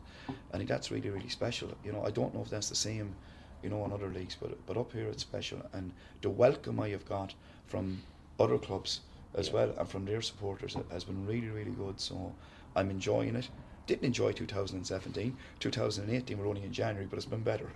I 0.53 0.57
think 0.57 0.69
that's 0.69 0.91
really, 0.91 1.09
really 1.09 1.29
special. 1.29 1.69
You 1.83 1.91
know, 1.93 2.03
I 2.05 2.11
don't 2.11 2.33
know 2.33 2.41
if 2.41 2.49
that's 2.49 2.69
the 2.69 2.75
same, 2.75 3.15
you 3.63 3.69
know, 3.69 3.83
in 3.85 3.91
other 3.93 4.09
leagues, 4.09 4.35
but 4.39 4.57
but 4.65 4.77
up 4.77 4.91
here 4.91 5.07
it's 5.07 5.21
special, 5.23 5.61
and 5.73 5.91
the 6.21 6.29
welcome 6.29 6.79
I 6.79 6.89
have 6.89 7.05
got 7.05 7.33
from 7.67 8.01
other 8.39 8.57
clubs 8.57 9.01
as 9.35 9.47
Yeah. 9.47 9.53
well 9.53 9.73
and 9.77 9.87
from 9.87 10.05
their 10.05 10.21
supporters 10.21 10.75
has 10.91 11.03
been 11.03 11.25
really, 11.27 11.49
really 11.49 11.71
good. 11.71 11.99
So 11.99 12.33
I'm 12.75 12.89
enjoying 12.89 13.35
it. 13.35 13.47
Didn't 13.85 14.05
enjoy 14.05 14.31
2017. 14.33 15.35
2018 15.59 16.37
we're 16.37 16.47
only 16.47 16.63
in 16.63 16.71
January, 16.73 17.05
but 17.09 17.17
it's 17.17 17.25
been 17.25 17.43
better. 17.43 17.67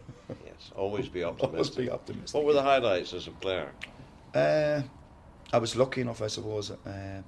Yes, 0.46 0.72
always 0.76 1.10
be 1.10 1.24
optimistic. 1.32 1.54
Always 1.54 1.70
be 1.70 1.92
optimistic. 1.92 2.36
What 2.36 2.46
were 2.46 2.54
the 2.54 2.62
highlights 2.64 3.14
as 3.14 3.28
a 3.28 3.32
player? 3.32 3.72
Uh, 4.34 4.82
I 5.54 5.60
was 5.60 5.76
lucky 5.76 6.02
enough, 6.02 6.22
I 6.24 6.28
suppose. 6.28 6.72
Uh, 6.72 7.22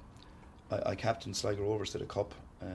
I, 0.72 0.90
I 0.90 0.94
captained 0.96 1.36
Sligo 1.36 1.62
Rovers 1.62 1.90
to 1.90 1.98
the 1.98 2.04
cup. 2.06 2.34
Uh, 2.60 2.66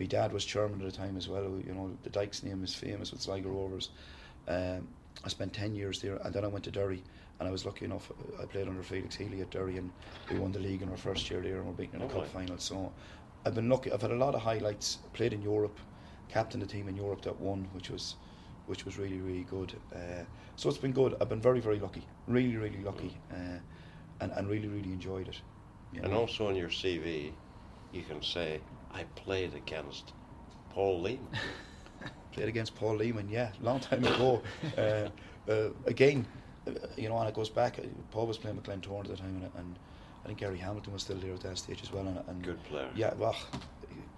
my 0.00 0.06
dad 0.06 0.32
was 0.32 0.44
chairman 0.44 0.80
at 0.80 0.90
the 0.90 0.96
time 0.96 1.18
as 1.18 1.28
well. 1.28 1.60
You 1.66 1.74
know, 1.74 1.90
the 2.02 2.08
Dykes 2.10 2.42
name 2.42 2.64
is 2.64 2.74
famous 2.74 3.12
with 3.12 3.20
Sligo 3.20 3.50
Rovers. 3.50 3.90
Um, 4.48 4.88
I 5.22 5.28
spent 5.28 5.52
10 5.52 5.74
years 5.74 6.00
there 6.00 6.16
and 6.16 6.32
then 6.34 6.44
I 6.44 6.48
went 6.48 6.64
to 6.64 6.70
Derry 6.70 7.02
and 7.38 7.46
I 7.48 7.52
was 7.52 7.66
lucky 7.66 7.84
enough, 7.84 8.10
I 8.40 8.46
played 8.46 8.66
under 8.68 8.82
Felix 8.82 9.14
Healy 9.14 9.42
at 9.42 9.50
Derry 9.50 9.76
and 9.76 9.90
we 10.32 10.38
won 10.38 10.50
the 10.50 10.58
league 10.60 10.80
in 10.82 10.88
our 10.88 10.96
first 10.96 11.30
year 11.30 11.40
there 11.42 11.58
and 11.58 11.66
we're 11.66 11.72
beaten 11.72 12.00
in 12.00 12.08
the 12.08 12.12
Oh, 12.14 12.20
cup 12.20 12.22
right. 12.22 12.46
final. 12.46 12.58
So 12.58 12.90
I've 13.44 13.54
been 13.54 13.68
lucky. 13.68 13.92
I've 13.92 14.00
had 14.02 14.12
a 14.12 14.16
lot 14.16 14.34
of 14.34 14.40
highlights. 14.40 14.98
Played 15.12 15.34
in 15.34 15.42
Europe, 15.42 15.78
captained 16.28 16.62
the 16.62 16.66
team 16.66 16.88
in 16.88 16.96
Europe 16.96 17.20
that 17.22 17.38
won, 17.38 17.68
which 17.74 17.90
was 17.90 18.16
which 18.66 18.86
was 18.86 18.96
really 18.98 19.18
really 19.18 19.44
good. 19.44 19.74
Uh, 19.94 20.24
so 20.56 20.70
it's 20.70 20.78
been 20.78 20.92
good. 20.92 21.14
I've 21.20 21.28
been 21.28 21.40
very 21.40 21.60
very 21.60 21.78
lucky, 21.78 22.02
really 22.26 22.56
really 22.56 22.82
lucky, 22.82 23.14
uh, 23.30 23.58
and 24.20 24.32
and 24.32 24.48
really 24.48 24.68
really 24.68 24.92
enjoyed 24.92 25.28
it. 25.28 25.40
you 25.92 26.02
And 26.02 26.12
also 26.12 26.48
on 26.48 26.56
your 26.56 26.68
CV, 26.68 27.32
you 27.92 28.02
can 28.02 28.22
say, 28.22 28.60
I 28.90 29.04
played 29.14 29.54
against 29.54 30.12
Paul 30.70 31.02
Leeman. 31.02 31.38
played 32.32 32.48
against 32.48 32.74
Paul 32.74 32.98
Leeman, 32.98 33.30
yeah, 33.30 33.52
long 33.60 33.80
time 33.80 34.04
ago. 34.04 34.42
uh, 34.78 35.08
uh, 35.48 35.70
again, 35.86 36.26
uh, 36.66 36.72
you 36.96 37.08
know, 37.08 37.18
and 37.18 37.28
it 37.28 37.34
goes 37.34 37.50
back. 37.50 37.78
uh, 37.78 37.82
Paul 38.10 38.26
was 38.26 38.38
playing 38.38 38.56
with 38.56 38.66
Glentoran 38.66 39.00
at 39.04 39.08
the 39.08 39.16
time, 39.16 39.36
and, 39.36 39.50
and 39.56 39.78
I 40.24 40.28
think 40.28 40.38
Gary 40.38 40.58
Hamilton 40.58 40.92
was 40.92 41.02
still 41.02 41.16
there 41.16 41.34
at 41.34 41.40
that 41.40 41.58
stage 41.58 41.82
as 41.82 41.92
well. 41.92 42.06
And, 42.06 42.20
and 42.28 42.42
Good 42.42 42.62
player. 42.64 42.88
Yeah, 42.96 43.14
well, 43.14 43.36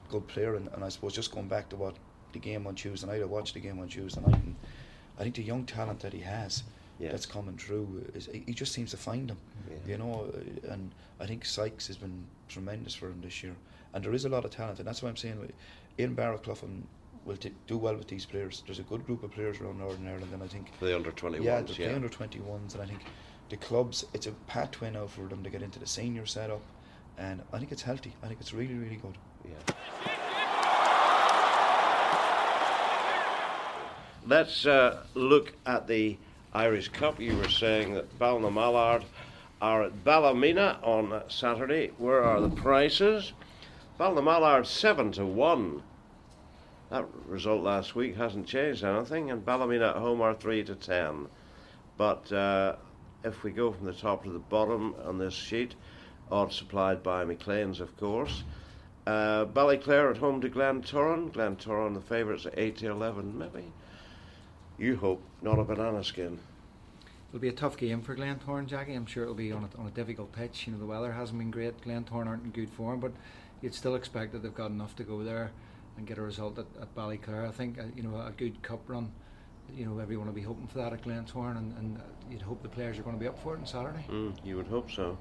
good 0.09 0.27
player, 0.29 0.55
and, 0.55 0.69
and 0.73 0.85
I 0.85 0.89
suppose 0.89 1.13
just 1.15 1.33
going 1.33 1.49
back 1.49 1.69
to 1.71 1.77
what 1.77 1.97
the 2.33 2.39
game 2.39 2.67
on 2.67 2.75
Tuesday 2.75 3.07
night, 3.07 3.23
I 3.23 3.25
watched 3.25 3.55
the 3.55 3.61
game 3.61 3.79
on 3.79 3.89
Tuesday 3.89 4.21
night, 4.21 4.43
and 4.43 4.57
I 5.19 5.23
think 5.23 5.35
the 5.35 5.43
young 5.43 5.65
talent 5.65 6.01
that 6.01 6.13
he 6.13 6.21
has. 6.21 6.65
Yeah. 6.99 7.11
That's 7.11 7.27
coming 7.27 7.59
through. 7.59 8.07
Is 8.15 8.27
he 8.33 8.55
just 8.55 8.73
seems 8.73 8.91
to 8.93 8.97
find 8.97 9.29
them, 9.29 9.39
Yeah. 9.69 9.77
you 9.93 9.99
know. 9.99 10.33
uh, 10.35 10.73
And 10.73 10.93
I 11.21 11.27
think 11.27 11.45
Sykes 11.45 11.87
has 11.89 11.97
been 11.99 12.25
tremendous 12.49 12.95
for 12.95 13.09
him 13.09 13.21
this 13.21 13.43
year, 13.43 13.55
and 13.93 14.03
there 14.05 14.15
is 14.15 14.25
a 14.25 14.29
lot 14.31 14.45
of 14.45 14.51
talent, 14.51 14.79
and 14.79 14.89
that's 14.89 15.03
why 15.03 15.09
I'm 15.11 15.17
saying 15.17 15.53
Ian 15.99 16.17
Barraclough 16.17 16.57
will 17.27 17.37
t- 17.37 17.53
do 17.67 17.77
well 17.77 17.97
with 17.97 18.09
these 18.09 18.25
players. 18.25 18.63
There's 18.67 18.79
a 18.79 18.85
good 18.85 19.05
group 19.05 19.23
of 19.25 19.31
players 19.33 19.61
around 19.61 19.79
Northern 19.79 20.07
Ireland, 20.09 20.33
and 20.33 20.43
I 20.43 20.47
think 20.47 20.69
the 20.81 20.95
under 20.97 21.11
21s, 21.13 21.45
yeah, 21.45 21.61
play 21.63 21.85
yeah. 21.87 21.95
under 21.97 22.09
21s, 22.09 22.73
and 22.75 22.83
I 22.83 22.87
think 22.87 23.01
the 23.51 23.57
clubs 23.59 24.05
it's 24.15 24.27
a 24.27 24.33
pathway 24.47 24.91
now 24.91 25.07
for 25.07 25.29
them 25.29 25.43
to 25.45 25.51
get 25.51 25.61
into 25.63 25.79
the 25.79 25.87
senior 25.87 26.25
setup, 26.25 26.63
and 27.19 27.43
I 27.53 27.59
think 27.59 27.73
it's 27.73 27.83
healthy. 27.83 28.15
I 28.23 28.29
think 28.29 28.41
it's 28.41 28.55
really 28.55 28.75
really 28.75 28.97
good. 28.97 29.19
Yeah. 29.45 29.75
Let's 34.27 34.67
uh, 34.67 35.05
look 35.15 35.53
at 35.67 35.87
the 35.87 36.17
Irish 36.57 36.89
Cup. 36.89 37.21
You 37.21 37.37
were 37.37 37.51
saying 37.51 37.93
that 37.93 38.19
Ballinamallard 38.19 39.05
are 39.61 39.83
at 39.83 40.05
Ballymena 40.05 40.79
on 40.83 41.23
Saturday. 41.29 41.89
Where 41.99 42.25
are 42.25 42.41
the 42.41 42.49
prices? 42.49 43.35
Ballinamallard 44.01 44.65
7 44.65 45.13
to 45.13 45.27
1. 45.27 45.83
That 46.89 47.05
result 47.27 47.63
last 47.63 47.95
week 47.95 48.17
hasn't 48.17 48.47
changed 48.47 48.85
anything, 48.85 49.31
and 49.31 49.45
Ballymena 49.45 49.91
at 49.91 49.97
home 49.97 50.23
are 50.23 50.33
3 50.33 50.65
to 50.65 50.75
10. 50.75 51.29
But 51.99 52.33
uh, 52.33 52.77
if 53.23 53.43
we 53.43 53.51
go 53.51 53.71
from 53.71 53.85
the 53.85 53.93
top 53.93 54.25
to 54.25 54.31
the 54.31 54.39
bottom 54.39 54.95
on 55.05 55.19
this 55.19 55.35
sheet, 55.35 55.75
odds 56.31 56.57
supplied 56.57 57.03
by 57.03 57.27
McLean's, 57.27 57.81
of 57.81 57.95
course. 57.99 58.45
Uh, 59.07 59.45
Ballyclare 59.45 60.11
at 60.11 60.17
home 60.17 60.41
to 60.41 60.49
Glentoran. 60.49 61.31
Glentoran, 61.33 61.93
the 61.93 62.01
favourites 62.01 62.47
at 62.47 62.59
8 62.59 62.79
to 62.79 62.91
11, 62.93 63.37
maybe. 63.37 63.73
You 64.79 64.97
hope 64.97 65.23
not 65.43 65.59
a 65.59 65.65
banana 65.65 66.05
skin. 66.05 66.39
It'll 67.31 67.41
be 67.41 67.49
a 67.49 67.53
tough 67.53 67.77
game 67.77 68.03
for 68.03 68.15
Glentoran, 68.15 68.67
Jackie. 68.67 68.95
I'm 68.95 69.07
sure 69.07 69.23
it'll 69.23 69.35
be 69.35 69.53
on 69.53 69.69
a, 69.73 69.81
on 69.81 69.87
a 69.87 69.91
difficult 69.91 70.33
pitch. 70.33 70.67
You 70.67 70.73
know, 70.73 70.79
the 70.79 70.87
weather 70.87 71.13
hasn't 71.13 71.39
been 71.39 71.51
great. 71.51 71.81
Glentoran 71.83 72.27
aren't 72.27 72.45
in 72.45 72.51
good 72.51 72.71
form, 72.71 73.01
but 73.01 73.13
you'd 73.63 73.75
still 73.75 73.95
expect 73.95 74.33
that 74.33 74.43
they've 74.43 74.55
got 74.55 74.71
enough 74.71 74.95
to 74.97 75.03
go 75.03 75.23
there 75.23 75.51
and 75.97 76.07
get 76.07 76.19
a 76.19 76.23
result 76.23 76.59
at, 76.59 76.67
at 76.81 76.95
Ballyclare. 76.95 77.49
I 77.49 77.53
think, 77.53 77.79
uh, 77.79 77.85
you 77.95 78.03
know, 78.03 78.17
a 78.17 78.33
good 78.37 78.63
cup 78.63 78.81
run, 78.87 79.11
you 79.75 79.87
know, 79.87 79.99
everyone 79.99 80.27
will 80.27 80.35
be 80.35 80.43
hoping 80.43 80.67
for 80.67 80.79
that 80.79 80.93
at 80.93 81.03
Glentoran, 81.03 81.57
and, 81.57 81.77
and 81.79 81.99
uh, 81.99 82.03
you'd 82.31 82.43
hope 82.43 82.63
the 82.63 82.69
players 82.69 82.99
are 82.99 83.03
going 83.03 83.17
to 83.17 83.21
be 83.21 83.29
up 83.29 83.39
for 83.43 83.55
it 83.55 83.59
on 83.59 83.67
Saturday. 83.67 84.05
Mm, 84.11 84.35
you 84.45 84.57
would 84.57 84.69
hope 84.69 84.91
so. 84.91 85.17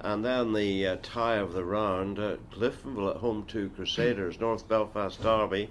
And 0.00 0.24
then 0.24 0.52
the 0.52 0.86
uh, 0.86 0.96
tie 1.02 1.36
of 1.36 1.52
the 1.52 1.64
round, 1.64 2.18
uh, 2.18 2.36
Cliftonville 2.52 3.10
at 3.10 3.16
home 3.18 3.44
to 3.48 3.68
Crusaders, 3.70 4.40
North 4.40 4.66
Belfast 4.66 5.22
Derby. 5.22 5.70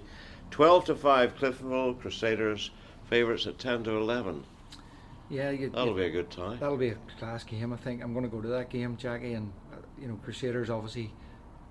12 0.50 0.84
to 0.86 0.94
5 0.94 1.36
Cliftonville, 1.36 2.00
Crusaders 2.00 2.70
favourites 3.08 3.46
at 3.46 3.58
10 3.58 3.84
to 3.84 3.90
11. 3.92 4.44
Yeah, 5.30 5.50
you, 5.50 5.70
That'll 5.70 5.88
you- 5.88 5.94
be 5.94 6.04
a 6.04 6.10
good 6.10 6.30
tie. 6.30 6.56
That'll 6.56 6.76
be 6.76 6.88
a 6.90 6.96
class 7.18 7.44
game, 7.44 7.72
I 7.72 7.76
think. 7.76 8.02
I'm 8.02 8.12
going 8.12 8.24
to 8.24 8.30
go 8.30 8.40
to 8.42 8.48
that 8.48 8.70
game, 8.70 8.96
Jackie. 8.96 9.32
And 9.34 9.52
uh, 9.72 9.76
you 10.00 10.06
know, 10.08 10.16
Crusaders 10.22 10.70
obviously 10.70 11.12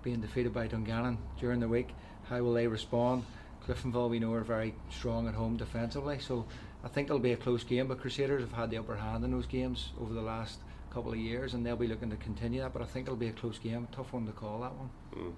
being 0.03 0.21
defeated 0.21 0.53
by 0.53 0.67
Dungannon 0.67 1.17
during 1.39 1.59
the 1.59 1.67
week. 1.67 1.89
How 2.29 2.41
will 2.41 2.53
they 2.53 2.67
respond? 2.67 3.23
Cliftonville, 3.67 4.09
we 4.09 4.19
know, 4.19 4.33
are 4.33 4.41
very 4.41 4.73
strong 4.89 5.27
at 5.27 5.33
home 5.35 5.55
defensively, 5.55 6.19
so 6.19 6.45
I 6.83 6.89
think 6.89 7.07
it'll 7.07 7.19
be 7.19 7.31
a 7.31 7.37
close 7.37 7.63
game. 7.63 7.87
But 7.87 8.01
Crusaders 8.01 8.41
have 8.41 8.51
had 8.51 8.69
the 8.69 8.77
upper 8.77 8.95
hand 8.97 9.23
in 9.23 9.31
those 9.31 9.45
games 9.45 9.89
over 10.01 10.13
the 10.13 10.21
last 10.21 10.59
couple 10.91 11.11
of 11.13 11.17
years, 11.17 11.53
and 11.53 11.65
they'll 11.65 11.77
be 11.77 11.87
looking 11.87 12.09
to 12.09 12.17
continue 12.17 12.59
that. 12.61 12.73
But 12.73 12.81
I 12.81 12.85
think 12.85 13.07
it'll 13.07 13.15
be 13.15 13.29
a 13.29 13.33
close 13.33 13.57
game. 13.59 13.87
Tough 13.93 14.11
one 14.11 14.25
to 14.25 14.33
call 14.33 14.59
that 14.61 14.73
one. 14.75 14.89
Mm. 15.15 15.33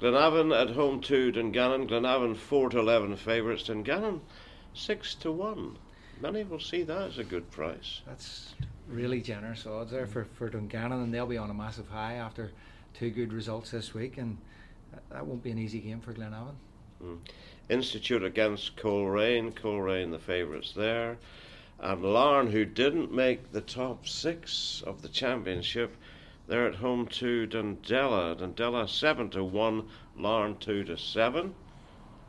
Glenavon 0.00 0.56
at 0.56 0.70
home 0.76 1.00
to 1.02 1.32
Dungannon. 1.32 1.88
Glenavon 1.88 2.36
4 2.36 2.70
to 2.70 2.78
11 2.78 3.16
favourites. 3.16 3.64
Dungannon 3.64 4.20
6 4.74 5.14
to 5.16 5.32
1. 5.32 5.76
Many 6.20 6.44
will 6.44 6.60
see 6.60 6.82
that 6.82 7.02
as 7.02 7.18
a 7.18 7.24
good 7.24 7.50
price. 7.50 8.02
That's 8.06 8.54
really 8.88 9.20
generous 9.20 9.66
odds 9.66 9.92
there 9.92 10.06
for, 10.06 10.24
for 10.34 10.48
Dungannon, 10.48 11.02
and 11.02 11.14
they'll 11.14 11.26
be 11.26 11.38
on 11.38 11.50
a 11.50 11.54
massive 11.54 11.88
high 11.88 12.14
after 12.14 12.50
two 12.94 13.10
good 13.10 13.32
results 13.32 13.70
this 13.70 13.94
week, 13.94 14.18
and 14.18 14.36
that, 15.10 15.26
won't 15.26 15.42
be 15.42 15.50
an 15.50 15.58
easy 15.58 15.78
game 15.78 16.00
for 16.00 16.12
Glenavon. 16.12 16.54
Mm. 17.02 17.18
Institute 17.68 18.24
against 18.24 18.76
Coleraine. 18.76 19.52
Coleraine, 19.52 20.10
the 20.10 20.18
favourites 20.18 20.72
there. 20.72 21.18
And 21.78 22.02
Larne, 22.02 22.50
who 22.50 22.64
didn't 22.64 23.12
make 23.12 23.52
the 23.52 23.60
top 23.60 24.08
six 24.08 24.82
of 24.84 25.02
the 25.02 25.08
championship, 25.08 25.94
they're 26.48 26.66
at 26.66 26.76
home 26.76 27.06
to 27.08 27.46
Dundela. 27.46 28.34
Dundela 28.34 28.88
7 28.88 29.30
to 29.30 29.44
1, 29.44 29.88
Larne 30.16 30.56
2 30.58 30.84
to 30.84 30.96
7. 30.96 31.54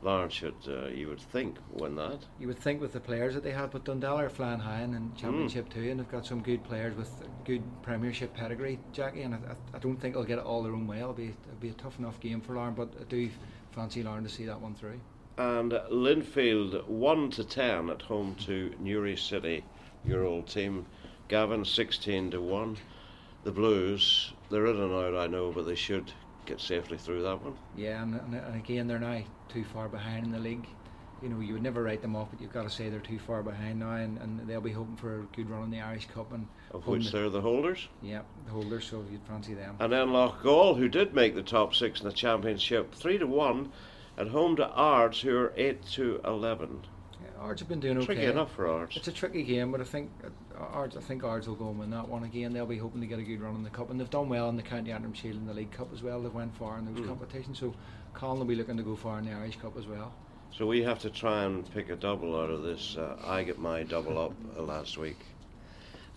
Larne 0.02 0.30
should, 0.30 0.56
uh, 0.68 0.88
you 0.88 1.10
would 1.10 1.20
think, 1.20 1.58
win 1.72 1.96
that. 1.96 2.20
You 2.40 2.48
would 2.48 2.58
think 2.58 2.80
with 2.80 2.94
the 2.94 3.00
players 3.00 3.34
that 3.34 3.44
they 3.44 3.52
have, 3.52 3.72
but 3.72 3.84
Dundee 3.84 4.08
are 4.08 4.30
flying 4.30 4.60
high 4.60 4.82
in, 4.82 4.94
in 4.94 5.14
Championship 5.16 5.68
Mm. 5.70 5.74
too, 5.74 5.92
and 5.92 6.00
they've 6.00 6.12
got 6.12 6.26
some 6.26 6.42
good 6.42 6.64
players 6.64 6.96
with 6.96 7.28
good 7.44 7.62
Premiership 7.82 8.34
pedigree, 8.34 8.80
Jackie. 8.94 9.24
And 9.24 9.36
I, 9.36 9.40
I, 9.74 9.80
don't 9.80 10.00
think 10.00 10.14
they'll 10.14 10.24
get 10.24 10.40
it 10.40 10.46
all 10.46 10.64
their 10.64 10.74
own 10.74 10.88
way. 10.88 11.00
It'll 11.00 11.14
be 11.14 11.36
it'll 11.48 11.60
be 11.60 11.70
a 11.70 11.74
tough 11.74 12.00
enough 12.00 12.20
game 12.20 12.40
for 12.40 12.56
Larne, 12.56 12.76
but 12.76 12.94
I 13.00 13.04
do 13.04 13.30
fancy 13.72 14.02
Larne 14.04 14.24
to 14.24 14.30
see 14.30 14.46
that 14.46 14.62
one 14.62 14.74
through. 14.74 15.00
And 15.38 15.72
Linfield 15.72 16.86
1 16.88 17.32
to 17.32 17.44
10 17.44 17.90
at 17.90 18.02
home 18.02 18.36
to 18.46 18.74
Newry 18.80 19.16
City, 19.16 19.64
your 20.06 20.26
old 20.26 20.48
team. 20.48 20.86
Gavin 21.30 21.64
16 21.64 22.32
to 22.32 22.42
1. 22.42 22.78
The 23.44 23.52
Blues, 23.52 24.34
they're 24.50 24.66
in 24.66 24.78
and 24.78 24.92
out, 24.94 25.16
I 25.16 25.28
know, 25.28 25.52
but 25.52 25.66
they 25.66 25.76
should 25.76 26.12
get 26.46 26.60
safely 26.60 26.98
through 26.98 27.22
that 27.24 27.42
one. 27.42 27.56
Yeah, 27.78 28.02
and, 28.04 28.16
and, 28.16 28.36
and 28.36 28.56
again, 28.56 28.88
they're 28.88 29.00
now 29.00 29.22
too 29.50 29.64
far 29.64 29.90
behind 29.90 30.26
in 30.26 30.32
the 30.32 30.40
league. 30.40 30.68
You 31.22 31.28
know, 31.28 31.42
you 31.42 31.54
would 31.54 31.64
never 31.64 31.84
write 31.84 32.02
them 32.02 32.16
off, 32.16 32.30
but 32.32 32.40
you've 32.40 32.54
got 32.54 32.64
to 32.64 32.70
say 32.70 32.88
they're 32.90 33.02
too 33.02 33.20
far 33.20 33.44
behind 33.44 33.80
now, 33.80 33.92
and, 33.92 34.18
and 34.20 34.48
they'll 34.48 34.62
be 34.62 34.72
hoping 34.72 34.96
for 34.96 35.20
a 35.20 35.24
good 35.36 35.50
run 35.50 35.64
in 35.64 35.70
the 35.70 35.82
Irish 35.82 36.08
Cup. 36.08 36.32
And 36.32 36.48
Of 36.72 36.88
which 36.88 37.12
they're 37.12 37.30
the 37.30 37.42
holders. 37.42 37.90
yeah, 38.02 38.22
the 38.46 38.52
holders. 38.52 38.86
So 38.86 39.04
you'd 39.12 39.24
fancy 39.28 39.54
them. 39.54 39.76
And 39.82 39.92
then 39.92 40.08
Loughgall, 40.08 40.78
who 40.78 40.88
did 40.88 41.14
make 41.14 41.36
the 41.36 41.44
top 41.44 41.76
six 41.76 42.00
in 42.00 42.08
the 42.08 42.14
championship, 42.14 42.96
3 42.96 43.18
to 43.18 43.28
1 43.28 43.70
at 44.18 44.28
home 44.30 44.56
to 44.56 44.68
Ards, 44.70 45.20
who 45.20 45.36
are 45.38 45.52
8 45.58 45.86
to 45.94 46.22
11. 46.24 46.86
Yeah, 47.22 47.28
Ards 47.42 47.60
have 47.60 47.68
been 47.68 47.82
doing 47.82 48.00
Tricky 48.02 48.22
okay. 48.22 48.32
enough 48.32 48.54
for 48.54 48.70
Ards. 48.70 48.96
It's 48.96 49.10
a 49.10 49.12
tricky 49.12 49.44
game, 49.44 49.74
but 49.74 49.82
I 49.82 49.84
think 49.84 50.10
uh, 50.24 50.30
Ards. 50.58 50.96
I 50.96 51.02
think 51.02 51.26
Ards 51.26 51.50
will 51.50 51.56
go 51.56 51.68
and 51.68 51.78
win 51.80 51.90
that 51.90 52.08
one 52.08 52.24
again. 52.24 52.54
They'll 52.54 52.66
be 52.66 52.78
hoping 52.78 53.02
to 53.02 53.08
get 53.08 53.20
a 53.20 53.24
good 53.24 53.42
run 53.42 53.56
in 53.56 53.64
the 53.64 53.70
cup, 53.70 53.90
and 53.90 54.00
they've 54.00 54.10
done 54.10 54.30
well 54.30 54.48
in 54.48 54.56
the 54.56 54.62
County 54.64 54.94
Antrim 54.94 55.14
Shield 55.14 55.36
and 55.36 55.50
the 55.50 55.54
League 55.54 55.72
Cup 55.72 55.90
as 55.94 56.02
well. 56.02 56.22
They've 56.22 56.34
went 56.34 56.56
far 56.56 56.78
in 56.80 56.86
those 56.86 57.04
Mm. 57.04 57.08
competitions, 57.10 57.60
so 57.60 57.74
Colin 58.14 58.40
will 58.40 58.46
be 58.46 58.56
looking 58.56 58.78
to 58.78 58.84
go 58.84 58.96
far 58.96 59.20
in 59.20 59.26
the 59.26 59.32
Irish 59.32 59.58
Cup 59.58 59.78
as 59.78 59.86
well. 59.86 60.14
So 60.52 60.66
we 60.66 60.82
have 60.84 61.00
to 61.00 61.10
try 61.10 61.44
and 61.44 61.70
pick 61.74 61.90
a 61.90 61.96
double 61.96 62.40
out 62.40 62.50
of 62.50 62.64
this. 62.64 62.98
Uh, 62.98 63.16
I 63.24 63.44
get 63.44 63.60
my 63.60 63.84
double 63.84 64.18
up 64.20 64.34
uh, 64.58 64.64
last 64.64 64.98
week. 64.98 65.18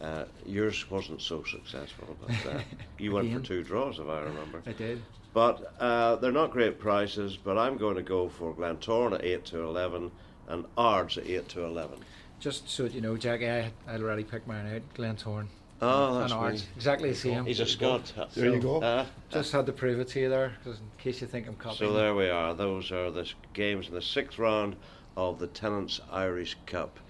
Uh, 0.00 0.24
yours 0.46 0.90
wasn't 0.90 1.20
so 1.22 1.44
successful, 1.44 2.16
but 2.26 2.52
uh, 2.52 2.60
you 2.98 3.12
went 3.12 3.32
for 3.32 3.40
two 3.40 3.62
draws, 3.62 3.98
if 3.98 4.08
I 4.08 4.20
remember. 4.20 4.62
I 4.66 4.72
did. 4.72 5.00
But 5.32 5.74
uh, 5.78 6.16
they're 6.16 6.32
not 6.32 6.50
great 6.50 6.78
prices. 6.78 7.36
But 7.36 7.56
I'm 7.56 7.76
going 7.76 7.96
to 7.96 8.02
go 8.02 8.28
for 8.28 8.54
Glentoran 8.54 9.14
at 9.14 9.24
eight 9.24 9.44
to 9.46 9.62
eleven 9.62 10.10
and 10.48 10.64
Ards 10.76 11.18
at 11.18 11.26
eight 11.26 11.48
to 11.50 11.64
eleven. 11.64 11.98
Just 12.40 12.68
so 12.68 12.86
you 12.86 13.00
know, 13.00 13.16
Jackie, 13.16 13.48
I 13.48 13.72
I'd 13.86 14.00
already 14.00 14.24
picked 14.24 14.48
mine 14.48 14.66
out. 14.74 14.82
Glentoran. 14.94 15.46
Oh, 15.82 16.12
and 16.14 16.22
that's 16.22 16.32
Ards. 16.32 16.62
me. 16.62 16.68
Exactly 16.76 17.08
the 17.10 17.14
same. 17.16 17.44
He's 17.44 17.58
a 17.60 17.66
Scot. 17.66 18.12
There 18.34 18.54
you 18.54 18.60
go. 18.60 18.80
Uh, 18.80 19.04
Just 19.30 19.50
had 19.52 19.66
to 19.66 19.72
prove 19.72 19.98
it 19.98 20.08
to 20.08 20.20
you 20.20 20.28
there, 20.28 20.52
'cause 20.62 20.78
in 20.78 20.90
case 20.98 21.20
you 21.20 21.26
think 21.26 21.48
I'm 21.48 21.56
copying. 21.56 21.90
So 21.90 21.92
there 21.92 22.14
we 22.14 22.28
are. 22.30 22.54
Those 22.54 22.92
are 22.92 23.10
the 23.10 23.28
games 23.52 23.88
in 23.88 23.94
the 23.94 24.00
sixth 24.02 24.38
round 24.38 24.76
of 25.16 25.40
the 25.40 25.48
Tennent's 25.48 26.00
Irish 26.10 26.56
Cup. 26.66 27.00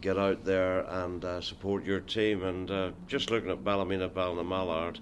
Get 0.00 0.16
out 0.16 0.44
there 0.46 0.80
and 0.88 1.22
uh, 1.22 1.40
support 1.42 1.84
your 1.84 2.00
team. 2.00 2.42
And 2.42 2.70
uh, 2.70 2.90
just 3.06 3.30
looking 3.30 3.50
at 3.50 3.62
Ballymena, 3.62 4.08
Ballinamallard, 4.08 4.98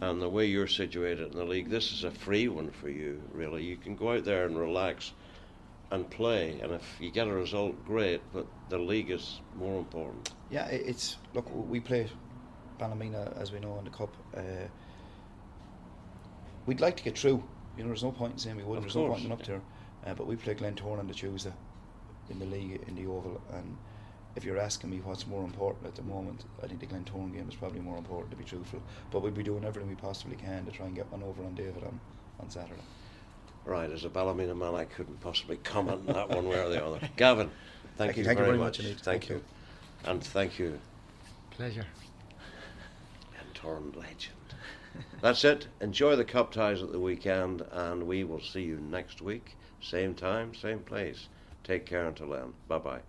and 0.00 0.22
the 0.22 0.28
way 0.28 0.46
you're 0.46 0.68
situated 0.68 1.32
in 1.32 1.36
the 1.36 1.44
league, 1.44 1.68
this 1.68 1.92
is 1.92 2.04
a 2.04 2.12
free 2.12 2.46
one 2.46 2.70
for 2.70 2.88
you. 2.88 3.20
Really, 3.32 3.64
you 3.64 3.76
can 3.76 3.96
go 3.96 4.12
out 4.12 4.24
there 4.24 4.46
and 4.46 4.56
relax 4.56 5.12
and 5.90 6.08
play. 6.10 6.58
And 6.60 6.72
if 6.72 6.96
you 7.00 7.10
get 7.10 7.26
a 7.26 7.32
result, 7.32 7.84
great. 7.84 8.20
But 8.32 8.46
the 8.68 8.78
league 8.78 9.10
is 9.10 9.40
more 9.56 9.78
important. 9.78 10.30
Yeah, 10.50 10.66
it's 10.66 11.16
look. 11.34 11.46
We 11.68 11.80
play 11.80 12.08
Ballymena 12.78 13.32
as 13.36 13.52
we 13.52 13.60
know 13.60 13.78
in 13.78 13.84
the 13.84 13.90
cup. 13.90 14.16
Uh, 14.36 14.68
we'd 16.66 16.80
like 16.80 16.96
to 16.96 17.02
get 17.02 17.18
through. 17.18 17.42
You 17.76 17.84
know, 17.84 17.88
there's 17.88 18.04
no 18.04 18.12
point 18.12 18.34
in 18.34 18.38
saying 18.38 18.56
we 18.56 18.62
wouldn't. 18.62 18.86
Of 18.86 18.92
there's 18.92 19.04
no 19.04 19.12
point 19.12 19.24
in 19.24 19.32
up 19.32 19.44
there. 19.44 19.62
Uh, 20.06 20.14
but 20.14 20.26
we 20.26 20.36
play 20.36 20.54
Glentoran 20.54 20.98
on 20.98 21.06
the 21.06 21.14
Tuesday 21.14 21.52
in 22.30 22.38
the 22.38 22.46
league 22.46 22.80
in 22.86 22.94
the 22.94 23.06
Oval. 23.06 23.40
And 23.52 23.76
if 24.36 24.44
you're 24.44 24.58
asking 24.58 24.90
me 24.90 25.00
what's 25.04 25.26
more 25.26 25.44
important 25.44 25.86
at 25.86 25.94
the 25.94 26.02
moment, 26.02 26.44
I 26.62 26.66
think 26.66 26.80
the 26.80 26.86
Glentoran 26.86 27.34
game 27.34 27.48
is 27.48 27.54
probably 27.54 27.80
more 27.80 27.98
important 27.98 28.30
to 28.30 28.36
be 28.36 28.44
truthful. 28.44 28.82
But 29.10 29.20
we'll 29.20 29.32
be 29.32 29.42
doing 29.42 29.64
everything 29.64 29.88
we 29.90 29.96
possibly 29.96 30.36
can 30.36 30.64
to 30.64 30.70
try 30.70 30.86
and 30.86 30.94
get 30.94 31.10
one 31.10 31.22
over 31.22 31.44
on 31.44 31.54
David 31.54 31.82
on, 31.84 32.00
on 32.38 32.48
Saturday. 32.48 32.82
Right, 33.64 33.90
as 33.90 34.04
a 34.04 34.08
Ballymena 34.08 34.54
man, 34.54 34.74
I 34.74 34.84
couldn't 34.84 35.20
possibly 35.20 35.56
comment 35.58 36.08
on 36.08 36.14
that 36.14 36.28
one 36.30 36.48
way 36.48 36.58
or 36.58 36.68
the 36.68 36.84
other. 36.84 36.98
Gavin, 37.16 37.50
thank, 37.96 38.14
Thank 38.14 38.16
you, 38.16 38.20
you- 38.22 38.26
thank 38.26 38.38
you 38.38 38.44
very 38.44 38.56
very 38.56 38.58
much. 38.58 38.78
much 38.78 38.86
indeed. 38.86 39.00
Thank, 39.00 39.22
Thank 39.22 39.28
you. 39.30 39.36
you. 39.36 39.42
And 40.10 40.24
thank 40.24 40.58
you, 40.58 40.78
Pleasure. 41.50 41.84
Torn 43.54 43.92
legend. 43.94 44.36
That's 45.20 45.44
it. 45.44 45.66
Enjoy 45.82 46.16
the 46.16 46.24
cup 46.24 46.50
ties 46.50 46.82
at 46.82 46.92
the 46.92 46.98
weekend, 46.98 47.60
and 47.72 48.04
we 48.06 48.24
will 48.24 48.40
see 48.40 48.62
you 48.62 48.80
next 48.80 49.20
week. 49.20 49.54
Same 49.82 50.14
time, 50.14 50.54
same 50.54 50.78
place. 50.78 51.28
Take 51.62 51.84
care 51.84 52.06
until 52.06 52.30
then. 52.30 52.54
Bye 52.68 52.78
bye. 52.78 53.00